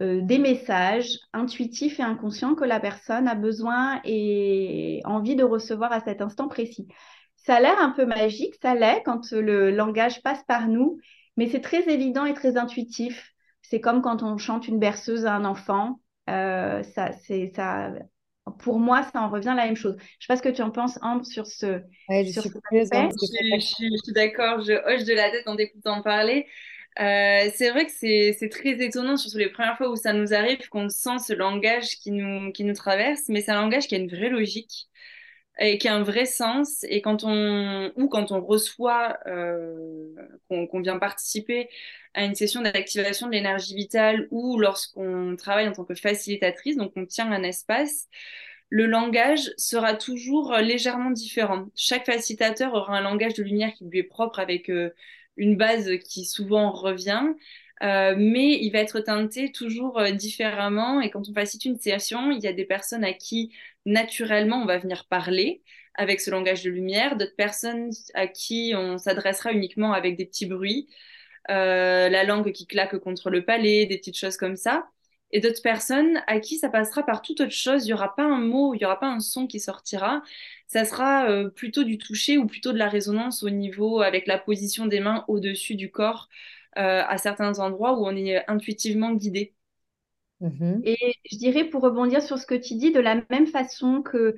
euh, 0.00 0.20
des 0.22 0.38
messages 0.38 1.18
intuitifs 1.32 2.00
et 2.00 2.02
inconscients 2.02 2.54
que 2.54 2.64
la 2.64 2.80
personne 2.80 3.28
a 3.28 3.34
besoin 3.34 4.00
et 4.04 5.00
envie 5.04 5.36
de 5.36 5.44
recevoir 5.44 5.92
à 5.92 6.00
cet 6.00 6.22
instant 6.22 6.48
précis. 6.48 6.88
Ça 7.36 7.56
a 7.56 7.60
l'air 7.60 7.78
un 7.78 7.90
peu 7.90 8.06
magique, 8.06 8.54
ça 8.62 8.74
l'est 8.74 9.02
quand 9.04 9.32
le 9.32 9.70
langage 9.70 10.22
passe 10.22 10.42
par 10.44 10.68
nous, 10.68 10.98
mais 11.36 11.48
c'est 11.48 11.60
très 11.60 11.88
évident 11.88 12.24
et 12.24 12.34
très 12.34 12.56
intuitif. 12.56 13.32
C'est 13.62 13.80
comme 13.80 14.02
quand 14.02 14.22
on 14.22 14.38
chante 14.38 14.68
une 14.68 14.78
berceuse 14.78 15.26
à 15.26 15.34
un 15.34 15.44
enfant. 15.44 16.00
Euh, 16.30 16.82
ça, 16.82 17.12
c'est 17.12 17.52
ça. 17.54 17.92
Pour 18.58 18.78
moi, 18.78 19.02
ça 19.02 19.22
en 19.22 19.28
revient 19.28 19.50
à 19.50 19.54
la 19.54 19.66
même 19.66 19.76
chose. 19.76 19.96
Je 19.98 20.04
ne 20.04 20.08
sais 20.20 20.26
pas 20.28 20.36
ce 20.36 20.42
que 20.42 20.48
tu 20.48 20.62
en 20.62 20.70
penses, 20.70 20.98
Ambre, 21.02 21.24
sur 21.24 21.46
ce. 21.46 21.80
je, 23.56 23.60
suis, 23.60 23.88
je, 23.90 24.02
suis 24.04 24.12
d'accord. 24.12 24.62
Je 24.62 24.72
hoche 24.72 25.04
de 25.04 25.14
la 25.14 25.30
tête 25.30 25.46
en 25.46 25.56
t'écoutant 25.56 26.02
parler. 26.02 26.46
Euh, 27.00 27.50
c'est 27.54 27.70
vrai 27.70 27.86
que 27.86 27.92
c'est 27.92 28.48
très 28.50 28.82
étonnant, 28.84 29.16
surtout 29.16 29.38
les 29.38 29.48
premières 29.48 29.76
fois 29.78 29.90
où 29.90 29.96
ça 29.96 30.12
nous 30.12 30.34
arrive, 30.34 30.68
qu'on 30.68 30.88
sent 30.88 31.18
ce 31.26 31.32
langage 31.32 31.96
qui 31.98 32.10
nous, 32.10 32.72
traverse, 32.74 33.22
mais 33.28 33.40
c'est 33.40 33.50
un 33.50 33.62
langage 33.62 33.86
qui 33.86 33.94
a 33.94 33.98
une 33.98 34.08
vraie 34.10 34.28
logique 34.28 34.88
et 35.58 35.78
qui 35.78 35.88
a 35.88 35.94
un 35.94 36.02
vrai 36.02 36.26
sens. 36.26 36.84
Et 36.88 37.00
quand 37.02 37.24
on, 37.24 37.92
ou 37.96 38.08
quand 38.08 38.32
on 38.32 38.40
reçoit, 38.40 39.18
euh, 39.26 40.14
qu'on 40.48 40.80
vient 40.80 40.98
participer 40.98 41.68
à 42.14 42.24
une 42.24 42.34
session 42.34 42.62
d'activation 42.62 43.26
de 43.26 43.32
l'énergie 43.32 43.74
vitale 43.74 44.28
ou 44.30 44.58
lorsqu'on 44.58 45.36
travaille 45.36 45.68
en 45.68 45.72
tant 45.72 45.84
que 45.84 45.94
facilitatrice, 45.94 46.76
donc 46.76 46.92
on 46.96 47.06
tient 47.06 47.30
un 47.32 47.42
espace, 47.42 48.08
le 48.68 48.86
langage 48.86 49.50
sera 49.58 49.94
toujours 49.94 50.54
légèrement 50.56 51.10
différent. 51.10 51.66
Chaque 51.76 52.06
facilitateur 52.06 52.74
aura 52.74 52.96
un 52.96 53.02
langage 53.02 53.34
de 53.34 53.42
lumière 53.42 53.72
qui 53.74 53.84
lui 53.84 53.98
est 53.98 54.02
propre 54.02 54.38
avec 54.38 54.70
euh, 54.70 54.90
une 55.36 55.56
base 55.56 55.90
qui 56.04 56.24
souvent 56.24 56.70
revient, 56.72 57.22
euh, 57.82 58.14
mais 58.16 58.58
il 58.62 58.70
va 58.70 58.78
être 58.78 59.00
teinté 59.00 59.50
toujours 59.52 59.98
euh, 59.98 60.12
différemment. 60.12 61.00
Et 61.00 61.10
quand 61.10 61.28
on 61.28 61.34
facilite 61.34 61.64
une 61.64 61.78
session, 61.78 62.30
il 62.30 62.40
y 62.42 62.46
a 62.46 62.52
des 62.52 62.64
personnes 62.64 63.04
à 63.04 63.12
qui 63.12 63.52
naturellement 63.86 64.62
on 64.62 64.66
va 64.66 64.78
venir 64.78 65.06
parler 65.08 65.62
avec 65.94 66.20
ce 66.20 66.30
langage 66.30 66.62
de 66.62 66.70
lumière, 66.70 67.16
d'autres 67.16 67.36
personnes 67.36 67.90
à 68.14 68.26
qui 68.26 68.72
on 68.76 68.98
s'adressera 68.98 69.52
uniquement 69.52 69.92
avec 69.92 70.16
des 70.16 70.24
petits 70.26 70.46
bruits, 70.46 70.88
euh, 71.50 72.08
la 72.08 72.24
langue 72.24 72.52
qui 72.52 72.66
claque 72.66 72.96
contre 72.98 73.30
le 73.30 73.44
palais, 73.44 73.86
des 73.86 73.98
petites 73.98 74.18
choses 74.18 74.36
comme 74.36 74.56
ça. 74.56 74.88
Et 75.32 75.40
d'autres 75.40 75.62
personnes 75.62 76.22
à 76.26 76.40
qui 76.40 76.58
ça 76.58 76.68
passera 76.68 77.04
par 77.04 77.22
toute 77.22 77.40
autre 77.40 77.52
chose. 77.52 77.84
Il 77.84 77.88
n'y 77.88 77.94
aura 77.94 78.14
pas 78.14 78.24
un 78.24 78.38
mot, 78.38 78.74
il 78.74 78.78
n'y 78.78 78.84
aura 78.84 79.00
pas 79.00 79.08
un 79.08 79.20
son 79.20 79.46
qui 79.46 79.60
sortira 79.60 80.22
ça 80.72 80.86
sera 80.86 81.28
euh, 81.28 81.50
plutôt 81.50 81.84
du 81.84 81.98
toucher 81.98 82.38
ou 82.38 82.46
plutôt 82.46 82.72
de 82.72 82.78
la 82.78 82.88
résonance 82.88 83.42
au 83.42 83.50
niveau 83.50 84.00
avec 84.00 84.26
la 84.26 84.38
position 84.38 84.86
des 84.86 85.00
mains 85.00 85.22
au-dessus 85.28 85.74
du 85.74 85.90
corps 85.90 86.30
euh, 86.78 87.02
à 87.06 87.18
certains 87.18 87.58
endroits 87.58 87.98
où 87.98 88.06
on 88.06 88.16
est 88.16 88.42
intuitivement 88.48 89.12
guidé. 89.12 89.52
Mm-hmm. 90.40 90.80
Et 90.84 91.14
je 91.30 91.36
dirais 91.36 91.64
pour 91.64 91.82
rebondir 91.82 92.22
sur 92.22 92.38
ce 92.38 92.46
que 92.46 92.54
tu 92.54 92.76
dis, 92.76 92.90
de 92.90 93.00
la 93.00 93.22
même 93.28 93.46
façon 93.46 94.00
que 94.00 94.34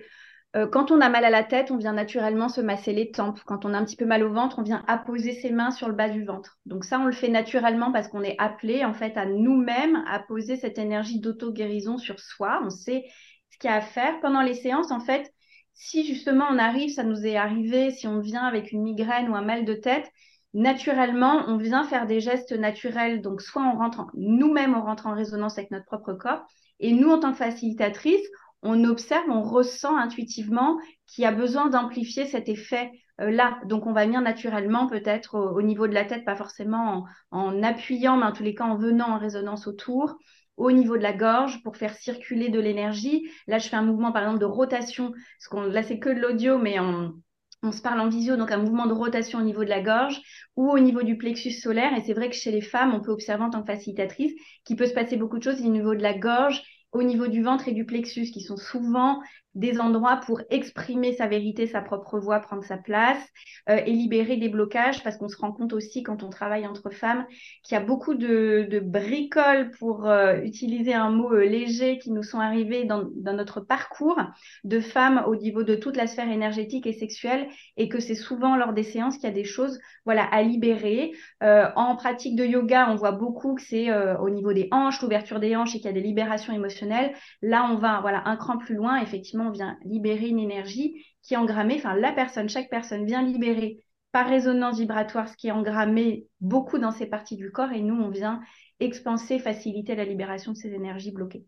euh, 0.56 0.68
quand 0.68 0.92
on 0.92 1.00
a 1.00 1.08
mal 1.08 1.24
à 1.24 1.30
la 1.30 1.42
tête, 1.42 1.70
on 1.70 1.76
vient 1.76 1.92
naturellement 1.92 2.48
se 2.48 2.60
masser 2.60 2.92
les 2.92 3.10
tempes. 3.10 3.40
Quand 3.44 3.64
on 3.64 3.74
a 3.74 3.78
un 3.78 3.84
petit 3.84 3.96
peu 3.96 4.04
mal 4.04 4.22
au 4.22 4.32
ventre, 4.32 4.60
on 4.60 4.62
vient 4.62 4.84
apposer 4.86 5.32
ses 5.32 5.50
mains 5.50 5.72
sur 5.72 5.88
le 5.88 5.94
bas 5.94 6.08
du 6.08 6.24
ventre. 6.24 6.58
Donc 6.64 6.84
ça, 6.84 7.00
on 7.00 7.06
le 7.06 7.12
fait 7.12 7.28
naturellement 7.28 7.90
parce 7.90 8.08
qu'on 8.08 8.22
est 8.22 8.36
appelé 8.38 8.84
en 8.84 8.94
fait 8.94 9.16
à 9.16 9.26
nous-mêmes 9.26 10.04
à 10.08 10.20
poser 10.20 10.56
cette 10.56 10.78
énergie 10.78 11.18
d'auto-guérison 11.18 11.98
sur 11.98 12.20
soi. 12.20 12.60
On 12.64 12.70
sait 12.70 13.04
ce 13.50 13.58
qu'il 13.58 13.68
y 13.68 13.72
a 13.72 13.76
à 13.76 13.80
faire. 13.80 14.20
Pendant 14.20 14.42
les 14.42 14.54
séances, 14.54 14.92
en 14.92 15.00
fait, 15.00 15.32
si 15.72 16.06
justement 16.06 16.46
on 16.50 16.58
arrive, 16.58 16.90
ça 16.90 17.02
nous 17.02 17.26
est 17.26 17.36
arrivé, 17.36 17.90
si 17.90 18.06
on 18.06 18.20
vient 18.20 18.44
avec 18.44 18.70
une 18.70 18.82
migraine 18.82 19.28
ou 19.28 19.34
un 19.34 19.42
mal 19.42 19.64
de 19.64 19.74
tête, 19.74 20.08
naturellement, 20.52 21.42
on 21.48 21.56
vient 21.56 21.82
faire 21.82 22.06
des 22.06 22.20
gestes 22.20 22.52
naturels. 22.52 23.22
Donc, 23.22 23.42
soit 23.42 23.62
on 23.62 23.76
rentre, 23.76 24.06
nous-mêmes, 24.14 24.74
on 24.74 24.82
rentre 24.82 25.08
en 25.08 25.14
résonance 25.14 25.58
avec 25.58 25.72
notre 25.72 25.84
propre 25.84 26.12
corps. 26.12 26.46
Et 26.78 26.92
nous, 26.92 27.10
en 27.10 27.18
tant 27.18 27.32
que 27.32 27.38
facilitatrice, 27.38 28.24
on 28.64 28.82
observe, 28.84 29.28
on 29.28 29.42
ressent 29.42 29.96
intuitivement 29.96 30.78
qu'il 31.06 31.22
y 31.22 31.26
a 31.26 31.32
besoin 31.32 31.68
d'amplifier 31.68 32.24
cet 32.24 32.48
effet-là. 32.48 33.58
Euh, 33.62 33.66
Donc, 33.66 33.86
on 33.86 33.92
va 33.92 34.06
venir 34.06 34.22
naturellement, 34.22 34.86
peut-être 34.86 35.38
au, 35.38 35.62
niveau 35.62 35.86
de 35.86 35.92
la 35.92 36.04
tête, 36.04 36.24
pas 36.24 36.34
forcément 36.34 37.04
en, 37.30 37.62
appuyant, 37.62 38.16
mais 38.16 38.26
en 38.26 38.32
tous 38.32 38.42
les 38.42 38.54
cas 38.54 38.64
en 38.64 38.76
venant 38.76 39.10
en 39.10 39.18
résonance 39.18 39.66
autour 39.66 40.16
au 40.56 40.72
niveau 40.72 40.96
de 40.96 41.02
la 41.02 41.12
gorge 41.12 41.62
pour 41.62 41.76
faire 41.76 41.94
circuler 41.94 42.48
de 42.48 42.58
l'énergie. 42.58 43.28
Là, 43.46 43.58
je 43.58 43.68
fais 43.68 43.76
un 43.76 43.82
mouvement, 43.82 44.12
par 44.12 44.22
exemple, 44.22 44.40
de 44.40 44.46
rotation. 44.46 45.10
Parce 45.10 45.48
qu'on, 45.50 45.62
là, 45.62 45.82
c'est 45.82 45.98
que 45.98 46.08
de 46.08 46.20
l'audio, 46.20 46.58
mais 46.58 46.78
on 46.80 47.72
se 47.72 47.82
parle 47.82 48.00
en 48.00 48.08
visio, 48.08 48.36
donc 48.36 48.50
un 48.50 48.58
mouvement 48.58 48.86
de 48.86 48.92
rotation 48.92 49.40
au 49.40 49.42
niveau 49.42 49.64
de 49.64 49.68
la 49.68 49.82
gorge 49.82 50.20
ou 50.56 50.70
au 50.70 50.78
niveau 50.78 51.02
du 51.02 51.18
plexus 51.18 51.50
solaire. 51.50 51.94
Et 51.96 52.02
c'est 52.02 52.14
vrai 52.14 52.30
que 52.30 52.36
chez 52.36 52.50
les 52.50 52.62
femmes, 52.62 52.94
on 52.94 53.00
peut 53.00 53.10
observer 53.10 53.44
en 53.44 53.50
tant 53.50 53.60
que 53.60 53.72
facilitatrice 53.72 54.32
qu'il 54.64 54.76
peut 54.76 54.86
se 54.86 54.94
passer 54.94 55.16
beaucoup 55.16 55.38
de 55.38 55.42
choses 55.42 55.60
au 55.60 55.68
niveau 55.68 55.94
de 55.94 56.02
la 56.02 56.16
gorge 56.16 56.62
au 56.94 57.02
niveau 57.02 57.26
du 57.26 57.42
ventre 57.42 57.68
et 57.68 57.72
du 57.72 57.84
plexus, 57.84 58.30
qui 58.30 58.40
sont 58.40 58.56
souvent 58.56 59.20
des 59.54 59.80
endroits 59.80 60.16
pour 60.16 60.40
exprimer 60.50 61.12
sa 61.12 61.26
vérité, 61.26 61.66
sa 61.66 61.80
propre 61.80 62.18
voix, 62.18 62.40
prendre 62.40 62.64
sa 62.64 62.76
place 62.76 63.22
euh, 63.68 63.76
et 63.76 63.92
libérer 63.92 64.36
des 64.36 64.48
blocages, 64.48 65.02
parce 65.04 65.16
qu'on 65.16 65.28
se 65.28 65.36
rend 65.36 65.52
compte 65.52 65.72
aussi 65.72 66.02
quand 66.02 66.22
on 66.22 66.30
travaille 66.30 66.66
entre 66.66 66.90
femmes 66.90 67.24
qu'il 67.62 67.76
y 67.76 67.80
a 67.80 67.84
beaucoup 67.84 68.14
de, 68.14 68.80
bricoles, 68.82 69.70
pour 69.78 70.06
euh, 70.06 70.40
utiliser 70.42 70.94
un 70.94 71.10
mot 71.10 71.32
euh, 71.32 71.44
léger, 71.44 71.98
qui 71.98 72.10
nous 72.10 72.22
sont 72.22 72.40
arrivées 72.40 72.84
dans, 72.84 73.04
dans, 73.14 73.34
notre 73.34 73.60
parcours 73.60 74.20
de 74.64 74.80
femmes 74.80 75.22
au 75.26 75.36
niveau 75.36 75.62
de 75.62 75.74
toute 75.74 75.96
la 75.96 76.06
sphère 76.06 76.30
énergétique 76.30 76.86
et 76.86 76.92
sexuelle, 76.92 77.48
et 77.76 77.88
que 77.88 78.00
c'est 78.00 78.14
souvent 78.14 78.56
lors 78.56 78.72
des 78.72 78.82
séances 78.82 79.16
qu'il 79.16 79.28
y 79.28 79.32
a 79.32 79.34
des 79.34 79.44
choses 79.44 79.78
voilà, 80.04 80.24
à 80.24 80.42
libérer. 80.42 81.12
en 81.40 81.96
pratique 81.96 82.36
de 82.36 82.44
yoga, 82.44 82.88
on 82.90 82.96
voit 82.96 83.12
beaucoup 83.12 83.54
que 83.54 83.62
c'est 83.62 83.90
au 84.16 84.28
niveau 84.30 84.52
des 84.52 84.68
hanches, 84.70 85.00
l'ouverture 85.00 85.40
des 85.40 85.56
hanches, 85.56 85.74
et 85.74 85.78
qu'il 85.78 85.86
y 85.86 85.88
a 85.88 85.92
des 85.92 86.00
libérations 86.00 86.52
émotionnelles. 86.52 87.12
Là, 87.42 87.68
on 87.70 87.76
va 87.76 88.00
voilà, 88.00 88.22
un 88.26 88.36
cran 88.36 88.58
plus 88.58 88.74
loin, 88.74 89.00
effectivement 89.00 89.43
on 89.44 89.50
vient 89.50 89.78
libérer 89.84 90.28
une 90.28 90.38
énergie 90.38 91.04
qui 91.22 91.34
est 91.34 91.36
engrammée, 91.36 91.76
enfin 91.76 91.94
la 91.96 92.12
personne, 92.12 92.48
chaque 92.48 92.70
personne 92.70 93.06
vient 93.06 93.22
libérer 93.22 93.84
par 94.12 94.28
résonance 94.28 94.78
vibratoire 94.78 95.28
ce 95.28 95.36
qui 95.36 95.48
est 95.48 95.52
engrammé 95.52 96.26
beaucoup 96.40 96.78
dans 96.78 96.92
ces 96.92 97.06
parties 97.06 97.36
du 97.36 97.50
corps. 97.50 97.72
Et 97.72 97.80
nous, 97.80 98.00
on 98.00 98.10
vient 98.10 98.40
expanser, 98.78 99.38
faciliter 99.38 99.96
la 99.96 100.04
libération 100.04 100.52
de 100.52 100.56
ces 100.56 100.72
énergies 100.72 101.10
bloquées. 101.10 101.44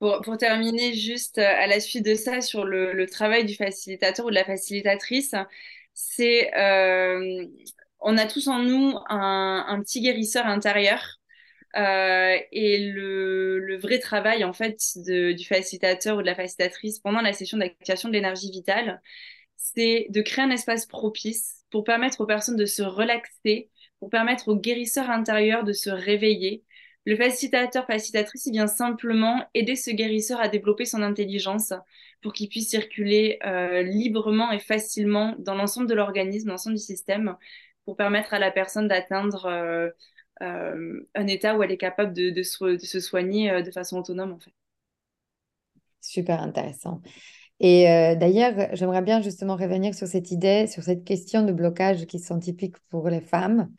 Pour, 0.00 0.36
terminer, 0.36 0.92
juste 0.94 1.38
euh, 1.38 1.46
à 1.46 1.66
la 1.66 1.80
suite 1.80 2.04
de 2.04 2.14
ça, 2.14 2.40
sur 2.40 2.64
le, 2.64 3.06
travail 3.06 3.44
du 3.46 3.54
facilitateur 3.54 4.26
ou 4.26 4.30
de 4.30 4.34
la 4.34 4.44
facilitatrice, 4.44 5.34
c'est 5.94 6.52
euh, 6.54 7.46
on 8.00 8.18
a 8.18 8.26
tous 8.26 8.48
en 8.48 8.58
nous 8.58 8.94
un 9.08 9.80
petit 9.82 10.00
guérisseur 10.00 10.46
intérieur 10.46 11.18
euh, 11.76 12.36
et 12.52 12.90
le, 12.90 13.76
vrai 13.76 13.98
travail 13.98 14.44
en 14.44 14.52
fait 14.52 14.78
du 14.96 15.44
facilitateur 15.44 16.16
ou 16.16 16.22
de 16.22 16.26
la 16.26 16.34
facilitatrice 16.34 16.98
pendant 16.98 17.20
la 17.20 17.32
session 17.32 17.58
d'activation 17.58 18.08
de 18.08 18.14
l'énergie 18.14 18.50
vitale, 18.50 19.02
c'est 19.56 20.06
de 20.10 20.22
créer 20.22 20.44
un 20.44 20.50
espace 20.50 20.86
propice 20.86 21.64
pour 21.70 21.84
permettre 21.84 22.20
aux 22.22 22.26
personnes 22.26 22.56
de 22.56 22.66
se 22.66 22.82
relaxer, 22.82 23.70
pour 24.00 24.10
permettre 24.10 24.48
aux 24.48 24.56
guérisseurs 24.56 25.10
intérieurs 25.10 25.64
de 25.64 25.72
se 25.72 25.90
réveiller. 25.90 26.64
Le 27.04 27.16
facilitateur, 27.16 27.86
facilitatrice, 27.86 28.46
il 28.46 28.52
vient 28.52 28.66
simplement 28.66 29.44
aider 29.54 29.76
ce 29.76 29.90
guérisseur 29.90 30.40
à 30.40 30.48
développer 30.48 30.84
son 30.86 31.02
intelligence 31.02 31.72
pour 32.20 32.32
qu'il 32.32 32.48
puisse 32.48 32.70
circuler 32.70 33.38
euh, 33.46 33.82
librement 33.82 34.50
et 34.50 34.58
facilement 34.58 35.34
dans 35.38 35.54
l'ensemble 35.54 35.86
de 35.86 35.94
l'organisme, 35.94 36.48
dans 36.48 36.54
l'ensemble 36.54 36.76
du 36.76 36.82
système, 36.82 37.36
pour 37.84 37.96
permettre 37.96 38.34
à 38.34 38.38
la 38.40 38.50
personne 38.50 38.88
d'atteindre 38.88 39.46
euh, 39.46 39.90
un 40.40 41.26
état 41.26 41.56
où 41.56 41.62
elle 41.62 41.72
est 41.72 41.76
capable 41.76 42.12
de, 42.12 42.30
de, 42.30 42.42
se, 42.42 43.00
soigner 43.00 43.50
euh, 43.50 43.62
de 43.62 43.70
façon 43.70 43.98
autonome, 43.98 44.32
en 44.32 44.38
fait. 44.38 44.52
Super 46.00 46.40
intéressant. 46.40 47.00
Et 47.58 47.90
euh, 47.90 48.14
d'ailleurs, 48.14 48.68
j'aimerais 48.74 49.02
bien 49.02 49.22
justement 49.22 49.56
revenir 49.56 49.94
sur 49.94 50.06
cette 50.06 50.30
idée, 50.30 50.66
sur 50.66 50.82
cette 50.82 51.04
question 51.04 51.42
de 51.42 51.52
blocage 51.52 52.06
qui 52.06 52.18
sont 52.18 52.38
typiques 52.38 52.76
pour 52.90 53.08
les 53.08 53.22
femmes. 53.22 53.72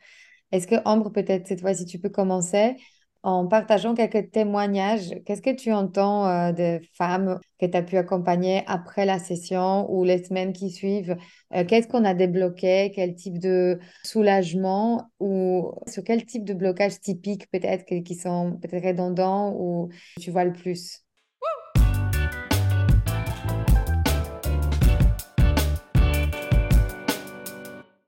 Est-ce 0.50 0.66
que 0.66 0.76
Ambre, 0.84 1.10
peut-être 1.10 1.46
cette 1.46 1.60
fois, 1.60 1.74
si 1.74 1.84
tu 1.84 1.98
peux 1.98 2.08
commencer 2.08 2.76
en 3.22 3.46
partageant 3.46 3.94
quelques 3.94 4.30
témoignages. 4.30 5.10
Qu'est-ce 5.26 5.42
que 5.42 5.54
tu 5.54 5.72
entends 5.72 6.26
euh, 6.26 6.52
des 6.52 6.80
femmes 6.94 7.38
que 7.60 7.66
tu 7.66 7.76
as 7.76 7.82
pu 7.82 7.96
accompagner 7.96 8.62
après 8.66 9.06
la 9.06 9.18
session 9.18 9.90
ou 9.92 10.04
les 10.04 10.22
semaines 10.24 10.52
qui 10.52 10.70
suivent? 10.70 11.16
Euh, 11.54 11.64
Qu'est-ce 11.64 11.88
qu'on 11.88 12.04
a 12.04 12.14
débloqué? 12.14 12.92
Quel 12.94 13.14
type 13.14 13.38
de 13.38 13.78
soulagement 14.04 15.10
ou 15.20 15.72
sur 15.86 16.04
quel 16.04 16.24
type 16.24 16.44
de 16.44 16.54
blocage 16.54 17.00
typique 17.00 17.50
peut-être 17.50 17.84
qui 17.84 18.14
sont 18.14 18.58
peut-être 18.62 18.86
redondants 18.86 19.54
ou 19.58 19.88
tu 20.20 20.30
vois 20.30 20.44
le 20.44 20.52
plus? 20.52 21.02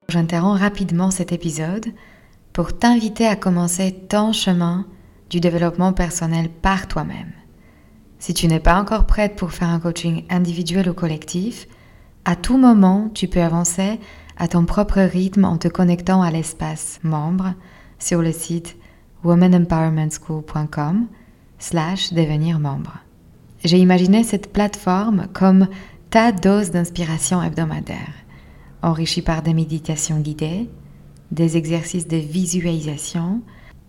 J'interromps 0.09 0.59
rapidement 0.59 1.13
cet 1.13 1.31
épisode 1.31 1.87
pour 2.53 2.77
t'inviter 2.77 3.27
à 3.27 3.37
commencer 3.37 3.93
ton 4.09 4.33
chemin 4.33 4.87
du 5.31 5.41
développement 5.41 5.93
personnel 5.93 6.51
par 6.51 6.89
toi-même. 6.89 7.33
Si 8.19 8.35
tu 8.35 8.49
n'es 8.49 8.61
pas 8.61 8.79
encore 8.79 9.07
prête 9.07 9.37
pour 9.37 9.53
faire 9.53 9.69
un 9.69 9.81
coaching 9.81 10.25
individuel 10.29 10.91
ou 10.91 10.93
collectif, 10.93 11.67
à 12.27 12.37
tout 12.37 12.59
moment, 12.59 13.11
tu 13.15 13.29
peux 13.29 13.41
avancer 13.41 13.99
à 14.37 14.49
ton 14.49 14.67
propre 14.67 15.01
rythme 15.01 15.45
en 15.45 15.57
te 15.57 15.69
connectant 15.69 16.21
à 16.21 16.31
l'espace 16.31 17.01
membre 17.03 17.55
sur 17.99 18.21
le 18.21 18.33
site 18.33 18.77
womanempowermentschool.com 19.25 21.07
slash 21.59 22.13
devenir 22.13 22.59
membre. 22.59 22.99
J'ai 23.65 23.79
imaginé 23.79 24.25
cette 24.25 24.53
plateforme 24.53 25.29
comme 25.33 25.69
ta 26.09 26.33
dose 26.33 26.71
d'inspiration 26.71 27.43
hebdomadaire, 27.43 28.15
enrichie 28.83 29.23
par 29.23 29.43
des 29.43 29.55
méditations 29.55 30.19
guidées, 30.19 30.69
des 31.31 31.57
exercices 31.57 32.09
de 32.09 32.17
visualisation, 32.17 33.43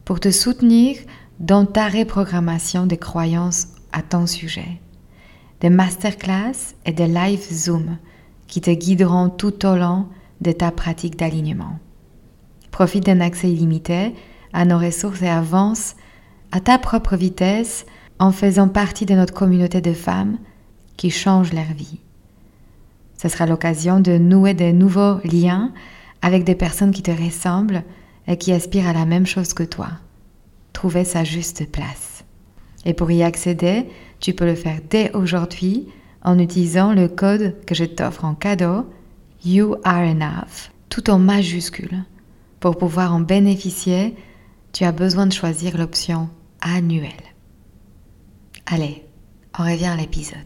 pour 0.06 0.20
te 0.20 0.32
soutenir 0.32 0.98
dans 1.42 1.66
ta 1.66 1.88
reprogrammation 1.88 2.86
des 2.86 2.98
croyances 2.98 3.70
à 3.92 4.04
ton 4.04 4.28
sujet. 4.28 4.80
Des 5.60 5.72
masterclass 5.72 6.76
et 6.86 6.92
des 6.92 7.08
live 7.08 7.42
Zoom 7.52 7.98
qui 8.46 8.62
te 8.62 8.70
guideront 8.70 9.30
tout 9.30 9.66
au 9.66 9.76
long 9.76 10.06
de 10.42 10.52
ta 10.52 10.70
pratique 10.70 11.18
d'alignement. 11.18 11.80
Profite 12.70 13.08
d'un 13.08 13.22
accès 13.22 13.52
illimité 13.52 14.14
à 14.54 14.66
nos 14.66 14.78
ressources 14.78 15.24
et 15.24 15.30
avance 15.30 15.96
à 16.52 16.60
ta 16.60 16.78
propre 16.78 17.16
vitesse 17.16 17.88
en 18.20 18.32
faisant 18.32 18.68
partie 18.68 19.08
de 19.08 19.16
notre 19.16 19.34
communauté 19.34 19.82
de 19.82 19.94
femmes 19.94 20.38
qui 20.96 21.10
changent 21.10 21.54
leur 21.54 21.74
vie. 21.76 22.02
Ce 23.18 23.30
sera 23.30 23.48
l'occasion 23.48 24.00
de 24.00 24.20
nouer 24.20 24.54
de 24.54 24.72
nouveaux 24.72 25.18
liens 25.24 25.74
avec 26.22 26.44
des 26.44 26.56
personnes 26.56 26.92
qui 26.92 27.02
te 27.02 27.10
ressemblent 27.10 27.84
et 28.28 28.38
qui 28.38 28.52
aspirent 28.52 28.88
à 28.88 28.94
la 28.94 29.08
même 29.08 29.26
chose 29.26 29.56
que 29.56 29.64
toi 29.64 29.90
trouver 30.74 31.04
sa 31.04 31.24
juste 31.24 31.72
place. 31.72 32.24
Et 32.86 32.94
pour 32.94 33.12
y 33.12 33.24
accéder, 33.24 33.86
tu 34.20 34.34
peux 34.34 34.46
le 34.46 34.56
faire 34.56 34.80
dès 34.90 35.12
aujourd'hui 35.14 35.88
en 36.24 36.40
utilisant 36.40 36.94
le 36.94 37.08
code 37.08 37.56
que 37.66 37.76
je 37.76 37.86
t'offre 37.86 38.26
en 38.26 38.36
cadeau, 38.36 38.86
You 39.44 39.76
Are 39.84 40.04
Enough, 40.04 40.72
tout 40.90 41.10
en 41.10 41.20
majuscule. 41.20 42.04
Pour 42.60 42.78
pouvoir 42.78 43.14
en 43.14 43.20
bénéficier, 43.20 44.16
tu 44.72 44.84
as 44.84 44.92
besoin 44.92 45.26
de 45.26 45.34
choisir 45.34 45.78
l'option 45.78 46.30
annuelle. 46.62 47.12
Allez, 48.68 49.04
on 49.58 49.64
revient 49.64 49.88
à 49.88 49.96
l'épisode. 49.96 50.38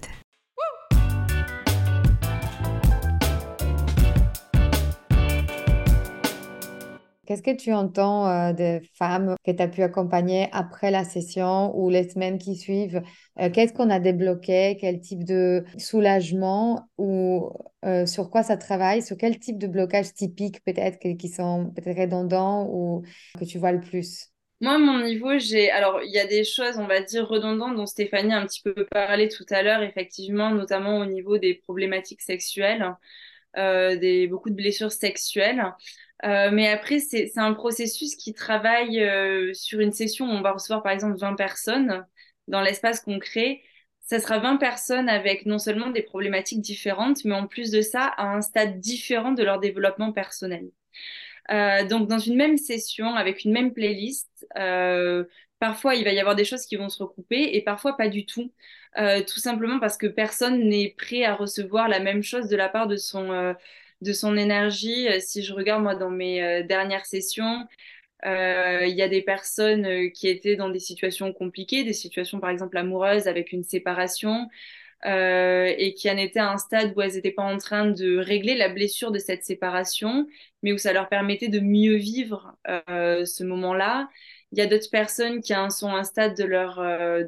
Qu'est-ce 7.36 7.58
que 7.58 7.62
tu 7.62 7.74
entends 7.74 8.30
euh, 8.30 8.54
des 8.54 8.80
femmes 8.94 9.36
que 9.46 9.52
tu 9.52 9.62
as 9.62 9.68
pu 9.68 9.84
accompagner 9.84 10.48
après 10.54 10.90
la 10.90 11.04
session 11.04 11.78
ou 11.78 11.90
les 11.90 12.08
semaines 12.08 12.38
qui 12.38 12.56
suivent? 12.56 13.02
Euh, 13.42 13.50
Qu'est-ce 13.50 13.74
qu'on 13.74 13.90
a 13.90 14.00
débloqué? 14.00 14.78
Quel 14.80 15.02
type 15.02 15.26
de 15.26 15.66
soulagement 15.78 16.88
ou 16.98 17.52
euh, 17.84 18.06
sur 18.06 18.30
quoi 18.30 18.42
ça 18.42 18.56
travaille? 18.56 19.02
Sur 19.02 19.18
quel 19.18 19.38
type 19.38 19.58
de 19.58 19.68
blocage 19.68 20.14
typique 20.14 20.64
peut-être 20.64 20.98
qui 21.18 21.28
sont 21.28 21.74
peut-être 21.76 22.00
redondants 22.00 22.70
ou 22.72 23.04
que 23.38 23.44
tu 23.44 23.58
vois 23.58 23.74
le 23.74 23.82
plus? 23.82 24.30
Moi, 24.62 24.78
mon 24.78 25.04
niveau, 25.04 25.38
j'ai. 25.38 25.70
Alors, 25.72 26.00
il 26.04 26.14
y 26.14 26.20
a 26.20 26.28
des 26.28 26.46
choses, 26.46 26.78
on 26.78 26.88
va 26.88 27.02
dire, 27.02 27.28
redondantes 27.28 27.76
dont 27.76 27.86
Stéphanie 27.86 28.32
a 28.32 28.38
un 28.38 28.46
petit 28.46 28.62
peu 28.62 28.86
parlé 28.90 29.28
tout 29.28 29.46
à 29.50 29.62
l'heure, 29.62 29.84
effectivement, 29.84 30.52
notamment 30.52 31.00
au 31.00 31.06
niveau 31.06 31.38
des 31.38 31.56
problématiques 31.56 32.22
sexuelles, 32.22 32.96
des... 33.58 34.28
beaucoup 34.30 34.50
de 34.50 34.56
blessures 34.56 34.94
sexuelles. 34.94 35.62
Euh, 36.24 36.50
mais 36.52 36.68
après, 36.70 37.00
c'est 37.00 37.32
un 37.38 37.54
processus 37.54 38.16
qui 38.16 38.34
travaille 38.34 39.02
euh, 39.02 39.54
sur 39.54 39.80
une 39.80 39.92
session 39.92 40.26
où 40.26 40.30
on 40.30 40.42
va 40.42 40.54
recevoir 40.54 40.82
par 40.82 40.92
exemple 40.92 41.18
20 41.18 41.36
personnes 41.36 42.06
dans 42.48 42.62
l'espace 42.62 43.02
qu'on 43.02 43.20
crée. 43.20 43.62
Ça 44.02 44.20
sera 44.20 44.40
20 44.40 44.58
personnes 44.58 45.10
avec 45.10 45.46
non 45.46 45.60
seulement 45.60 45.90
des 45.90 46.04
problématiques 46.04 46.62
différentes, 46.62 47.26
mais 47.26 47.36
en 47.36 47.48
plus 47.48 47.72
de 47.72 47.82
ça, 47.82 48.06
à 48.06 48.28
un 48.28 48.42
stade 48.42 48.80
différent 48.80 49.32
de 49.34 49.44
leur 49.44 49.60
développement 49.60 50.12
personnel. 50.14 50.70
Euh, 51.52 51.86
donc, 51.88 52.08
dans 52.08 52.20
une 52.20 52.36
même 52.36 52.58
session, 52.58 53.16
avec 53.16 53.44
une 53.46 53.52
même 53.52 53.74
playlist, 53.74 54.48
euh, 54.58 55.26
parfois 55.60 55.96
il 55.96 56.04
va 56.04 56.12
y 56.12 56.20
avoir 56.20 56.36
des 56.36 56.46
choses 56.46 56.66
qui 56.66 56.76
vont 56.76 56.90
se 56.90 57.02
recouper 57.04 57.56
et 57.56 57.62
parfois 57.64 57.98
pas 57.98 58.10
du 58.10 58.26
tout. 58.26 58.52
Euh, 58.98 59.22
tout 59.24 59.40
simplement 59.40 59.80
parce 59.80 59.98
que 59.98 60.08
personne 60.08 60.68
n'est 60.70 60.96
prêt 60.98 61.24
à 61.26 61.36
recevoir 61.36 61.88
la 61.90 62.00
même 62.00 62.24
chose 62.24 62.48
de 62.48 62.56
la 62.56 62.70
part 62.70 62.88
de 62.88 62.96
son 62.96 63.56
de 64.06 64.14
son 64.14 64.38
énergie. 64.38 65.08
Euh, 65.10 65.20
si 65.20 65.44
je 65.44 65.54
regarde 65.54 65.84
moi 65.84 65.96
dans 65.96 66.10
mes 66.10 66.42
euh, 66.42 66.64
dernières 66.64 67.06
sessions, 67.06 67.68
euh, 68.26 68.86
il 68.86 68.96
y 68.96 69.02
a 69.02 69.10
des 69.10 69.22
personnes 69.22 70.12
qui 70.14 70.28
étaient 70.30 70.56
dans 70.56 70.70
des 70.70 70.80
situations 70.80 71.34
compliquées, 71.34 71.84
des 71.84 71.94
situations 71.94 72.40
par 72.40 72.50
exemple 72.50 72.78
amoureuses 72.78 73.28
avec 73.28 73.52
une 73.52 73.64
séparation, 73.64 74.48
et 75.08 75.94
qui 75.96 76.10
en 76.10 76.18
étaient 76.18 76.40
à 76.40 76.52
un 76.52 76.58
stade 76.58 76.94
où 76.96 77.02
elles 77.02 77.14
n'étaient 77.14 77.32
pas 77.32 77.44
en 77.44 77.58
train 77.58 77.86
de 77.86 78.18
régler 78.18 78.56
la 78.56 78.70
blessure 78.70 79.12
de 79.12 79.20
cette 79.20 79.44
séparation, 79.44 80.26
mais 80.64 80.74
où 80.74 80.80
ça 80.80 80.94
leur 80.94 81.10
permettait 81.10 81.50
de 81.50 81.60
mieux 81.60 81.96
vivre 81.96 82.58
ce 82.66 83.44
moment-là. 83.44 84.10
Il 84.52 84.58
y 84.58 84.62
a 84.62 84.66
d'autres 84.66 84.90
personnes 84.90 85.42
qui 85.42 85.56
en 85.56 85.70
sont 85.70 85.90
à 85.90 86.00
un 86.00 86.04
stade 86.04 86.36
de 86.36 86.44
leur 86.44 86.84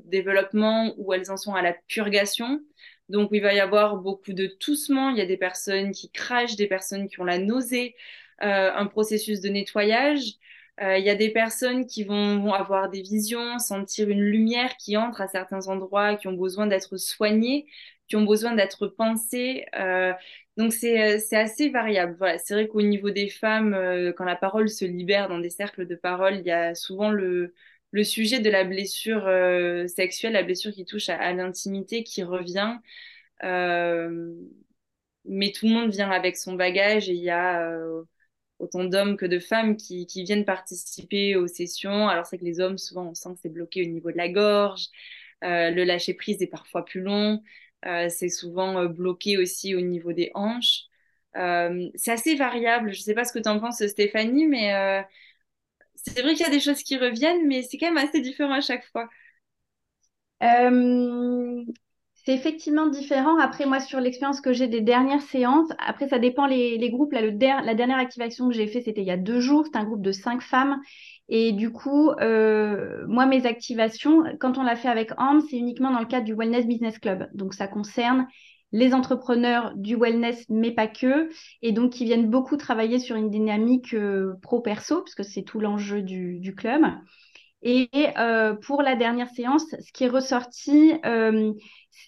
développement 0.05 0.95
où 0.97 1.13
elles 1.13 1.29
en 1.29 1.37
sont 1.37 1.53
à 1.53 1.61
la 1.61 1.75
purgation. 1.87 2.61
Donc, 3.09 3.29
il 3.31 3.41
va 3.41 3.53
y 3.53 3.59
avoir 3.59 3.97
beaucoup 3.97 4.33
de 4.33 4.47
toussement. 4.47 5.09
Il 5.09 5.17
y 5.17 5.21
a 5.21 5.25
des 5.25 5.37
personnes 5.37 5.91
qui 5.91 6.09
crachent, 6.11 6.55
des 6.55 6.67
personnes 6.67 7.07
qui 7.07 7.19
ont 7.19 7.25
la 7.25 7.37
nausée, 7.39 7.95
un 8.39 8.85
processus 8.87 9.41
de 9.41 9.49
nettoyage. 9.49 10.33
Il 10.79 11.03
y 11.03 11.09
a 11.09 11.15
des 11.15 11.29
personnes 11.29 11.87
qui 11.87 12.03
vont, 12.03 12.53
avoir 12.53 12.89
des 12.89 13.01
visions, 13.01 13.59
sentir 13.59 14.09
une 14.09 14.21
lumière 14.21 14.77
qui 14.77 14.97
entre 14.97 15.21
à 15.21 15.27
certains 15.27 15.67
endroits, 15.67 16.15
qui 16.15 16.27
ont 16.27 16.33
besoin 16.33 16.67
d'être 16.67 16.97
soignées 16.97 17.65
qui 18.07 18.15
ont 18.15 18.23
besoin 18.25 18.53
d'être 18.55 18.87
pensées. 18.87 19.65
Euh, 19.75 20.13
donc 20.57 20.73
c'est 20.73 21.19
assez 21.33 21.69
variable. 21.69 22.15
Voilà, 22.17 22.37
c'est 22.39 22.53
vrai 22.53 22.67
qu'au 22.67 22.81
niveau 22.81 23.09
des 23.11 23.29
femmes, 23.29 23.73
euh, 23.73 24.13
quand 24.13 24.25
la 24.25 24.35
parole 24.35 24.69
se 24.69 24.85
libère 24.85 25.29
dans 25.29 25.39
des 25.39 25.49
cercles 25.49 25.85
de 25.87 25.95
parole, 25.95 26.35
il 26.37 26.45
y 26.45 26.51
a 26.51 26.73
souvent 26.75 27.11
le 27.11 27.53
le 27.97 28.03
sujet 28.03 28.39
de 28.39 28.49
la 28.49 28.63
blessure 28.63 29.27
euh, 29.27 29.87
sexuelle, 29.87 30.33
la 30.33 30.43
blessure 30.43 30.71
qui 30.71 30.85
touche 30.85 31.09
à, 31.09 31.33
l'intimité, 31.33 32.03
qui 32.03 32.23
revient. 32.23 32.77
Euh, 33.43 34.33
mais 35.25 35.51
tout 35.51 35.67
le 35.67 35.73
monde 35.73 35.91
vient 35.91 36.09
avec 36.11 36.37
son 36.37 36.53
bagage 36.53 37.09
et 37.09 37.13
il 37.13 37.23
y 37.23 37.29
a 37.29 37.69
autant 38.59 38.83
d'hommes 38.85 39.17
que 39.17 39.25
de 39.25 39.39
femmes 39.39 39.75
qui, 39.77 40.07
qui 40.07 40.23
viennent 40.23 40.45
participer 40.45 41.35
aux 41.35 41.47
sessions. 41.47 42.07
Alors 42.07 42.25
c'est 42.25 42.37
que 42.37 42.45
les 42.45 42.59
hommes, 42.59 42.77
souvent, 42.77 43.09
on 43.09 43.13
sent 43.13 43.29
que 43.35 43.39
c'est 43.43 43.49
bloqué 43.49 43.83
au 43.83 43.89
niveau 43.89 44.11
de 44.11 44.17
la 44.17 44.29
gorge. 44.29 44.87
le 45.41 45.83
lâcher 45.83 46.13
prise 46.13 46.41
est 46.41 46.47
parfois 46.47 46.85
plus 46.85 47.01
long. 47.01 47.41
Euh, 47.85 48.09
c'est 48.09 48.29
souvent 48.29 48.79
euh, 48.79 48.87
bloqué 48.87 49.37
aussi 49.37 49.75
au 49.75 49.81
niveau 49.81 50.13
des 50.13 50.31
hanches. 50.33 50.83
Euh, 51.35 51.89
c'est 51.95 52.11
assez 52.11 52.35
variable. 52.35 52.93
Je 52.93 52.99
ne 52.99 53.03
sais 53.03 53.13
pas 53.13 53.23
ce 53.25 53.33
que 53.33 53.39
tu 53.39 53.49
en 53.49 53.59
penses, 53.59 53.85
Stéphanie, 53.85 54.47
mais 54.47 55.05
c'est 56.13 56.21
vrai 56.21 56.33
qu'il 56.35 56.45
y 56.45 56.49
a 56.49 56.51
des 56.51 56.59
choses 56.59 56.83
qui 56.83 56.97
reviennent, 56.97 57.47
mais 57.47 57.63
c'est 57.63 57.77
quand 57.77 57.91
même 57.91 58.03
assez 58.03 58.21
différent 58.21 58.53
à 58.53 58.61
chaque 58.61 58.85
fois. 58.91 59.07
c'est 62.25 62.33
effectivement 62.33 62.87
différent. 62.87 63.37
Après, 63.39 63.65
moi, 63.65 63.79
sur 63.79 63.99
l'expérience 63.99 64.41
que 64.41 64.53
j'ai 64.53 64.67
des 64.67 64.81
dernières 64.81 65.21
séances, 65.21 65.69
après, 65.79 66.07
ça 66.09 66.19
dépend 66.19 66.45
les, 66.45 66.89
groupes. 66.89 67.13
Là, 67.13 67.21
le 67.21 67.31
la 67.31 67.73
dernière 67.73 67.97
activation 67.97 68.49
que 68.49 68.53
j'ai 68.53 68.67
fait, 68.67 68.81
c'était 68.81 69.01
il 69.01 69.07
y 69.07 69.11
a 69.11 69.17
deux 69.17 69.39
jours. 69.39 69.65
C'est 69.65 69.77
un 69.77 69.85
groupe 69.85 70.01
de 70.01 70.11
cinq 70.11 70.41
femmes. 70.41 70.81
Et 71.29 71.51
du 71.53 71.71
coup, 71.71 72.09
euh, 72.21 73.05
moi, 73.07 73.25
mes 73.25 73.45
activations, 73.45 74.23
quand 74.39 74.57
on 74.57 74.63
l'a 74.63 74.75
fait 74.75 74.87
avec 74.89 75.11
AMB, 75.17 75.41
c'est 75.49 75.57
uniquement 75.57 75.91
dans 75.91 75.99
le 75.99 76.05
cadre 76.05 76.25
du 76.25 76.33
Wellness 76.33 76.65
Business 76.67 76.99
Club. 76.99 77.29
Donc, 77.33 77.53
ça 77.53 77.67
concerne 77.67 78.27
les 78.71 78.93
entrepreneurs 78.93 79.73
du 79.75 79.95
wellness, 79.95 80.45
mais 80.49 80.71
pas 80.71 80.87
que, 80.87 81.29
et 81.61 81.71
donc 81.71 81.93
qui 81.93 82.05
viennent 82.05 82.29
beaucoup 82.29 82.57
travailler 82.57 82.99
sur 82.99 83.15
une 83.15 83.29
dynamique 83.29 83.93
euh, 83.93 84.33
pro-perso, 84.41 85.01
parce 85.01 85.15
que 85.15 85.23
c'est 85.23 85.43
tout 85.43 85.59
l'enjeu 85.59 86.01
du, 86.01 86.53
club. 86.55 86.83
Et 87.61 87.89
euh, 88.17 88.53
pour 88.53 88.81
la 88.81 88.95
dernière 88.95 89.29
séance, 89.29 89.65
ce 89.69 89.91
qui 89.91 90.03
est 90.03 90.09
ressorti, 90.09 90.93
euh, 91.05 91.53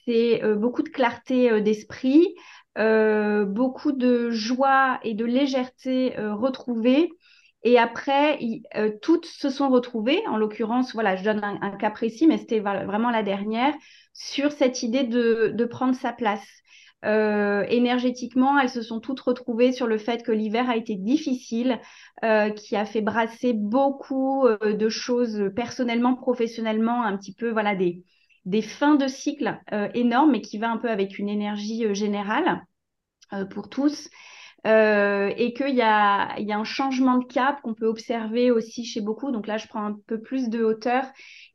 c'est 0.06 0.42
beaucoup 0.56 0.84
de 0.84 0.90
clarté 0.90 1.62
d'esprit, 1.62 2.36
beaucoup 2.76 3.92
de 3.92 4.30
joie 4.30 5.00
et 5.04 5.14
de 5.14 5.26
légèreté 5.26 6.16
retrouvée 6.18 7.10
et 7.64 7.78
après, 7.78 8.40
toutes 9.02 9.26
se 9.26 9.50
sont 9.50 9.70
retrouvées. 9.70 10.26
En 10.28 10.38
l'occurrence, 10.38 10.94
voilà, 10.94 11.16
je 11.16 11.24
donne 11.24 11.42
un, 11.44 11.72
cas 11.72 11.90
précis, 11.90 12.26
mais 12.26 12.38
c'était 12.38 12.60
vraiment 12.60 13.10
la 13.10 13.24
dernière, 13.24 13.74
sur 14.20 14.52
cette 14.52 14.84
idée 14.84 15.06
de, 15.06 15.66
prendre 15.66 15.96
sa 15.96 16.12
place. 16.12 16.46
Euh, 17.06 17.64
énergétiquement, 17.70 18.60
elles 18.60 18.70
se 18.70 18.82
sont 18.82 19.00
toutes 19.00 19.22
retrouvées 19.22 19.72
sur 19.72 19.88
le 19.88 19.98
fait 19.98 20.24
que 20.24 20.34
l'hiver 20.34 20.70
a 20.70 20.76
été 20.76 20.96
difficile, 20.96 21.80
euh, 22.26 22.50
qui 22.50 22.76
a 22.76 22.86
fait 22.86 23.00
brasser 23.00 23.54
beaucoup 23.54 24.46
euh, 24.46 24.74
de 24.74 24.90
choses 24.90 25.50
personnellement, 25.56 26.16
professionnellement, 26.16 27.04
un 27.04 27.16
petit 27.18 27.34
peu, 27.34 27.50
voilà, 27.50 27.76
des, 27.76 28.04
des 28.44 28.62
fins 28.62 28.96
de 28.96 29.08
cycle 29.08 29.58
énormes, 29.94 30.32
mais 30.32 30.42
qui 30.42 30.58
va 30.58 30.70
un 30.70 30.78
peu 30.78 30.90
avec 30.90 31.18
une 31.18 31.30
énergie 31.30 31.96
générale 31.96 32.66
pour 33.52 33.70
tous. 33.70 34.10
Euh, 34.68 35.32
et 35.38 35.54
qu'il 35.54 35.74
y 35.76 35.82
a, 35.82 36.38
y 36.40 36.52
a 36.52 36.58
un 36.58 36.64
changement 36.66 37.18
de 37.18 37.26
cap 37.26 37.62
qu'on 37.62 37.74
peut 37.74 37.86
observer 37.88 38.52
aussi 38.52 38.84
chez 38.86 39.00
beaucoup. 39.02 39.32
Donc 39.32 39.48
là, 39.48 39.58
je 39.58 39.68
prends 39.68 39.86
un 39.86 39.98
peu 40.08 40.22
plus 40.22 40.50
de 40.50 40.64
hauteur. 40.64 41.06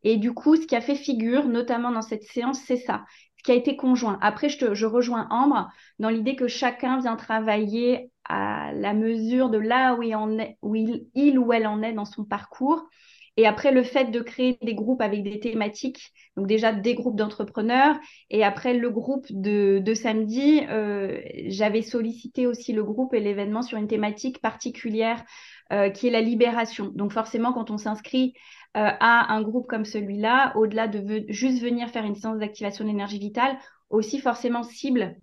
Et 0.03 0.17
du 0.17 0.33
coup, 0.33 0.57
ce 0.57 0.67
qui 0.67 0.75
a 0.77 0.81
fait 0.81 0.95
figure, 0.95 1.47
notamment 1.47 1.91
dans 1.91 2.03
cette 2.03 2.25
séance, 2.25 2.61
c'est 2.67 2.77
ça, 2.79 3.05
ce 3.37 3.43
qui 3.45 3.53
a 3.53 3.55
été 3.55 3.77
conjoint. 3.77 4.19
Après, 4.23 4.49
je, 4.49 4.59
te, 4.59 4.75
je 4.75 4.87
rejoins 4.87 5.27
Ambre 5.31 5.71
dans 5.99 6.09
l'idée 6.09 6.35
que 6.37 6.49
chacun 6.49 6.99
vient 6.99 7.17
travailler 7.17 8.11
à 8.25 8.73
la 8.73 8.95
mesure 8.95 9.51
de 9.51 9.59
là 9.59 9.95
où 9.95 10.03
il, 10.03 10.17
en 10.17 10.39
est, 10.39 10.57
où 10.63 10.75
il, 10.75 11.07
il 11.15 11.39
ou 11.39 11.53
elle 11.53 11.67
en 11.67 11.83
est 11.83 11.93
dans 11.93 12.07
son 12.07 12.25
parcours. 12.25 12.89
Et 13.37 13.47
après, 13.47 13.73
le 13.73 13.83
fait 13.83 14.13
de 14.13 14.21
créer 14.21 14.59
des 14.63 14.75
groupes 14.75 15.01
avec 15.01 15.25
des 15.25 15.41
thématiques, 15.41 16.13
donc 16.37 16.47
déjà 16.47 16.73
des 16.73 16.95
groupes 16.95 17.17
d'entrepreneurs, 17.17 17.97
et 18.31 18.45
après 18.45 18.75
le 18.75 18.91
groupe 18.91 19.27
de, 19.31 19.81
de 19.83 19.95
samedi, 19.95 20.61
euh, 20.71 21.21
j'avais 21.49 21.83
sollicité 21.83 22.47
aussi 22.47 22.73
le 22.73 22.85
groupe 22.85 23.13
et 23.13 23.21
l'événement 23.21 23.63
sur 23.63 23.77
une 23.77 23.89
thématique 23.89 24.41
particulière 24.41 25.25
euh, 25.73 25.91
qui 25.91 26.07
est 26.07 26.11
la 26.11 26.21
libération. 26.21 26.93
Donc 26.95 27.13
forcément, 27.13 27.53
quand 27.53 27.73
on 27.73 27.79
s'inscrit 27.79 28.35
euh, 28.77 28.89
à 29.01 29.33
un 29.35 29.43
groupe 29.43 29.67
comme 29.67 29.85
celui-là, 29.85 30.53
au-delà 30.57 30.87
de 30.87 31.25
juste 31.29 31.61
venir 31.61 31.89
faire 31.91 32.05
une 32.05 32.15
séance 32.15 32.39
d'activation 32.39 32.85
d'énergie 32.85 33.19
vitale, 33.19 33.59
aussi 33.91 34.21
forcément 34.21 34.63
cible 34.63 35.17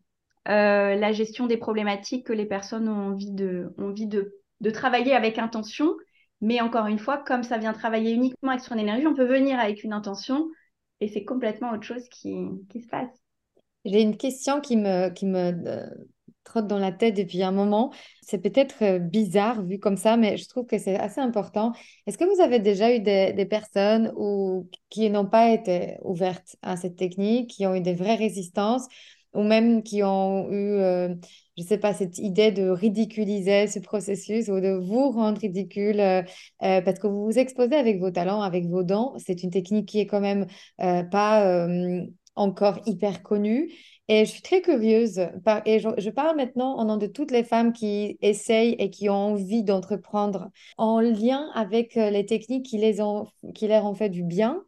la 0.47 1.11
gestion 1.11 1.45
des 1.45 1.57
problématiques 1.57 2.25
que 2.25 2.33
les 2.33 2.47
personnes 2.47 2.89
ont 2.89 3.11
envie 3.11 3.31
de, 3.31 3.73
ont 3.77 3.89
envie 3.89 4.07
de, 4.07 4.33
de 4.59 4.69
travailler 4.71 5.13
avec 5.13 5.37
intention 5.37 5.93
mais 6.41 6.59
encore 6.61 6.87
une 6.87 6.99
fois, 6.99 7.19
comme 7.19 7.43
ça 7.43 7.57
vient 7.57 7.73
travailler 7.73 8.11
uniquement 8.11 8.51
avec 8.51 8.63
son 8.63 8.77
énergie, 8.77 9.07
on 9.07 9.15
peut 9.15 9.25
venir 9.25 9.59
avec 9.59 9.83
une 9.83 9.93
intention 9.93 10.47
et 10.99 11.07
c'est 11.07 11.23
complètement 11.23 11.71
autre 11.71 11.83
chose 11.83 12.07
qui, 12.09 12.35
qui 12.69 12.81
se 12.81 12.87
passe. 12.87 13.09
J'ai 13.85 14.01
une 14.01 14.17
question 14.17 14.61
qui 14.61 14.77
me, 14.77 15.09
qui 15.09 15.25
me 15.25 15.51
euh, 15.67 15.87
trotte 16.43 16.67
dans 16.67 16.77
la 16.77 16.91
tête 16.91 17.15
depuis 17.15 17.41
un 17.43 17.51
moment. 17.51 17.91
C'est 18.21 18.39
peut-être 18.39 18.83
euh, 18.83 18.99
bizarre 18.99 19.63
vu 19.63 19.79
comme 19.79 19.97
ça, 19.97 20.17
mais 20.17 20.37
je 20.37 20.47
trouve 20.47 20.65
que 20.65 20.77
c'est 20.77 20.97
assez 20.97 21.19
important. 21.19 21.73
Est-ce 22.05 22.17
que 22.17 22.25
vous 22.25 22.41
avez 22.41 22.59
déjà 22.59 22.95
eu 22.95 22.99
des, 22.99 23.47
personnes 23.49 24.11
ou, 24.15 24.69
qui 24.89 25.09
n'ont 25.09 25.25
pas 25.25 25.49
été 25.49 25.97
ouvertes 26.03 26.55
à 26.61 26.77
cette 26.77 26.95
technique, 26.95 27.49
qui 27.49 27.65
ont 27.65 27.75
eu 27.75 27.81
des 27.81 27.95
vraies 27.95 28.15
résistances 28.15 28.87
ou 29.33 29.43
même 29.43 29.83
qui 29.83 30.03
ont 30.03 30.49
eu, 30.51 30.73
euh, 30.73 31.09
je 31.57 31.63
ne 31.63 31.67
sais 31.67 31.77
pas, 31.77 31.93
cette 31.93 32.17
idée 32.17 32.51
de 32.51 32.69
ridiculiser 32.69 33.67
ce 33.67 33.79
processus 33.79 34.49
ou 34.49 34.59
de 34.59 34.71
vous 34.71 35.11
rendre 35.11 35.39
ridicule 35.39 35.99
euh, 35.99 36.21
euh, 36.63 36.81
parce 36.81 36.99
que 36.99 37.07
vous 37.07 37.25
vous 37.25 37.39
exposez 37.39 37.75
avec 37.75 37.99
vos 37.99 38.11
talents, 38.11 38.41
avec 38.41 38.65
vos 38.67 38.83
dons. 38.83 39.13
C'est 39.17 39.43
une 39.43 39.51
technique 39.51 39.87
qui 39.87 39.99
est 39.99 40.05
quand 40.07 40.21
même 40.21 40.47
pas 40.77 41.67
encore 42.35 42.79
hyper 42.85 43.23
connue. 43.23 43.71
Et 44.07 44.25
je 44.25 44.31
suis 44.31 44.41
très 44.41 44.61
curieuse, 44.61 45.19
et 45.65 45.79
je, 45.79 46.09
parle 46.09 46.35
maintenant 46.35 46.77
au 46.77 46.83
nom 46.83 46.97
de 46.97 47.07
toutes 47.07 47.31
les 47.31 47.45
femmes 47.45 47.71
qui 47.71 48.17
essayent 48.21 48.75
et 48.77 48.89
qui 48.89 49.09
ont 49.09 49.13
envie 49.13 49.63
d'entreprendre 49.63 50.49
en 50.77 50.99
lien 50.99 51.49
avec 51.53 51.95
les 51.95 52.25
techniques 52.25 52.65
qui, 52.65 52.77
les 52.77 52.99
ont, 52.99 53.27
qui 53.55 53.67
leur 53.67 53.85
ont 53.85 53.93
fait 53.93 54.09
du 54.09 54.23
bien 54.23 54.61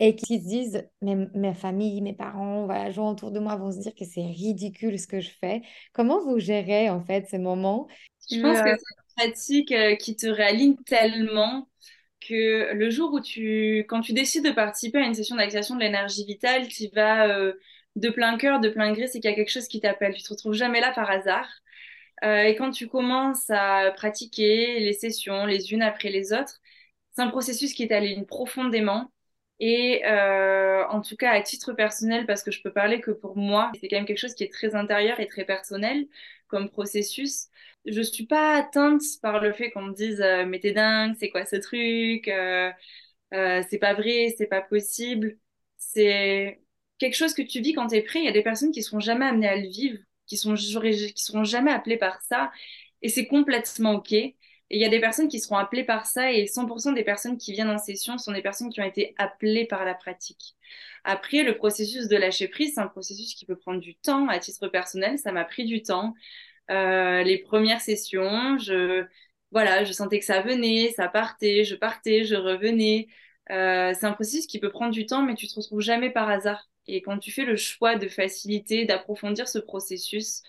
et 0.00 0.16
qui 0.16 0.40
se 0.40 0.48
disent, 0.48 0.88
mes, 1.02 1.14
ma 1.34 1.52
famille, 1.52 2.00
mes 2.00 2.14
parents, 2.14 2.64
voilà, 2.64 2.86
les 2.86 2.92
gens 2.92 3.10
autour 3.10 3.30
de 3.30 3.38
moi 3.38 3.56
vont 3.56 3.70
se 3.70 3.78
dire 3.78 3.94
que 3.94 4.06
c'est 4.06 4.22
ridicule 4.22 4.98
ce 4.98 5.06
que 5.06 5.20
je 5.20 5.28
fais. 5.28 5.60
Comment 5.92 6.20
vous 6.24 6.38
gérez 6.38 6.88
en 6.88 7.02
fait 7.02 7.28
ces 7.28 7.38
moments? 7.38 7.86
Je 8.30 8.40
pense 8.40 8.62
que 8.62 8.70
c'est 8.70 8.72
une 8.72 9.14
pratique 9.16 9.72
euh, 9.72 9.96
qui 9.96 10.16
te 10.16 10.26
réaligne 10.26 10.76
tellement 10.86 11.68
que 12.26 12.72
le 12.72 12.90
jour 12.90 13.12
où 13.12 13.20
tu, 13.20 13.84
quand 13.88 14.00
tu 14.00 14.14
décides 14.14 14.44
de 14.44 14.52
participer 14.52 14.98
à 14.98 15.06
une 15.06 15.14
session 15.14 15.36
d'activation 15.36 15.74
de 15.74 15.80
l'énergie 15.80 16.24
vitale, 16.24 16.66
tu 16.66 16.88
vas 16.94 17.28
euh, 17.28 17.52
de 17.96 18.08
plein 18.08 18.38
cœur, 18.38 18.58
de 18.58 18.70
plein 18.70 18.92
gré, 18.92 19.06
c'est 19.06 19.20
qu'il 19.20 19.30
y 19.30 19.32
a 19.32 19.36
quelque 19.36 19.50
chose 19.50 19.68
qui 19.68 19.80
t'appelle. 19.80 20.14
Tu 20.14 20.22
te 20.22 20.30
retrouves 20.30 20.54
jamais 20.54 20.80
là 20.80 20.92
par 20.94 21.10
hasard. 21.10 21.48
Euh, 22.24 22.44
et 22.44 22.54
quand 22.54 22.70
tu 22.70 22.88
commences 22.88 23.50
à 23.50 23.90
pratiquer 23.94 24.80
les 24.80 24.92
sessions 24.94 25.44
les 25.44 25.72
unes 25.72 25.82
après 25.82 26.08
les 26.08 26.32
autres, 26.32 26.60
c'est 27.12 27.22
un 27.22 27.28
processus 27.28 27.74
qui 27.74 27.86
t'aligne 27.86 28.24
profondément 28.24 29.10
et 29.60 30.04
euh, 30.06 30.86
en 30.88 31.02
tout 31.02 31.16
cas, 31.16 31.32
à 31.32 31.42
titre 31.42 31.72
personnel, 31.74 32.26
parce 32.26 32.42
que 32.42 32.50
je 32.50 32.62
peux 32.62 32.72
parler 32.72 33.00
que 33.00 33.10
pour 33.12 33.36
moi, 33.36 33.70
c'est 33.80 33.88
quand 33.88 33.96
même 33.96 34.06
quelque 34.06 34.18
chose 34.18 34.34
qui 34.34 34.44
est 34.44 34.52
très 34.52 34.74
intérieur 34.74 35.20
et 35.20 35.28
très 35.28 35.44
personnel 35.44 36.06
comme 36.48 36.70
processus. 36.70 37.48
Je 37.86 38.02
suis 38.02 38.26
pas 38.26 38.56
atteinte 38.58 39.02
par 39.22 39.40
le 39.40 39.52
fait 39.52 39.70
qu'on 39.70 39.82
me 39.82 39.94
dise 39.94 40.20
euh, 40.22 40.46
mais 40.46 40.60
t'es 40.60 40.72
dingue, 40.72 41.14
c'est 41.18 41.30
quoi 41.30 41.46
ce 41.46 41.56
truc, 41.56 42.28
euh, 42.28 42.70
euh, 43.34 43.62
c'est 43.70 43.78
pas 43.78 43.94
vrai, 43.94 44.34
c'est 44.38 44.46
pas 44.46 44.60
possible. 44.62 45.38
C'est 45.78 46.60
quelque 46.98 47.14
chose 47.16 47.34
que 47.34 47.42
tu 47.42 47.60
vis 47.60 47.74
quand 47.74 47.88
t'es 47.88 48.02
prêt. 48.02 48.20
Il 48.20 48.24
y 48.26 48.28
a 48.28 48.32
des 48.32 48.42
personnes 48.42 48.72
qui 48.72 48.82
seront 48.82 49.00
jamais 49.00 49.26
amenées 49.26 49.48
à 49.48 49.56
le 49.56 49.68
vivre, 49.68 49.98
qui 50.26 50.36
sont 50.36 50.54
qui 50.54 51.12
seront 51.16 51.44
jamais 51.44 51.72
appelées 51.72 51.96
par 51.98 52.20
ça, 52.22 52.50
et 53.02 53.08
c'est 53.08 53.26
complètement 53.26 53.94
ok. 53.96 54.14
Et 54.70 54.76
il 54.76 54.80
y 54.80 54.84
a 54.84 54.88
des 54.88 55.00
personnes 55.00 55.28
qui 55.28 55.40
seront 55.40 55.56
appelées 55.56 55.84
par 55.84 56.06
ça 56.06 56.32
et 56.32 56.46
100% 56.46 56.92
des 56.92 57.02
personnes 57.02 57.38
qui 57.38 57.52
viennent 57.52 57.70
en 57.70 57.78
session 57.78 58.18
sont 58.18 58.32
des 58.32 58.42
personnes 58.42 58.70
qui 58.70 58.80
ont 58.80 58.84
été 58.84 59.14
appelées 59.18 59.66
par 59.66 59.84
la 59.84 59.94
pratique. 59.94 60.54
Après, 61.04 61.42
le 61.42 61.56
processus 61.56 62.08
de 62.08 62.16
lâcher 62.16 62.48
prise, 62.48 62.74
c'est 62.74 62.80
un 62.80 62.86
processus 62.86 63.34
qui 63.34 63.46
peut 63.46 63.56
prendre 63.56 63.80
du 63.80 63.96
temps. 63.96 64.28
À 64.28 64.38
titre 64.38 64.68
personnel, 64.68 65.18
ça 65.18 65.32
m'a 65.32 65.44
pris 65.44 65.64
du 65.64 65.82
temps. 65.82 66.14
Euh, 66.70 67.22
les 67.24 67.38
premières 67.38 67.80
sessions, 67.80 68.58
je 68.58 69.04
voilà, 69.50 69.84
je 69.84 69.92
sentais 69.92 70.20
que 70.20 70.24
ça 70.24 70.40
venait, 70.42 70.92
ça 70.96 71.08
partait, 71.08 71.64
je 71.64 71.74
partais, 71.74 72.24
je 72.24 72.36
revenais. 72.36 73.08
Euh, 73.50 73.92
c'est 73.98 74.06
un 74.06 74.12
processus 74.12 74.46
qui 74.46 74.60
peut 74.60 74.70
prendre 74.70 74.92
du 74.92 75.06
temps, 75.06 75.22
mais 75.22 75.34
tu 75.34 75.48
te 75.48 75.54
retrouves 75.56 75.80
jamais 75.80 76.10
par 76.10 76.28
hasard. 76.28 76.68
Et 76.86 77.02
quand 77.02 77.18
tu 77.18 77.32
fais 77.32 77.44
le 77.44 77.56
choix 77.56 77.96
de 77.96 78.08
faciliter, 78.08 78.84
d'approfondir 78.84 79.48
ce 79.48 79.58
processus 79.58 80.42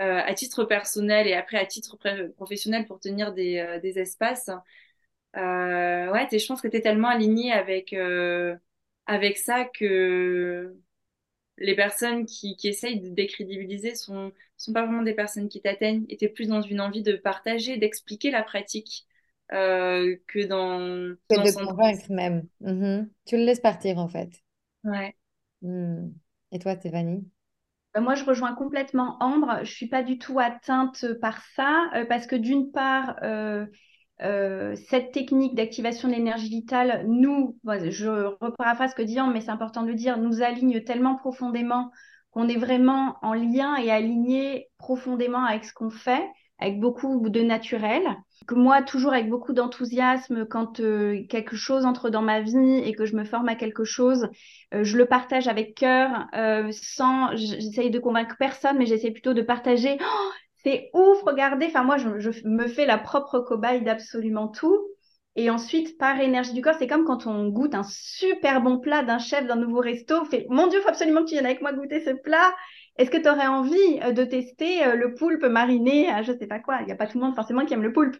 euh, 0.00 0.20
à 0.24 0.34
titre 0.34 0.64
personnel 0.64 1.26
et 1.26 1.32
après 1.32 1.58
à 1.58 1.66
titre 1.66 1.96
professionnel 2.34 2.86
pour 2.86 3.00
tenir 3.00 3.32
des, 3.32 3.58
euh, 3.58 3.80
des 3.80 3.98
espaces, 3.98 4.50
euh, 5.36 6.12
ouais, 6.12 6.28
je 6.30 6.46
pense 6.46 6.60
que 6.60 6.68
tu 6.68 6.76
es 6.76 6.80
tellement 6.80 7.08
aligné 7.08 7.52
avec, 7.52 7.92
euh, 7.92 8.54
avec 9.06 9.38
ça 9.38 9.64
que 9.64 10.76
les 11.58 11.74
personnes 11.74 12.26
qui, 12.26 12.56
qui 12.56 12.68
essayent 12.68 13.00
de 13.00 13.08
décrédibiliser 13.08 13.94
sont, 13.94 14.32
sont 14.56 14.72
pas 14.72 14.84
vraiment 14.84 15.02
des 15.02 15.14
personnes 15.14 15.48
qui 15.48 15.62
t'atteignent 15.62 16.04
et 16.08 16.16
tu 16.16 16.28
plus 16.28 16.48
dans 16.48 16.60
une 16.60 16.80
envie 16.80 17.02
de 17.02 17.16
partager, 17.16 17.78
d'expliquer 17.78 18.30
la 18.30 18.42
pratique 18.42 19.06
que 19.48 20.46
dans. 20.46 21.16
Que 21.30 21.36
de 21.36 21.66
convaincre 21.66 22.10
même. 22.10 22.46
Mm-hmm. 22.60 23.08
Tu 23.24 23.36
le 23.36 23.44
laisses 23.44 23.60
partir 23.60 23.98
en 23.98 24.08
fait. 24.08 24.30
Ouais. 24.84 25.14
Mm. 25.62 26.08
Et 26.52 26.58
toi, 26.58 26.76
Stéphanie? 26.76 27.26
Euh, 27.96 28.00
moi, 28.00 28.14
je 28.14 28.24
rejoins 28.24 28.54
complètement 28.54 29.16
Ambre. 29.20 29.60
Je 29.62 29.70
suis 29.70 29.88
pas 29.88 30.02
du 30.02 30.18
tout 30.18 30.38
atteinte 30.38 31.04
par 31.20 31.42
ça 31.54 31.90
euh, 31.94 32.04
parce 32.04 32.26
que 32.26 32.36
d'une 32.36 32.70
part, 32.70 33.16
euh, 33.22 33.66
cette 34.88 35.12
technique 35.12 35.54
d'activation 35.54 36.08
de 36.08 36.14
l'énergie 36.14 36.48
vitale, 36.48 37.04
nous, 37.06 37.56
je 37.64 38.34
reparaphrase 38.40 38.92
ce 38.92 38.96
que 38.96 39.02
dit 39.02 39.20
Ambre, 39.20 39.34
mais 39.34 39.40
c'est 39.40 39.50
important 39.50 39.82
de 39.82 39.88
le 39.88 39.94
dire, 39.94 40.18
nous 40.18 40.42
aligne 40.42 40.82
tellement 40.82 41.16
profondément 41.16 41.90
qu'on 42.30 42.48
est 42.48 42.56
vraiment 42.56 43.16
en 43.22 43.34
lien 43.34 43.76
et 43.76 43.90
aligné 43.90 44.68
profondément 44.78 45.44
avec 45.44 45.64
ce 45.64 45.72
qu'on 45.72 45.90
fait 45.90 46.26
avec 46.58 46.80
beaucoup 46.80 47.28
de 47.28 47.40
naturel. 47.40 48.02
Que 48.46 48.54
moi, 48.54 48.82
toujours 48.82 49.12
avec 49.12 49.28
beaucoup 49.28 49.52
d'enthousiasme, 49.52 50.46
quand 50.46 50.80
euh, 50.80 51.24
quelque 51.28 51.56
chose 51.56 51.84
entre 51.84 52.10
dans 52.10 52.22
ma 52.22 52.40
vie 52.40 52.78
et 52.84 52.92
que 52.92 53.04
je 53.04 53.16
me 53.16 53.24
forme 53.24 53.48
à 53.48 53.56
quelque 53.56 53.84
chose, 53.84 54.28
euh, 54.74 54.84
je 54.84 54.96
le 54.98 55.06
partage 55.06 55.48
avec 55.48 55.74
cœur, 55.74 56.26
euh, 56.34 56.68
sans, 56.70 57.34
j'essaye 57.34 57.90
de 57.90 57.98
convaincre 57.98 58.36
personne, 58.38 58.78
mais 58.78 58.86
j'essaie 58.86 59.10
plutôt 59.10 59.34
de 59.34 59.42
partager. 59.42 59.98
Oh, 60.00 60.30
c'est 60.62 60.90
ouf, 60.94 61.22
regardez. 61.22 61.66
Enfin, 61.66 61.84
moi, 61.84 61.96
je, 61.96 62.30
me 62.44 62.66
fais 62.66 62.86
la 62.86 62.98
propre 62.98 63.40
cobaye 63.40 63.82
d'absolument 63.82 64.48
tout. 64.48 64.80
Et 65.36 65.50
ensuite, 65.50 65.98
par 65.98 66.18
énergie 66.20 66.54
du 66.54 66.62
corps, 66.62 66.76
c'est 66.78 66.86
comme 66.86 67.04
quand 67.04 67.26
on 67.26 67.48
goûte 67.48 67.74
un 67.74 67.84
super 67.84 68.62
bon 68.62 68.78
plat 68.78 69.02
d'un 69.02 69.18
chef 69.18 69.46
d'un 69.46 69.56
nouveau 69.56 69.80
resto. 69.80 70.24
Fait, 70.24 70.46
mon 70.48 70.66
Dieu, 70.66 70.80
faut 70.80 70.88
absolument 70.88 71.22
que 71.22 71.28
tu 71.28 71.34
viennes 71.34 71.46
avec 71.46 71.60
moi 71.60 71.72
goûter 71.72 72.00
ce 72.00 72.10
plat. 72.10 72.54
Est-ce 72.98 73.10
que 73.10 73.18
tu 73.18 73.28
aurais 73.28 73.46
envie 73.46 74.00
euh, 74.02 74.12
de 74.12 74.24
tester 74.24 74.84
euh, 74.84 74.94
le 74.94 75.14
poulpe 75.14 75.44
mariné 75.44 76.08
à 76.08 76.22
je 76.22 76.32
sais 76.32 76.46
pas 76.46 76.60
quoi 76.60 76.80
Il 76.80 76.86
n'y 76.86 76.92
a 76.92 76.96
pas 76.96 77.06
tout 77.06 77.18
le 77.18 77.24
monde 77.24 77.34
forcément 77.34 77.64
qui 77.64 77.74
aime 77.74 77.82
le 77.82 77.92
poulpe. 77.92 78.16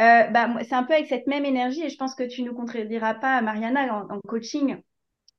Euh, 0.00 0.24
bah, 0.24 0.50
c'est 0.62 0.74
un 0.74 0.82
peu 0.82 0.94
avec 0.94 1.06
cette 1.06 1.26
même 1.26 1.44
énergie 1.44 1.82
et 1.82 1.88
je 1.88 1.96
pense 1.96 2.14
que 2.14 2.24
tu 2.24 2.42
ne 2.42 2.50
contrediras 2.50 3.14
pas, 3.14 3.40
Mariana, 3.42 4.06
en, 4.10 4.18
coaching. 4.26 4.76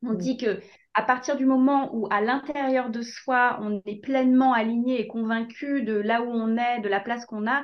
On 0.01 0.13
dit 0.13 0.37
que 0.37 0.59
à 0.95 1.03
partir 1.03 1.35
du 1.35 1.45
moment 1.45 1.93
où 1.93 2.07
à 2.09 2.21
l'intérieur 2.21 2.89
de 2.89 3.01
soi, 3.01 3.59
on 3.61 3.81
est 3.85 4.01
pleinement 4.01 4.53
aligné 4.53 5.01
et 5.01 5.07
convaincu 5.07 5.83
de 5.83 5.93
là 5.93 6.21
où 6.21 6.29
on 6.29 6.57
est, 6.57 6.79
de 6.79 6.87
la 6.87 6.99
place 6.99 7.25
qu'on 7.25 7.47
a, 7.47 7.63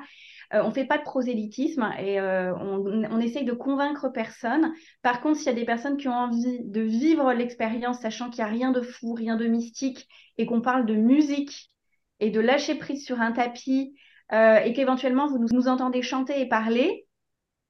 on 0.54 0.68
ne 0.68 0.74
fait 0.74 0.86
pas 0.86 0.98
de 0.98 1.04
prosélytisme 1.04 1.90
et 1.98 2.20
on, 2.20 2.84
on, 2.86 3.20
essaye 3.22 3.46
de 3.46 3.54
convaincre 3.54 4.10
personne. 4.10 4.74
Par 5.02 5.22
contre, 5.22 5.38
s'il 5.38 5.48
y 5.48 5.50
a 5.50 5.54
des 5.54 5.64
personnes 5.64 5.96
qui 5.96 6.10
ont 6.10 6.14
envie 6.14 6.60
de 6.66 6.82
vivre 6.82 7.32
l'expérience, 7.32 8.02
sachant 8.02 8.30
qu'il 8.30 8.44
n'y 8.44 8.50
a 8.50 8.54
rien 8.54 8.72
de 8.72 8.82
fou, 8.82 9.14
rien 9.14 9.38
de 9.38 9.48
mystique, 9.48 10.10
et 10.38 10.46
qu'on 10.46 10.60
parle 10.60 10.86
de 10.86 10.96
musique 10.96 11.72
et 12.20 12.30
de 12.30 12.40
lâcher 12.40 12.76
prise 12.76 13.06
sur 13.06 13.20
un 13.22 13.32
tapis 13.32 13.96
euh, 14.32 14.58
et 14.58 14.74
qu'éventuellement 14.74 15.28
vous 15.28 15.40
nous, 15.52 15.68
entendez 15.68 16.02
chanter 16.02 16.40
et 16.40 16.48
parler, 16.48 17.06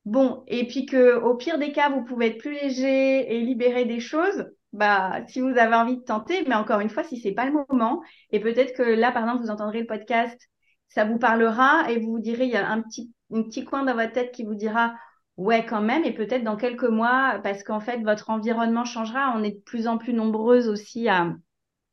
bon, 0.05 0.43
et 0.47 0.68
puis 0.68 0.86
que 0.86 1.18
au 1.18 1.36
pire 1.36 1.57
des 1.57 1.72
cas 1.72 1.89
vous 1.89 2.03
pouvez 2.03 2.28
être 2.28 2.38
plus 2.38 2.53
léger 2.53 3.34
et 3.34 3.41
libérer 3.41 3.86
des 3.86 3.99
choses, 3.99 4.45
bah 4.74 5.22
si 5.28 5.41
vous 5.41 5.57
avez 5.57 5.76
envie 5.76 5.97
de 5.97 6.03
tenter, 6.03 6.43
mais 6.47 6.55
encore 6.55 6.80
une 6.80 6.89
fois 6.89 7.03
si 7.03 7.19
c'est 7.19 7.34
pas 7.34 7.45
le 7.45 7.51
moment, 7.51 8.01
et 8.32 8.39
peut-être 8.39 8.76
que 8.76 8.84
là 8.84 9.11
par 9.11 9.24
exemple 9.24 9.43
vous 9.43 9.51
entendrez 9.51 9.82
le 9.82 9.88
podcast, 9.88 10.49
ça 10.89 11.05
vous 11.05 11.19
parlera 11.19 11.89
et 11.91 11.99
vous 11.99 12.11
vous 12.11 12.19
direz 12.19 12.45
il 12.45 12.51
y 12.51 12.57
a 12.57 12.69
un 12.69 12.82
petit 12.82 13.13
un 13.34 13.43
petit 13.43 13.65
coin 13.65 13.84
dans 13.84 13.93
votre 13.95 14.13
tête 14.13 14.32
qui 14.32 14.43
vous 14.43 14.55
dira 14.55 14.93
ouais 15.38 15.65
quand 15.65 15.82
même 15.82 16.03
et 16.05 16.13
peut-être 16.13 16.43
dans 16.43 16.57
quelques 16.57 16.84
mois 16.84 17.39
parce 17.43 17.63
qu'en 17.63 17.80
fait 17.80 17.99
votre 18.01 18.30
environnement 18.30 18.86
changera, 18.86 19.34
on 19.38 19.43
est 19.43 19.51
de 19.51 19.61
plus 19.61 19.88
en 19.88 19.97
plus 19.97 20.13
nombreuses 20.13 20.67
aussi 20.69 21.07
à 21.09 21.34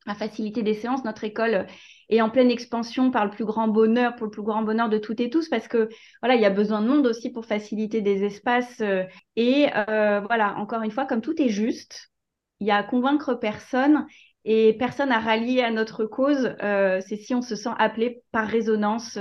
à 0.08 0.14
faciliter 0.14 0.62
des 0.62 0.74
séances. 0.74 1.04
Notre 1.04 1.24
école 1.24 1.66
est 2.08 2.20
en 2.20 2.30
pleine 2.30 2.50
expansion 2.50 3.10
par 3.10 3.24
le 3.24 3.30
plus 3.30 3.44
grand 3.44 3.68
bonheur, 3.68 4.16
pour 4.16 4.26
le 4.26 4.30
plus 4.30 4.42
grand 4.42 4.62
bonheur 4.62 4.88
de 4.88 4.98
toutes 4.98 5.20
et 5.20 5.30
tous, 5.30 5.48
parce 5.48 5.68
que 5.68 5.88
voilà, 6.22 6.34
il 6.34 6.40
y 6.40 6.46
a 6.46 6.50
besoin 6.50 6.80
de 6.80 6.88
monde 6.88 7.06
aussi 7.06 7.30
pour 7.30 7.44
faciliter 7.44 8.00
des 8.00 8.24
espaces. 8.24 8.80
Euh, 8.80 9.04
et 9.36 9.68
euh, 9.76 10.20
voilà, 10.20 10.56
encore 10.56 10.82
une 10.82 10.90
fois, 10.90 11.04
comme 11.04 11.20
tout 11.20 11.40
est 11.40 11.50
juste, 11.50 12.10
il 12.60 12.66
y 12.66 12.70
a 12.70 12.76
à 12.76 12.82
convaincre 12.82 13.34
personne 13.34 14.06
et 14.44 14.74
personne 14.74 15.12
à 15.12 15.18
rallier 15.18 15.62
à 15.62 15.70
notre 15.70 16.04
cause. 16.04 16.54
Euh, 16.62 17.00
c'est 17.06 17.16
si 17.16 17.34
on 17.34 17.42
se 17.42 17.56
sent 17.56 17.70
appelé 17.78 18.22
par 18.32 18.46
résonance 18.46 19.18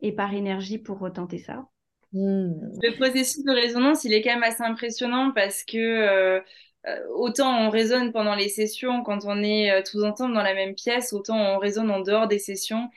et 0.00 0.12
par 0.12 0.32
énergie 0.34 0.78
pour 0.78 1.10
tenter 1.12 1.38
ça. 1.38 1.66
Hmm. 2.12 2.52
Le 2.82 2.96
processus 2.96 3.44
de 3.44 3.52
résonance, 3.52 4.04
il 4.04 4.12
est 4.12 4.22
quand 4.22 4.34
même 4.34 4.42
assez 4.42 4.62
impressionnant 4.62 5.32
parce 5.34 5.64
que 5.64 6.40
euh, 6.86 6.98
autant 7.14 7.66
on 7.66 7.70
résonne 7.70 8.12
pendant 8.12 8.34
les 8.34 8.48
sessions 8.48 9.02
quand 9.04 9.24
on 9.24 9.42
est 9.42 9.70
euh, 9.70 9.82
tous 9.88 10.02
ensemble 10.02 10.34
dans 10.34 10.42
la 10.42 10.54
même 10.54 10.74
pièce, 10.74 11.12
autant 11.12 11.36
on 11.36 11.58
résonne 11.58 11.90
en 11.90 12.00
dehors 12.00 12.26
des 12.26 12.40
sessions. 12.40 12.90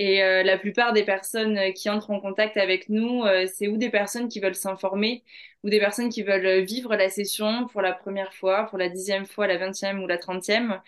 Et 0.00 0.22
euh, 0.22 0.42
la 0.42 0.56
plupart 0.56 0.94
des 0.94 1.04
personnes 1.04 1.74
qui 1.74 1.90
entrent 1.90 2.10
en 2.10 2.20
contact 2.20 2.56
avec 2.56 2.88
nous, 2.88 3.22
c'est 3.54 3.68
ou 3.68 3.76
des 3.76 3.90
personnes 3.90 4.28
qui 4.28 4.40
veulent 4.40 4.54
s'informer, 4.54 5.22
ou 5.62 5.68
des 5.68 5.78
personnes 5.78 6.08
qui 6.08 6.22
veulent 6.22 6.64
vivre 6.64 6.96
la 6.96 7.10
session 7.10 7.66
pour 7.66 7.82
la 7.82 7.92
première 7.92 8.32
fois, 8.32 8.64
pour 8.66 8.78
la 8.78 8.88
dixième 8.88 9.26
fois, 9.26 9.46
la 9.46 9.58
vingtième 9.58 10.02
ou 10.02 10.06
la 10.06 10.16
trentième. 10.16 10.80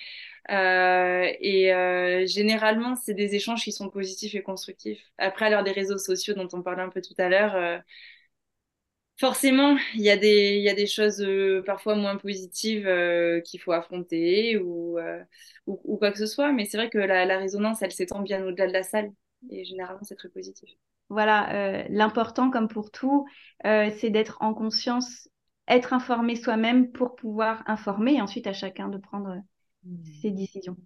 et 0.48 2.24
généralement, 2.26 2.94
c'est 2.96 3.14
des 3.14 3.34
échanges 3.34 3.64
qui 3.64 3.72
sont 3.72 3.90
positifs 3.90 4.34
et 4.34 4.42
constructifs. 4.42 5.04
Après, 5.18 5.46
à 5.46 5.50
l'heure 5.50 5.64
des 5.64 5.72
réseaux 5.72 5.98
sociaux 5.98 6.34
dont 6.34 6.48
on 6.54 6.62
parlait 6.62 6.82
un 6.82 6.88
peu 6.88 7.02
tout 7.02 7.14
à 7.18 7.28
l'heure, 7.28 7.82
forcément, 9.22 9.76
il 9.94 10.00
y, 10.00 10.10
a 10.10 10.16
des, 10.16 10.56
il 10.56 10.62
y 10.64 10.68
a 10.68 10.74
des 10.74 10.88
choses 10.88 11.22
euh, 11.22 11.62
parfois 11.64 11.94
moins 11.94 12.16
positives 12.16 12.88
euh, 12.88 13.40
qu'il 13.40 13.60
faut 13.60 13.70
affronter 13.70 14.58
ou, 14.58 14.98
euh, 14.98 15.22
ou, 15.68 15.80
ou, 15.84 15.96
quoi 15.96 16.10
que 16.10 16.18
ce 16.18 16.26
soit, 16.26 16.50
mais 16.50 16.64
c'est 16.64 16.76
vrai 16.76 16.90
que 16.90 16.98
la, 16.98 17.24
la 17.24 17.38
résonance, 17.38 17.82
elle 17.82 17.92
s'étend 17.92 18.20
bien 18.20 18.44
au-delà 18.44 18.66
de 18.66 18.72
la 18.72 18.82
salle 18.82 19.12
et 19.48 19.64
généralement, 19.64 20.02
c'est 20.02 20.16
très 20.16 20.28
positif. 20.28 20.68
Voilà, 21.08 21.86
l'important, 21.88 22.50
comme 22.50 22.66
pour 22.66 22.90
tout, 22.90 23.26
c'est 23.62 24.10
d'être 24.10 24.38
en 24.40 24.54
conscience, 24.54 25.28
être 25.68 25.92
informé 25.92 26.34
soi-même 26.34 26.90
pour 26.90 27.14
pouvoir 27.14 27.62
informer 27.66 28.14
et 28.14 28.22
ensuite 28.22 28.48
à 28.48 28.52
chacun 28.52 28.88
de 28.88 28.98
prendre 28.98 29.36
mmh. 29.84 29.96
ses 30.20 30.30
décisions. 30.30 30.76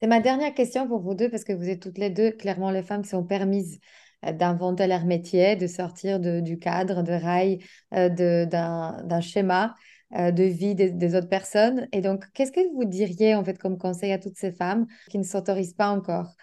C'est 0.00 0.08
ma 0.08 0.20
dernière 0.20 0.52
question 0.54 0.86
pour 0.86 1.00
vous 1.00 1.14
deux, 1.14 1.30
parce 1.30 1.42
que 1.42 1.54
vous 1.54 1.68
êtes 1.68 1.80
toutes 1.80 1.98
les 1.98 2.10
deux 2.10 2.30
clairement 2.30 2.70
les 2.70 2.82
femmes 2.82 3.02
qui 3.02 3.08
sont 3.08 3.24
permises 3.24 3.80
d'inventer 4.22 4.86
leur 4.86 5.04
métier, 5.04 5.56
de 5.56 5.66
sortir 5.66 6.20
de, 6.20 6.40
du 6.40 6.58
cadre, 6.58 7.02
de 7.02 7.12
rail, 7.12 7.58
euh, 7.94 8.08
d'un 8.46 9.20
schéma 9.20 9.74
euh, 10.16 10.30
de 10.30 10.44
vie 10.44 10.74
des, 10.74 10.90
des, 10.90 11.14
autres 11.14 11.28
personnes. 11.28 11.88
Et 11.92 12.00
donc, 12.00 12.24
qu'est-ce 12.32 12.52
que 12.52 12.60
vous 12.74 12.84
diriez 12.84 13.34
en 13.34 13.44
fait 13.44 13.58
comme 13.58 13.78
conseil 13.78 14.12
à 14.12 14.18
toutes 14.18 14.36
ces 14.36 14.52
femmes 14.52 14.86
qui 15.10 15.18
ne 15.18 15.24
s'autorisent 15.24 15.74
pas 15.74 15.90
encore 15.90 16.34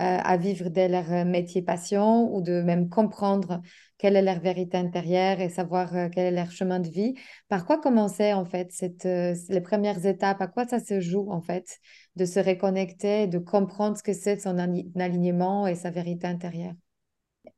à 0.00 0.36
vivre 0.36 0.68
de 0.68 0.82
leur 0.82 1.26
métier 1.26 1.60
passion 1.60 2.32
ou 2.32 2.40
de 2.40 2.62
même 2.62 2.88
comprendre 2.88 3.60
quelle 3.96 4.14
est 4.14 4.22
leur 4.22 4.38
vérité 4.38 4.76
intérieure 4.76 5.40
et 5.40 5.48
savoir 5.48 5.90
quel 6.12 6.26
est 6.26 6.30
leur 6.30 6.52
chemin 6.52 6.78
de 6.78 6.88
vie? 6.88 7.14
Par 7.48 7.66
quoi 7.66 7.80
commencer 7.80 8.32
en 8.32 8.44
fait 8.44 8.70
cette, 8.70 9.08
les 9.48 9.60
premières 9.60 10.06
étapes? 10.06 10.40
À 10.40 10.46
quoi 10.46 10.68
ça 10.68 10.78
se 10.78 11.00
joue 11.00 11.32
en 11.32 11.40
fait 11.40 11.78
de 12.14 12.26
se 12.26 12.38
reconnecter, 12.38 13.26
de 13.26 13.38
comprendre 13.38 13.98
ce 13.98 14.04
que 14.04 14.12
c'est 14.12 14.38
son 14.38 14.56
alignement 14.58 15.66
et 15.66 15.74
sa 15.74 15.90
vérité 15.90 16.28
intérieure? 16.28 16.74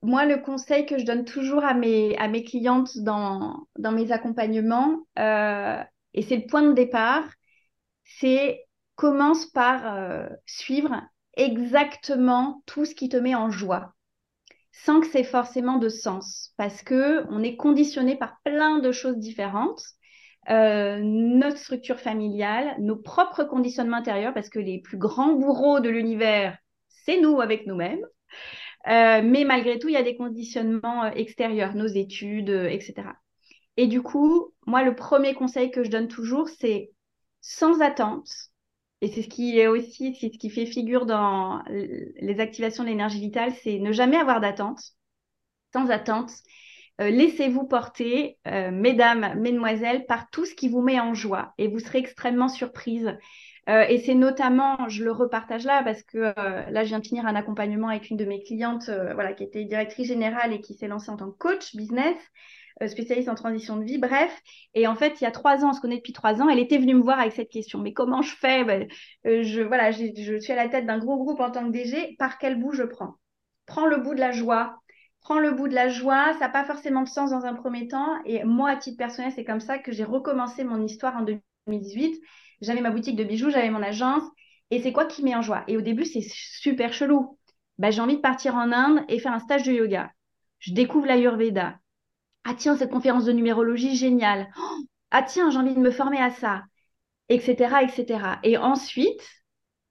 Moi, 0.02 0.24
le 0.24 0.38
conseil 0.38 0.86
que 0.86 0.98
je 0.98 1.04
donne 1.04 1.24
toujours 1.24 1.64
à 1.64 1.74
mes, 1.74 2.16
à 2.18 2.28
mes 2.28 2.44
clientes 2.44 2.98
dans, 2.98 3.66
dans 3.78 3.92
mes 3.92 4.12
accompagnements, 4.12 5.06
euh, 5.18 5.82
et 6.14 6.22
c'est 6.22 6.36
le 6.36 6.46
point 6.46 6.62
de 6.62 6.72
départ, 6.72 7.24
c'est 8.04 8.64
commence 8.96 9.46
par 9.46 9.96
euh, 9.96 10.28
suivre 10.44 11.02
exactement 11.34 12.62
tout 12.66 12.84
ce 12.84 12.94
qui 12.94 13.08
te 13.08 13.16
met 13.16 13.34
en 13.34 13.50
joie, 13.50 13.94
sans 14.72 15.00
que 15.00 15.06
c'est 15.06 15.24
forcément 15.24 15.78
de 15.78 15.88
sens, 15.88 16.52
parce 16.56 16.82
que 16.82 17.24
on 17.30 17.42
est 17.42 17.56
conditionné 17.56 18.16
par 18.16 18.40
plein 18.44 18.78
de 18.78 18.92
choses 18.92 19.16
différentes. 19.16 19.82
Euh, 20.48 20.98
notre 21.02 21.58
structure 21.58 22.00
familiale, 22.00 22.74
nos 22.78 22.96
propres 22.96 23.44
conditionnements 23.44 23.98
intérieurs, 23.98 24.34
parce 24.34 24.48
que 24.48 24.58
les 24.58 24.80
plus 24.80 24.98
grands 24.98 25.34
bourreaux 25.34 25.80
de 25.80 25.88
l'univers, 25.88 26.58
c'est 26.88 27.20
nous 27.20 27.40
avec 27.40 27.66
nous-mêmes. 27.66 28.04
Euh, 28.88 29.20
mais 29.22 29.44
malgré 29.44 29.78
tout, 29.78 29.88
il 29.88 29.94
y 29.94 29.96
a 29.96 30.02
des 30.02 30.16
conditionnements 30.16 31.04
euh, 31.04 31.10
extérieurs, 31.10 31.74
nos 31.74 31.86
études, 31.86 32.50
euh, 32.50 32.68
etc. 32.68 33.08
Et 33.76 33.86
du 33.86 34.02
coup, 34.02 34.54
moi, 34.66 34.82
le 34.82 34.94
premier 34.94 35.34
conseil 35.34 35.70
que 35.70 35.84
je 35.84 35.90
donne 35.90 36.08
toujours, 36.08 36.48
c'est 36.48 36.92
sans 37.40 37.80
attente. 37.82 38.30
Et 39.02 39.08
c'est 39.08 39.22
ce 39.22 39.28
qui 39.28 39.58
est 39.58 39.66
aussi, 39.66 40.14
c'est 40.14 40.30
ce 40.32 40.38
qui 40.38 40.50
fait 40.50 40.66
figure 40.66 41.06
dans 41.06 41.62
les 41.68 42.38
activations 42.38 42.84
de 42.84 42.90
l'énergie 42.90 43.20
vitale, 43.20 43.54
c'est 43.62 43.78
ne 43.78 43.92
jamais 43.92 44.18
avoir 44.18 44.40
d'attente, 44.40 44.82
sans 45.72 45.88
attente. 45.90 46.30
laissez-vous 46.98 47.66
porter, 47.66 48.38
mesdames, 48.44 49.40
mesdemoiselles, 49.40 50.04
par 50.04 50.28
tout 50.28 50.44
ce 50.44 50.54
qui 50.54 50.68
vous 50.68 50.82
met 50.82 51.00
en 51.00 51.14
joie 51.14 51.54
et 51.56 51.68
vous 51.68 51.78
serez 51.78 52.00
extrêmement 52.00 52.48
surprise. 52.48 53.16
Et 53.66 53.98
c'est 54.04 54.14
notamment, 54.14 54.88
je 54.88 55.04
le 55.04 55.12
repartage 55.12 55.64
là 55.64 55.82
parce 55.84 56.02
que 56.02 56.18
là, 56.18 56.82
je 56.82 56.88
viens 56.88 56.98
de 56.98 57.06
finir 57.06 57.26
un 57.26 57.34
accompagnement 57.34 57.88
avec 57.88 58.10
une 58.10 58.16
de 58.16 58.24
mes 58.24 58.42
clientes, 58.42 58.90
voilà, 59.14 59.32
qui 59.32 59.44
était 59.44 59.64
directrice 59.64 60.08
générale 60.08 60.52
et 60.52 60.60
qui 60.60 60.74
s'est 60.74 60.88
lancée 60.88 61.10
en 61.10 61.16
tant 61.16 61.30
que 61.30 61.38
coach 61.38 61.76
business. 61.76 62.16
Euh, 62.82 62.88
spécialiste 62.88 63.28
en 63.28 63.34
transition 63.34 63.76
de 63.76 63.84
vie, 63.84 63.98
bref. 63.98 64.40
Et 64.74 64.86
en 64.86 64.94
fait, 64.94 65.20
il 65.20 65.24
y 65.24 65.26
a 65.26 65.30
trois 65.30 65.64
ans, 65.64 65.70
on 65.70 65.72
se 65.74 65.80
connaît 65.80 65.96
depuis 65.98 66.14
trois 66.14 66.40
ans, 66.40 66.48
elle 66.48 66.58
était 66.58 66.78
venue 66.78 66.94
me 66.94 67.02
voir 67.02 67.20
avec 67.20 67.32
cette 67.32 67.50
question. 67.50 67.78
Mais 67.78 67.92
comment 67.92 68.22
je 68.22 68.34
fais? 68.34 68.88
Euh, 69.26 69.42
je, 69.42 69.60
voilà, 69.60 69.90
je 69.90 70.38
suis 70.40 70.52
à 70.52 70.56
la 70.56 70.68
tête 70.68 70.86
d'un 70.86 70.98
gros 70.98 71.18
groupe 71.18 71.40
en 71.40 71.50
tant 71.50 71.66
que 71.66 71.72
DG, 71.72 72.16
par 72.18 72.38
quel 72.38 72.58
bout 72.58 72.72
je 72.72 72.84
prends? 72.84 73.16
Prends 73.66 73.86
le 73.86 73.98
bout 73.98 74.14
de 74.14 74.20
la 74.20 74.32
joie. 74.32 74.78
Prends 75.20 75.38
le 75.38 75.50
bout 75.52 75.68
de 75.68 75.74
la 75.74 75.90
joie, 75.90 76.32
ça 76.34 76.46
n'a 76.46 76.48
pas 76.48 76.64
forcément 76.64 77.02
de 77.02 77.08
sens 77.08 77.30
dans 77.30 77.44
un 77.44 77.52
premier 77.54 77.88
temps. 77.88 78.16
Et 78.24 78.42
moi, 78.44 78.70
à 78.70 78.76
titre 78.76 78.96
personnel, 78.96 79.32
c'est 79.34 79.44
comme 79.44 79.60
ça 79.60 79.78
que 79.78 79.92
j'ai 79.92 80.04
recommencé 80.04 80.64
mon 80.64 80.82
histoire 80.82 81.16
en 81.18 81.22
2018. 81.22 82.18
J'avais 82.60 82.80
ma 82.80 82.90
boutique 82.90 83.16
de 83.16 83.24
bijoux, 83.24 83.50
j'avais 83.50 83.70
mon 83.70 83.82
agence. 83.82 84.22
Et 84.70 84.80
c'est 84.80 84.92
quoi 84.92 85.04
qui 85.06 85.22
met 85.22 85.34
en 85.34 85.42
joie? 85.42 85.64
Et 85.68 85.76
au 85.76 85.80
début, 85.80 86.04
c'est 86.04 86.22
super 86.22 86.92
chelou. 86.92 87.38
Ben, 87.78 87.90
j'ai 87.90 88.00
envie 88.00 88.16
de 88.16 88.20
partir 88.20 88.54
en 88.54 88.72
Inde 88.72 89.04
et 89.08 89.18
faire 89.18 89.32
un 89.32 89.38
stage 89.40 89.62
de 89.64 89.72
yoga. 89.72 90.12
Je 90.58 90.72
découvre 90.74 91.06
l'Ayurveda. 91.06 91.78
Ah 92.44 92.54
tiens, 92.54 92.76
cette 92.76 92.90
conférence 92.90 93.24
de 93.24 93.32
numérologie, 93.32 93.96
géniale. 93.96 94.48
Oh, 94.58 94.76
ah 95.10 95.22
tiens, 95.22 95.50
j'ai 95.50 95.58
envie 95.58 95.74
de 95.74 95.80
me 95.80 95.90
former 95.90 96.20
à 96.20 96.30
ça, 96.30 96.64
etc., 97.28 97.82
etc. 97.82 98.40
Et 98.44 98.58
ensuite, 98.58 99.22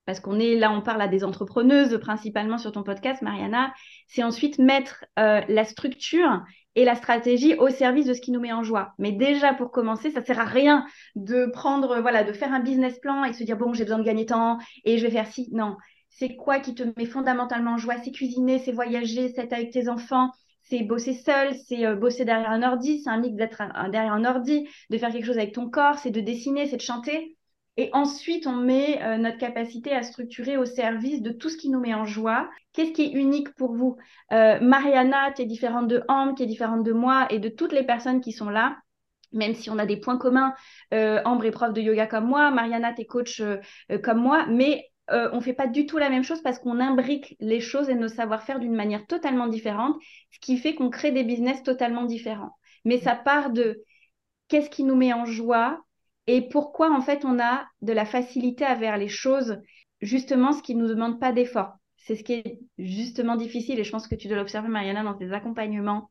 parce 0.09 0.21
qu'on 0.21 0.39
est 0.39 0.55
là, 0.55 0.71
on 0.71 0.81
parle 0.81 1.03
à 1.03 1.07
des 1.07 1.23
entrepreneuses 1.23 1.99
principalement 1.99 2.57
sur 2.57 2.71
ton 2.71 2.81
podcast, 2.81 3.21
Mariana, 3.21 3.71
c'est 4.07 4.23
ensuite 4.23 4.57
mettre 4.57 5.05
euh, 5.19 5.41
la 5.47 5.65
structure 5.65 6.41
et 6.73 6.83
la 6.83 6.95
stratégie 6.95 7.53
au 7.53 7.69
service 7.69 8.07
de 8.07 8.15
ce 8.15 8.21
qui 8.21 8.31
nous 8.31 8.39
met 8.39 8.51
en 8.51 8.63
joie. 8.63 8.93
Mais 8.97 9.11
déjà, 9.11 9.53
pour 9.53 9.69
commencer, 9.69 10.09
ça 10.09 10.21
ne 10.21 10.25
sert 10.25 10.39
à 10.39 10.45
rien 10.45 10.83
de 11.13 11.45
prendre, 11.53 12.01
voilà, 12.01 12.23
de 12.23 12.33
faire 12.33 12.51
un 12.51 12.59
business 12.59 12.97
plan 12.97 13.23
et 13.23 13.33
se 13.33 13.43
dire, 13.43 13.55
bon, 13.55 13.71
j'ai 13.73 13.83
besoin 13.83 13.99
de 13.99 14.03
gagner 14.03 14.25
temps 14.25 14.57
et 14.83 14.97
je 14.97 15.05
vais 15.05 15.11
faire 15.11 15.27
ci. 15.27 15.47
Non. 15.51 15.77
C'est 16.09 16.35
quoi 16.35 16.57
qui 16.57 16.73
te 16.73 16.81
met 16.97 17.05
fondamentalement 17.05 17.73
en 17.73 17.77
joie? 17.77 17.97
C'est 18.03 18.09
cuisiner, 18.11 18.57
c'est 18.57 18.71
voyager, 18.71 19.29
c'est 19.29 19.43
être 19.43 19.53
avec 19.53 19.69
tes 19.69 19.89
enfants, 19.89 20.31
c'est 20.63 20.81
bosser 20.81 21.13
seul, 21.13 21.53
c'est 21.67 21.85
euh, 21.85 21.95
bosser 21.95 22.25
derrière 22.25 22.49
un 22.49 22.63
ordi, 22.63 23.03
c'est 23.03 23.11
un 23.11 23.19
mix 23.19 23.35
d'être 23.35 23.61
derrière 23.91 24.13
un 24.13 24.25
ordi, 24.25 24.67
de 24.89 24.97
faire 24.97 25.11
quelque 25.11 25.27
chose 25.27 25.37
avec 25.37 25.53
ton 25.53 25.69
corps, 25.69 25.99
c'est 25.99 26.09
de 26.09 26.19
dessiner, 26.19 26.65
c'est 26.65 26.77
de 26.77 26.81
chanter. 26.81 27.37
Et 27.79 27.89
ensuite, 27.93 28.45
on 28.45 28.57
met 28.57 29.01
euh, 29.01 29.15
notre 29.15 29.37
capacité 29.37 29.93
à 29.93 30.03
structurer 30.03 30.57
au 30.57 30.65
service 30.65 31.21
de 31.21 31.31
tout 31.31 31.47
ce 31.47 31.55
qui 31.55 31.69
nous 31.69 31.79
met 31.79 31.93
en 31.93 32.05
joie. 32.05 32.49
Qu'est-ce 32.73 32.91
qui 32.91 33.03
est 33.03 33.11
unique 33.11 33.55
pour 33.55 33.73
vous? 33.73 33.95
Euh, 34.33 34.59
Mariana, 34.59 35.31
tu 35.33 35.43
es 35.43 35.45
différente 35.45 35.87
de 35.87 36.03
Ambre, 36.09 36.35
qui 36.35 36.43
est 36.43 36.45
différente 36.45 36.83
de 36.83 36.91
moi 36.91 37.27
et 37.29 37.39
de 37.39 37.47
toutes 37.47 37.71
les 37.71 37.83
personnes 37.83 38.19
qui 38.19 38.33
sont 38.33 38.49
là 38.49 38.77
même 39.31 39.53
si 39.53 39.69
on 39.69 39.77
a 39.77 39.85
des 39.85 39.97
points 39.97 40.17
communs, 40.17 40.55
Ambre 40.91 41.45
est 41.45 41.51
prof 41.51 41.71
de 41.71 41.81
yoga 41.81 42.07
comme 42.07 42.25
moi, 42.25 42.49
Mariana, 42.49 42.93
tu 42.93 43.03
es 43.03 43.05
coach 43.05 43.43
comme 44.01 44.17
moi, 44.17 44.47
mais 44.47 44.89
euh, 45.11 45.29
on 45.33 45.37
ne 45.37 45.41
fait 45.41 45.53
pas 45.53 45.67
du 45.67 45.85
tout 45.85 45.99
la 45.99 46.09
même 46.09 46.23
chose 46.23 46.41
parce 46.41 46.57
qu'on 46.57 46.79
imbrique 46.79 47.35
les 47.39 47.59
choses 47.59 47.89
et 47.89 47.93
nos 47.93 48.07
savoir-faire 48.07 48.59
d'une 48.59 48.75
manière 48.75 49.05
totalement 49.05 49.45
différente, 49.45 49.97
ce 50.31 50.39
qui 50.39 50.57
fait 50.57 50.73
qu'on 50.73 50.89
crée 50.89 51.11
des 51.11 51.23
business 51.23 51.61
totalement 51.61 52.05
différents. 52.05 52.57
Mais 52.85 52.97
ça 52.97 53.15
part 53.15 53.51
de 53.51 53.83
qu'est-ce 54.47 54.71
qui 54.71 54.83
nous 54.83 54.95
met 54.95 55.13
en 55.13 55.25
joie 55.25 55.79
et 56.35 56.47
pourquoi 56.49 56.91
en 56.91 57.01
fait 57.01 57.25
on 57.25 57.39
a 57.39 57.65
de 57.81 57.93
la 57.93 58.05
facilité 58.05 58.65
à 58.65 58.75
faire 58.75 58.97
les 58.97 59.07
choses, 59.07 59.59
justement 60.01 60.53
ce 60.53 60.61
qui 60.61 60.75
ne 60.75 60.81
nous 60.81 60.89
demande 60.89 61.19
pas 61.19 61.31
d'effort. 61.31 61.73
C'est 61.97 62.15
ce 62.15 62.23
qui 62.23 62.33
est 62.33 62.59
justement 62.77 63.35
difficile 63.35 63.79
et 63.79 63.83
je 63.83 63.91
pense 63.91 64.07
que 64.07 64.15
tu 64.15 64.27
dois 64.27 64.37
l'observer 64.37 64.69
Mariana 64.69 65.03
dans 65.03 65.13
tes 65.15 65.31
accompagnements, 65.31 66.09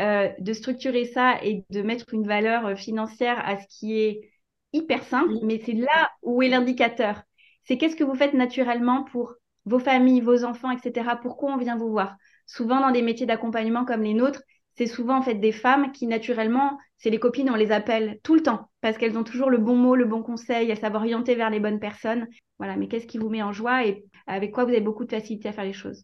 euh, 0.00 0.28
de 0.38 0.52
structurer 0.52 1.04
ça 1.04 1.42
et 1.42 1.64
de 1.70 1.82
mettre 1.82 2.12
une 2.12 2.26
valeur 2.26 2.66
euh, 2.66 2.76
financière 2.76 3.40
à 3.46 3.58
ce 3.58 3.66
qui 3.68 3.98
est 3.98 4.30
hyper 4.72 5.02
simple, 5.04 5.34
mais 5.42 5.60
c'est 5.64 5.72
là 5.72 6.10
où 6.22 6.42
est 6.42 6.48
l'indicateur 6.48 7.22
c'est 7.64 7.78
qu'est-ce 7.78 7.96
que 7.96 8.04
vous 8.04 8.14
faites 8.14 8.34
naturellement 8.34 9.04
pour 9.04 9.34
vos 9.64 9.78
familles, 9.78 10.20
vos 10.20 10.44
enfants, 10.44 10.70
etc. 10.70 11.16
Pourquoi 11.22 11.52
on 11.52 11.56
vient 11.56 11.76
vous 11.76 11.90
voir? 11.90 12.16
Souvent 12.46 12.80
dans 12.80 12.90
des 12.90 13.02
métiers 13.02 13.26
d'accompagnement 13.26 13.84
comme 13.84 14.02
les 14.02 14.14
nôtres, 14.14 14.42
c'est 14.80 14.86
souvent 14.86 15.18
en 15.18 15.22
fait 15.22 15.34
des 15.34 15.52
femmes 15.52 15.92
qui 15.92 16.06
naturellement, 16.06 16.78
c'est 16.96 17.10
les 17.10 17.18
copines, 17.18 17.50
on 17.50 17.54
les 17.54 17.70
appelle 17.70 18.18
tout 18.22 18.34
le 18.34 18.42
temps 18.42 18.70
parce 18.80 18.96
qu'elles 18.96 19.18
ont 19.18 19.24
toujours 19.24 19.50
le 19.50 19.58
bon 19.58 19.76
mot, 19.76 19.94
le 19.94 20.06
bon 20.06 20.22
conseil, 20.22 20.70
elles 20.70 20.78
savent 20.78 20.94
orienter 20.94 21.34
vers 21.34 21.50
les 21.50 21.60
bonnes 21.60 21.78
personnes. 21.78 22.26
Voilà, 22.58 22.76
mais 22.76 22.88
qu'est-ce 22.88 23.06
qui 23.06 23.18
vous 23.18 23.28
met 23.28 23.42
en 23.42 23.52
joie 23.52 23.84
et 23.84 24.02
avec 24.26 24.52
quoi 24.52 24.64
vous 24.64 24.70
avez 24.70 24.80
beaucoup 24.80 25.04
de 25.04 25.10
facilité 25.10 25.50
à 25.50 25.52
faire 25.52 25.64
les 25.64 25.74
choses? 25.74 26.02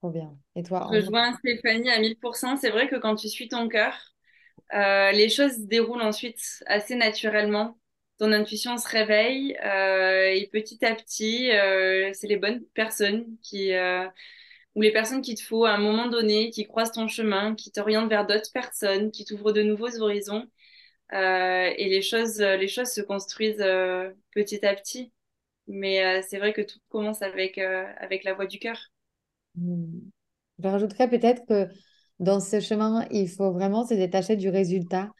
Trop 0.00 0.10
bien. 0.10 0.34
Et 0.56 0.62
toi 0.62 0.88
Je 0.90 0.96
rejoins 0.96 1.34
Stéphanie 1.34 1.90
à 1.90 2.00
1000%. 2.00 2.56
C'est 2.56 2.70
vrai 2.70 2.88
que 2.88 2.96
quand 2.96 3.16
tu 3.16 3.28
suis 3.28 3.48
ton 3.48 3.68
cœur, 3.68 3.92
euh, 4.72 5.12
les 5.12 5.28
choses 5.28 5.52
se 5.52 5.66
déroulent 5.66 6.00
ensuite 6.00 6.40
assez 6.64 6.94
naturellement 6.94 7.76
ton 8.18 8.32
intuition 8.32 8.78
se 8.78 8.88
réveille 8.88 9.58
euh, 9.64 10.26
et 10.26 10.48
petit 10.52 10.84
à 10.84 10.94
petit, 10.94 11.50
euh, 11.50 12.12
c'est 12.14 12.28
les 12.28 12.36
bonnes 12.36 12.64
personnes 12.72 13.26
qui 13.42 13.74
euh, 13.74 14.06
ou 14.74 14.82
les 14.82 14.92
personnes 14.92 15.22
qu'il 15.22 15.34
te 15.34 15.42
faut 15.42 15.64
à 15.64 15.72
un 15.72 15.78
moment 15.78 16.08
donné, 16.08 16.50
qui 16.50 16.66
croisent 16.66 16.92
ton 16.92 17.08
chemin, 17.08 17.54
qui 17.54 17.70
t'orientent 17.70 18.08
vers 18.08 18.26
d'autres 18.26 18.52
personnes, 18.52 19.10
qui 19.10 19.24
t'ouvrent 19.24 19.52
de 19.52 19.62
nouveaux 19.62 20.00
horizons. 20.00 20.46
et 21.12 21.88
les 21.90 22.02
choses, 22.02 22.40
les 22.40 22.68
choses 22.68 22.88
se 22.88 23.02
construisent 23.02 23.64
petit 24.34 24.64
à 24.64 24.74
petit. 24.74 25.12
Mais 25.68 26.22
c'est 26.22 26.38
vrai 26.38 26.52
que 26.52 26.62
tout 26.62 26.78
commence 26.88 27.20
avec, 27.20 27.58
avec 27.58 28.24
la 28.24 28.32
voix 28.32 28.46
du 28.46 28.58
cœur. 28.58 28.78
Hmm. 29.56 30.00
Je 30.58 30.68
rajouterais 30.68 31.10
peut-être 31.10 31.42
que 31.46 31.68
dans 32.18 32.40
ce 32.40 32.60
chemin, 32.60 33.06
il 33.10 33.28
faut 33.28 33.52
vraiment 33.52 33.86
se 33.86 33.92
détacher 33.92 34.36
du 34.36 34.48
résultat 34.48 35.10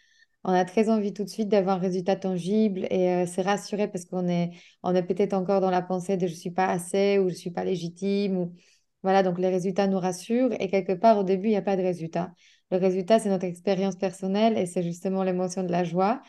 on 0.44 0.52
a 0.52 0.64
très 0.64 0.88
envie 0.88 1.12
tout 1.12 1.24
de 1.24 1.28
suite 1.28 1.48
d'avoir 1.48 1.76
un 1.76 1.80
résultat 1.80 2.16
tangible 2.16 2.86
et 2.90 3.08
euh, 3.10 3.26
c'est 3.26 3.42
rassuré 3.42 3.88
parce 3.88 4.04
qu'on 4.04 4.26
est, 4.28 4.50
on 4.82 4.94
est 4.94 5.02
peut-être 5.02 5.34
encore 5.34 5.60
dans 5.60 5.70
la 5.70 5.82
pensée 5.82 6.16
de 6.16 6.26
je 6.26 6.32
ne 6.32 6.38
suis 6.38 6.50
pas 6.50 6.66
assez 6.66 7.18
ou 7.18 7.28
je 7.28 7.34
ne 7.34 7.38
suis 7.38 7.50
pas 7.52 7.64
légitime. 7.64 8.36
Ou... 8.38 8.54
Voilà, 9.02 9.22
donc 9.22 9.38
les 9.38 9.48
résultats 9.48 9.86
nous 9.88 9.98
rassurent 9.98 10.52
et 10.60 10.68
quelque 10.68 10.92
part 10.92 11.18
au 11.18 11.24
début, 11.24 11.48
il 11.48 11.50
n'y 11.50 11.56
a 11.56 11.62
pas 11.62 11.76
de 11.76 11.82
résultat. 11.82 12.32
Le 12.70 12.78
résultat, 12.78 13.18
c'est 13.18 13.28
notre 13.28 13.44
expérience 13.44 13.96
personnelle 13.96 14.56
et 14.56 14.66
c'est 14.66 14.82
justement 14.82 15.22
l'émotion 15.24 15.62
de 15.64 15.72
la 15.72 15.84
joie 15.84 16.22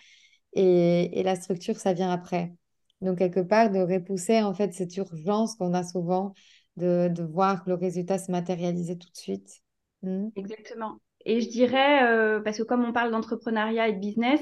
et, 0.53 1.19
et, 1.19 1.24
la 1.24 1.36
structure, 1.36 1.78
ça 1.78 1.93
vient 1.93 2.11
après. 2.11 2.53
Donc 3.01 3.17
quelque 3.17 3.39
part, 3.39 3.69
de 3.69 3.80
repousser 3.80 4.41
en 4.41 4.53
fait 4.53 4.74
cette 4.74 4.95
urgence 4.97 5.55
qu'on 5.55 5.74
a 5.74 5.84
souvent 5.84 6.34
de, 6.78 7.09
de 7.09 7.24
voir 7.24 7.63
le 7.67 7.76
résultat 7.76 8.17
se 8.17 8.32
matérialiser 8.32 8.97
tout 8.97 9.09
de 9.09 9.17
suite. 9.17 9.61
Hmm? 10.01 10.30
Exactement. 10.36 10.99
Et 11.26 11.41
je 11.41 11.49
dirais, 11.49 12.03
euh, 12.03 12.41
parce 12.41 12.57
que 12.57 12.63
comme 12.63 12.84
on 12.84 12.93
parle 12.93 13.11
d'entrepreneuriat 13.11 13.89
et 13.89 13.93
de 13.93 13.99
business, 13.99 14.41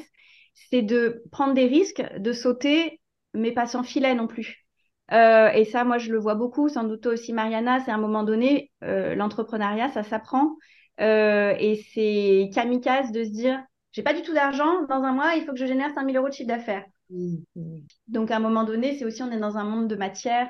c'est 0.70 0.82
de 0.82 1.24
prendre 1.32 1.54
des 1.54 1.68
risques, 1.68 2.04
de 2.18 2.34
sauter, 2.34 3.00
mais 3.34 3.52
pas 3.52 3.68
sans 3.68 3.84
filet 3.84 4.16
non 4.16 4.28
plus. 4.28 4.66
Euh, 5.12 5.50
et 5.50 5.66
ça, 5.66 5.84
moi, 5.84 5.98
je 5.98 6.12
le 6.12 6.18
vois 6.18 6.36
beaucoup, 6.36 6.70
sans 6.70 6.84
doute 6.84 7.06
aussi 7.06 7.34
Mariana, 7.34 7.80
c'est 7.82 7.92
à 7.92 7.96
un 7.96 8.00
moment 8.00 8.24
donné, 8.24 8.72
euh, 8.84 9.16
l'entrepreneuriat, 9.16 9.90
ça 9.90 10.04
s'apprend. 10.04 10.56
et 11.00 11.84
c'est 11.94 12.50
kamikaze 12.54 13.12
de 13.12 13.24
se 13.24 13.30
dire, 13.30 13.62
j'ai 13.92 14.04
pas 14.04 14.14
du 14.14 14.22
tout 14.22 14.34
d'argent, 14.34 14.84
dans 14.88 15.04
un 15.04 15.12
mois, 15.12 15.34
il 15.36 15.44
faut 15.44 15.52
que 15.52 15.58
je 15.58 15.66
génère 15.66 15.94
5000 15.94 16.16
euros 16.16 16.30
de 16.30 16.34
chiffre 16.34 16.48
d'affaires. 16.48 16.86
Mmh, 17.10 17.36
mmh. 17.56 17.80
Donc, 18.08 18.32
à 18.32 18.38
un 18.38 18.40
moment 18.40 18.64
donné, 18.64 18.96
c'est 18.96 19.06
aussi, 19.06 19.22
on 19.24 19.32
est 19.32 19.40
dans 19.40 19.58
un 19.58 19.64
monde 19.64 19.88
de 19.88 19.96
matière, 19.96 20.50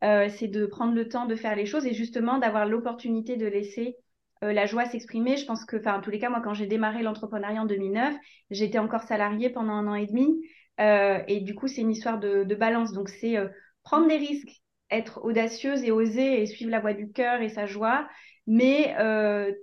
c'est 0.00 0.48
de 0.48 0.66
prendre 0.66 0.94
le 0.94 1.08
temps 1.08 1.26
de 1.26 1.34
faire 1.34 1.56
les 1.56 1.66
choses 1.66 1.84
et 1.84 1.92
justement 1.92 2.38
d'avoir 2.38 2.66
l'opportunité 2.66 3.36
de 3.36 3.46
laisser 3.46 3.96
euh, 4.44 4.52
la 4.52 4.66
joie 4.66 4.84
s'exprimer. 4.86 5.36
Je 5.36 5.46
pense 5.46 5.64
que, 5.64 5.76
enfin, 5.76 5.98
en 5.98 6.00
tous 6.00 6.10
les 6.10 6.18
cas, 6.18 6.30
moi, 6.30 6.40
quand 6.42 6.54
j'ai 6.54 6.66
démarré 6.66 7.02
l'entrepreneuriat 7.02 7.62
en 7.62 7.66
2009, 7.66 8.14
j'étais 8.50 8.78
encore 8.78 9.02
salariée 9.02 9.50
pendant 9.50 9.72
un 9.72 9.86
an 9.88 9.94
et 9.94 10.06
demi. 10.06 10.40
Euh, 10.80 11.20
et 11.26 11.40
du 11.40 11.54
coup, 11.54 11.66
c'est 11.66 11.80
une 11.80 11.90
histoire 11.90 12.20
de, 12.20 12.44
balance. 12.54 12.92
Donc, 12.92 13.08
c'est 13.08 13.36
euh, 13.36 13.48
prendre 13.88 14.06
des 14.06 14.18
risques, 14.18 14.62
être 14.90 15.24
audacieuse 15.24 15.82
et 15.82 15.90
oser 15.90 16.42
et 16.42 16.46
suivre 16.46 16.70
la 16.70 16.80
voie 16.80 16.92
du 16.92 17.10
cœur 17.10 17.40
et 17.40 17.48
sa 17.48 17.66
joie, 17.66 18.06
mais 18.46 18.94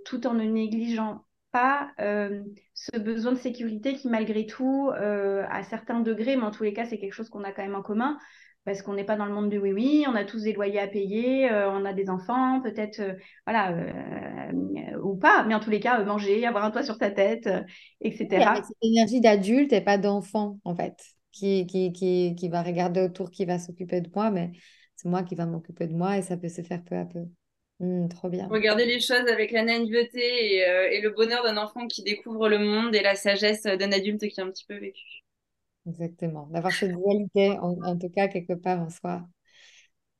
tout 0.05 0.25
en 0.27 0.33
ne 0.33 0.43
négligeant 0.43 1.25
pas 1.51 1.89
ce 1.97 2.97
besoin 2.99 3.31
de 3.33 3.37
sécurité 3.37 3.93
qui, 3.93 4.07
malgré 4.09 4.45
tout, 4.45 4.91
à 4.91 5.63
certains 5.63 5.99
degrés, 5.99 6.35
mais 6.35 6.43
en 6.43 6.51
tous 6.51 6.63
les 6.63 6.73
cas, 6.73 6.85
c'est 6.85 6.97
quelque 6.97 7.13
chose 7.13 7.29
qu'on 7.29 7.43
a 7.43 7.51
quand 7.51 7.63
même 7.63 7.75
en 7.75 7.83
commun, 7.83 8.17
parce 8.65 8.81
qu'on 8.81 8.95
n'est 8.95 9.03
pas 9.03 9.15
dans 9.15 9.25
le 9.25 9.31
monde 9.31 9.49
du 9.49 9.59
oui-oui, 9.59 10.05
on 10.07 10.15
a 10.15 10.25
tous 10.25 10.41
des 10.41 10.53
loyers 10.53 10.79
à 10.79 10.87
payer, 10.87 11.51
euh, 11.51 11.69
on 11.71 11.85
a 11.85 11.93
des 11.93 12.09
enfants, 12.09 12.61
peut-être, 12.61 12.99
euh, 12.99 13.13
voilà, 13.45 13.71
euh, 13.71 14.99
ou 15.03 15.15
pas, 15.15 15.43
mais 15.43 15.53
en 15.53 15.59
tous 15.59 15.69
les 15.69 15.79
cas, 15.79 16.03
manger, 16.03 16.45
avoir 16.47 16.65
un 16.65 16.71
toit 16.71 16.83
sur 16.83 16.95
sa 16.95 17.11
tête, 17.11 17.47
etc. 18.01 18.27
Oui, 18.31 18.43
avec 18.43 18.65
cette 18.65 18.77
énergie 18.81 19.21
d'adulte 19.21 19.71
et 19.71 19.81
pas 19.81 19.99
d'enfant, 19.99 20.57
en 20.65 20.75
fait, 20.75 20.97
qui, 21.35 21.67
qui, 21.67 21.91
qui, 21.91 22.35
qui, 22.35 22.49
va 22.49 22.63
regarder 22.63 23.01
autour, 23.01 23.29
qui 23.29 23.45
va 23.45 23.59
s'occuper 23.59 24.01
de 24.01 24.09
moi, 24.15 24.31
mais 24.31 24.51
c'est 24.95 25.09
moi 25.09 25.23
qui 25.23 25.35
va 25.35 25.45
m'occuper 25.45 25.87
de 25.87 25.93
moi 25.93 26.17
et 26.17 26.21
ça 26.21 26.37
peut 26.37 26.49
se 26.49 26.61
faire 26.61 26.83
peu 26.83 26.95
à 26.95 27.05
peu. 27.05 27.25
Mmh, 27.79 28.07
trop 28.07 28.29
bien. 28.29 28.47
Regarder 28.47 28.85
les 28.85 29.01
choses 29.01 29.27
avec 29.31 29.51
la 29.51 29.63
naïveté 29.63 30.19
et, 30.19 30.95
et 30.95 31.01
le 31.01 31.09
bonheur 31.09 31.43
d'un 31.43 31.57
enfant 31.57 31.87
qui 31.87 32.03
découvre 32.03 32.47
le 32.47 32.59
monde 32.59 32.95
et 32.95 33.01
la 33.01 33.15
sagesse 33.15 33.63
d'un 33.63 33.91
adulte 33.91 34.27
qui 34.27 34.39
a 34.39 34.45
un 34.45 34.49
petit 34.49 34.65
peu 34.65 34.77
vécu. 34.77 35.25
Exactement. 35.87 36.47
D'avoir 36.51 36.73
cette 36.73 36.95
dualité, 36.95 37.51
en, 37.59 37.97
tout 37.97 38.09
cas, 38.09 38.27
quelque 38.27 38.53
part 38.53 38.81
en 38.81 38.89
soi. 38.89 39.23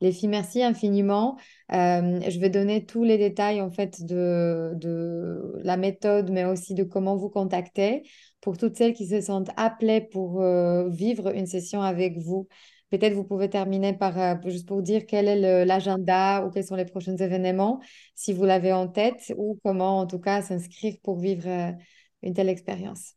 Les 0.02 0.12
filles, 0.12 0.30
merci 0.30 0.62
infiniment. 0.62 1.38
Euh, 1.72 2.20
je 2.30 2.40
vais 2.40 2.50
donner 2.50 2.86
tous 2.86 3.04
les 3.04 3.18
détails 3.18 3.62
en 3.62 3.72
fait 3.72 4.04
de, 4.04 4.74
de, 4.76 5.54
la 5.64 5.78
méthode, 5.78 6.32
mais 6.32 6.44
aussi 6.46 6.74
de 6.76 6.84
comment 6.84 7.16
vous 7.16 7.30
contacter 7.30 8.04
pour 8.46 8.60
toutes 8.60 8.78
celles 8.78 8.94
qui 8.94 9.08
se 9.08 9.22
sentent 9.22 9.50
appelées 9.58 10.02
pour 10.02 10.40
euh, 10.40 10.88
vivre 10.88 11.34
une 11.34 11.48
session 11.48 11.82
avec 11.82 12.20
vous. 12.20 12.48
Peut-être 12.92 13.14
vous 13.14 13.24
pouvez 13.24 13.50
terminer 13.50 13.94
par 13.98 14.20
euh, 14.22 14.36
juste 14.46 14.68
pour 14.68 14.84
dire 14.84 15.08
quel 15.08 15.28
est 15.28 15.66
l'agenda 15.66 16.46
ou 16.46 16.52
quels 16.52 16.64
sont 16.64 16.76
les 16.76 16.86
prochains 16.86 17.18
événements, 17.18 17.82
si 18.14 18.34
vous 18.34 18.46
l'avez 18.46 18.72
en 18.72 18.88
tête, 18.88 19.34
ou 19.36 19.60
comment 19.64 19.98
en 19.98 20.06
tout 20.06 20.20
cas 20.20 20.44
s'inscrire 20.44 20.94
pour 21.02 21.18
vivre 21.18 21.74
une 22.22 22.36
telle 22.36 22.50
expérience. 22.50 23.16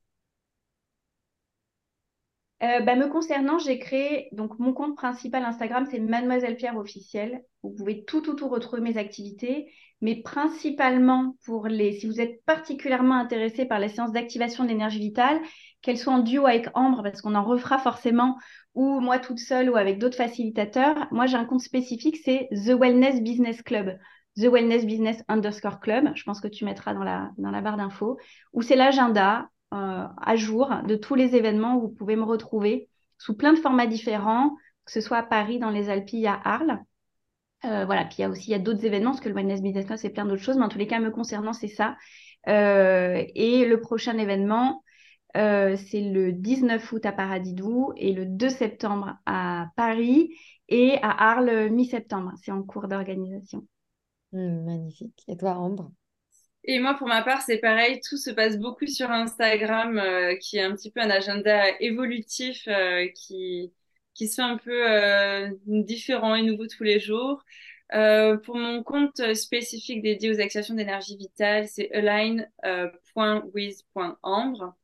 Euh, 2.62 2.80
bah, 2.80 2.96
me 2.96 3.08
concernant, 3.08 3.58
j'ai 3.58 3.78
créé 3.78 4.30
donc 4.32 4.58
mon 4.58 4.72
compte 4.72 4.96
principal 4.96 5.44
Instagram, 5.44 5.86
c'est 5.90 6.00
Mademoiselle 6.00 6.56
Pierre 6.56 6.78
officielle. 6.78 7.44
Vous 7.62 7.70
pouvez 7.70 8.04
tout, 8.04 8.22
tout, 8.22 8.34
tout 8.34 8.48
retrouver 8.48 8.80
mes 8.80 8.96
activités, 8.96 9.70
mais 10.00 10.16
principalement 10.22 11.36
pour 11.44 11.66
les, 11.66 11.92
si 11.92 12.06
vous 12.06 12.20
êtes 12.20 12.44
particulièrement 12.44 13.16
intéressé 13.16 13.64
par 13.64 13.78
les 13.78 13.88
séances 13.88 14.12
d'activation 14.12 14.64
de 14.64 14.68
l'énergie 14.68 15.00
vitale, 15.00 15.40
qu'elles 15.82 15.98
soient 15.98 16.14
en 16.14 16.18
duo 16.20 16.46
avec 16.46 16.68
Ambre, 16.74 17.02
parce 17.02 17.20
qu'on 17.20 17.34
en 17.34 17.44
refera 17.44 17.78
forcément, 17.78 18.36
ou 18.74 19.00
moi 19.00 19.18
toute 19.18 19.38
seule 19.38 19.70
ou 19.70 19.76
avec 19.76 19.98
d'autres 19.98 20.16
facilitateurs. 20.16 21.08
Moi, 21.10 21.26
j'ai 21.26 21.36
un 21.36 21.44
compte 21.44 21.60
spécifique, 21.60 22.18
c'est 22.24 22.48
The 22.52 22.78
Wellness 22.78 23.20
Business 23.22 23.62
Club. 23.62 23.98
The 24.36 24.46
Wellness 24.46 24.86
Business 24.86 25.22
underscore 25.28 25.80
club, 25.80 26.12
je 26.14 26.22
pense 26.22 26.40
que 26.40 26.46
tu 26.46 26.64
mettras 26.64 26.94
dans 26.94 27.02
la, 27.02 27.32
dans 27.38 27.50
la 27.50 27.60
barre 27.60 27.76
d'infos, 27.76 28.18
où 28.52 28.62
c'est 28.62 28.76
l'agenda 28.76 29.48
euh, 29.74 30.04
à 30.16 30.36
jour 30.36 30.72
de 30.86 30.94
tous 30.94 31.16
les 31.16 31.34
événements 31.34 31.76
où 31.76 31.80
vous 31.80 31.88
pouvez 31.88 32.14
me 32.14 32.22
retrouver 32.22 32.88
sous 33.18 33.36
plein 33.36 33.52
de 33.52 33.58
formats 33.58 33.88
différents, 33.88 34.54
que 34.84 34.92
ce 34.92 35.00
soit 35.00 35.18
à 35.18 35.22
Paris, 35.24 35.58
dans 35.58 35.70
les 35.70 35.90
Alpilles, 35.90 36.28
à 36.28 36.40
Arles. 36.44 36.78
Euh, 37.64 37.84
voilà, 37.84 38.04
puis 38.04 38.16
il 38.18 38.22
y 38.22 38.24
a 38.24 38.28
aussi 38.28 38.48
il 38.48 38.52
y 38.52 38.54
a 38.54 38.58
d'autres 38.58 38.84
événements, 38.84 39.10
parce 39.10 39.20
que 39.20 39.28
le 39.28 39.34
Wellness 39.34 39.62
Business 39.62 39.86
Club, 39.86 39.98
c'est 39.98 40.10
plein 40.10 40.24
d'autres 40.24 40.42
choses, 40.42 40.56
mais 40.56 40.64
en 40.64 40.68
tous 40.68 40.78
les 40.78 40.86
cas, 40.86 41.00
me 41.00 41.10
concernant, 41.10 41.52
c'est 41.52 41.68
ça. 41.68 41.96
Euh, 42.46 43.24
et 43.34 43.64
le 43.64 43.80
prochain 43.80 44.16
événement, 44.18 44.82
c'est 45.34 46.00
le 46.00 46.32
19 46.32 46.92
août 46.92 47.06
à 47.06 47.12
Paradidou 47.12 47.92
et 47.96 48.12
le 48.12 48.26
2 48.26 48.48
septembre 48.48 49.18
à 49.24 49.68
Paris 49.76 50.34
et 50.68 50.98
à 51.02 51.10
Arles 51.10 51.70
mi-septembre. 51.70 52.32
C'est 52.42 52.50
en 52.50 52.62
cours 52.62 52.88
d'organisation. 52.88 53.64
Mmh, 54.32 54.64
magnifique. 54.64 55.24
Et 55.28 55.36
toi, 55.36 55.56
Ambre? 55.56 55.92
Et 56.64 56.80
moi, 56.80 56.94
pour 56.94 57.08
ma 57.08 57.22
part, 57.22 57.40
c'est 57.42 57.58
pareil. 57.58 58.00
Tout 58.06 58.18
se 58.18 58.30
passe 58.30 58.58
beaucoup 58.58 58.86
sur 58.86 59.10
Instagram, 59.10 59.98
euh, 59.98 60.36
qui 60.36 60.58
est 60.58 60.62
un 60.62 60.74
petit 60.74 60.90
peu 60.90 61.00
un 61.00 61.10
agenda 61.10 61.64
évolutif 61.80 62.68
euh, 62.68 63.06
qui, 63.14 63.72
qui 64.18 64.28
se 64.28 64.42
un 64.42 64.58
peu 64.58 64.90
euh, 64.90 65.48
différent 65.66 66.34
et 66.34 66.42
nouveau 66.42 66.66
tous 66.66 66.82
les 66.82 66.98
jours. 67.00 67.42
pour 67.90 68.56
mon 68.56 68.82
compte 68.82 69.34
spécifique 69.34 70.02
dédié 70.02 70.30
aux 70.30 70.40
activations 70.40 70.74
d'énergie 70.74 71.16
vitale, 71.16 71.68
c'est 71.68 71.90
align.with.ambre. 71.92 74.74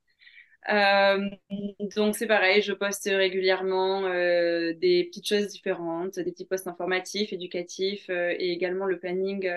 donc 1.96 2.16
c'est 2.16 2.26
pareil, 2.26 2.62
je 2.62 2.72
poste 2.72 3.08
régulièrement 3.12 4.02
des 4.02 5.04
petites 5.10 5.28
choses 5.28 5.48
différentes, 5.48 6.18
des 6.18 6.32
petits 6.32 6.46
posts 6.46 6.68
informatifs, 6.68 7.32
éducatifs 7.32 8.08
et 8.08 8.52
également 8.52 8.86
le 8.86 8.98
planning 9.00 9.50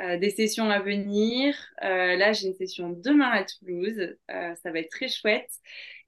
euh, 0.00 0.18
des 0.18 0.30
sessions 0.30 0.70
à 0.70 0.80
venir. 0.80 1.54
Euh, 1.84 2.16
là, 2.16 2.32
j'ai 2.32 2.48
une 2.48 2.54
session 2.54 2.90
demain 2.90 3.30
à 3.30 3.44
Toulouse. 3.44 4.16
Euh, 4.30 4.54
ça 4.56 4.72
va 4.72 4.80
être 4.80 4.90
très 4.90 5.08
chouette. 5.08 5.50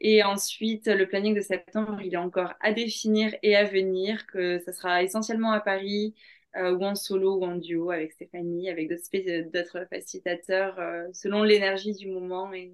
Et 0.01 0.25
ensuite, 0.25 0.87
le 0.89 1.07
planning 1.07 1.35
de 1.35 1.41
septembre, 1.41 2.01
il 2.03 2.15
est 2.15 2.19
encore 2.19 2.55
à 2.61 2.73
définir 2.73 3.35
et 3.43 3.55
à 3.55 3.65
venir, 3.65 4.27
que 4.27 4.59
ça 4.59 4.73
sera 4.73 5.03
essentiellement 5.03 5.53
à 5.53 5.61
Paris 5.61 6.15
ou 6.59 6.87
en 6.87 6.95
solo 6.95 7.37
ou 7.37 7.45
en 7.45 7.57
duo 7.57 7.91
avec 7.91 8.13
Stéphanie, 8.13 8.71
avec 8.71 8.89
d'autres 8.89 9.87
facilitateurs, 9.91 10.81
selon 11.13 11.43
l'énergie 11.43 11.93
du 11.93 12.09
moment 12.09 12.51
et, 12.55 12.73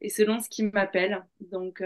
et, 0.00 0.08
selon 0.08 0.40
ce 0.40 0.48
qui 0.48 0.62
m'appelle. 0.62 1.22
Donc, 1.40 1.82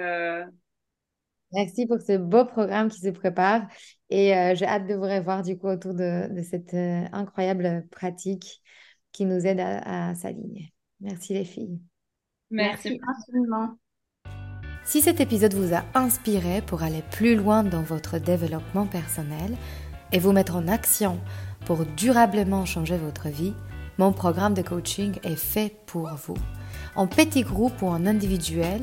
Merci 1.52 1.86
pour 1.86 2.00
ce 2.00 2.16
beau 2.16 2.44
programme 2.44 2.88
qui 2.88 3.00
se 3.00 3.08
prépare 3.08 3.62
et 4.10 4.36
euh, 4.36 4.54
j'ai 4.54 4.66
hâte 4.66 4.86
de 4.86 4.94
vous 4.94 5.02
revoir 5.02 5.42
du 5.42 5.56
coup 5.56 5.68
autour 5.68 5.94
de, 5.94 6.28
cette 6.42 6.74
euh, 6.74 7.04
incroyable 7.12 7.86
pratique 7.90 8.62
qui 9.12 9.24
nous 9.24 9.46
aide 9.46 9.60
à, 9.60 10.14
s'aligner. 10.14 10.72
Merci 11.00 11.34
les 11.34 11.44
filles. 11.44 11.80
Merci 12.50 13.00
infiniment. 13.06 13.78
Si 14.84 15.00
cet 15.00 15.20
épisode 15.20 15.54
vous 15.54 15.74
a 15.74 15.84
inspiré 15.94 16.62
pour 16.62 16.82
aller 16.82 17.02
plus 17.10 17.34
loin 17.34 17.64
dans 17.64 17.82
votre 17.82 18.18
développement 18.18 18.86
personnel 18.86 19.56
et 20.12 20.18
vous 20.18 20.32
mettre 20.32 20.56
en 20.56 20.68
action 20.68 21.18
pour 21.64 21.84
durablement 21.84 22.64
changer 22.64 22.96
votre 22.96 23.28
vie, 23.28 23.54
mon 23.98 24.12
programme 24.12 24.54
de 24.54 24.62
coaching 24.62 25.18
est 25.24 25.36
fait 25.36 25.74
pour 25.86 26.08
vous. 26.14 26.36
En 26.94 27.06
petit 27.06 27.42
groupe 27.42 27.82
ou 27.82 27.86
en 27.86 28.06
individuel, 28.06 28.82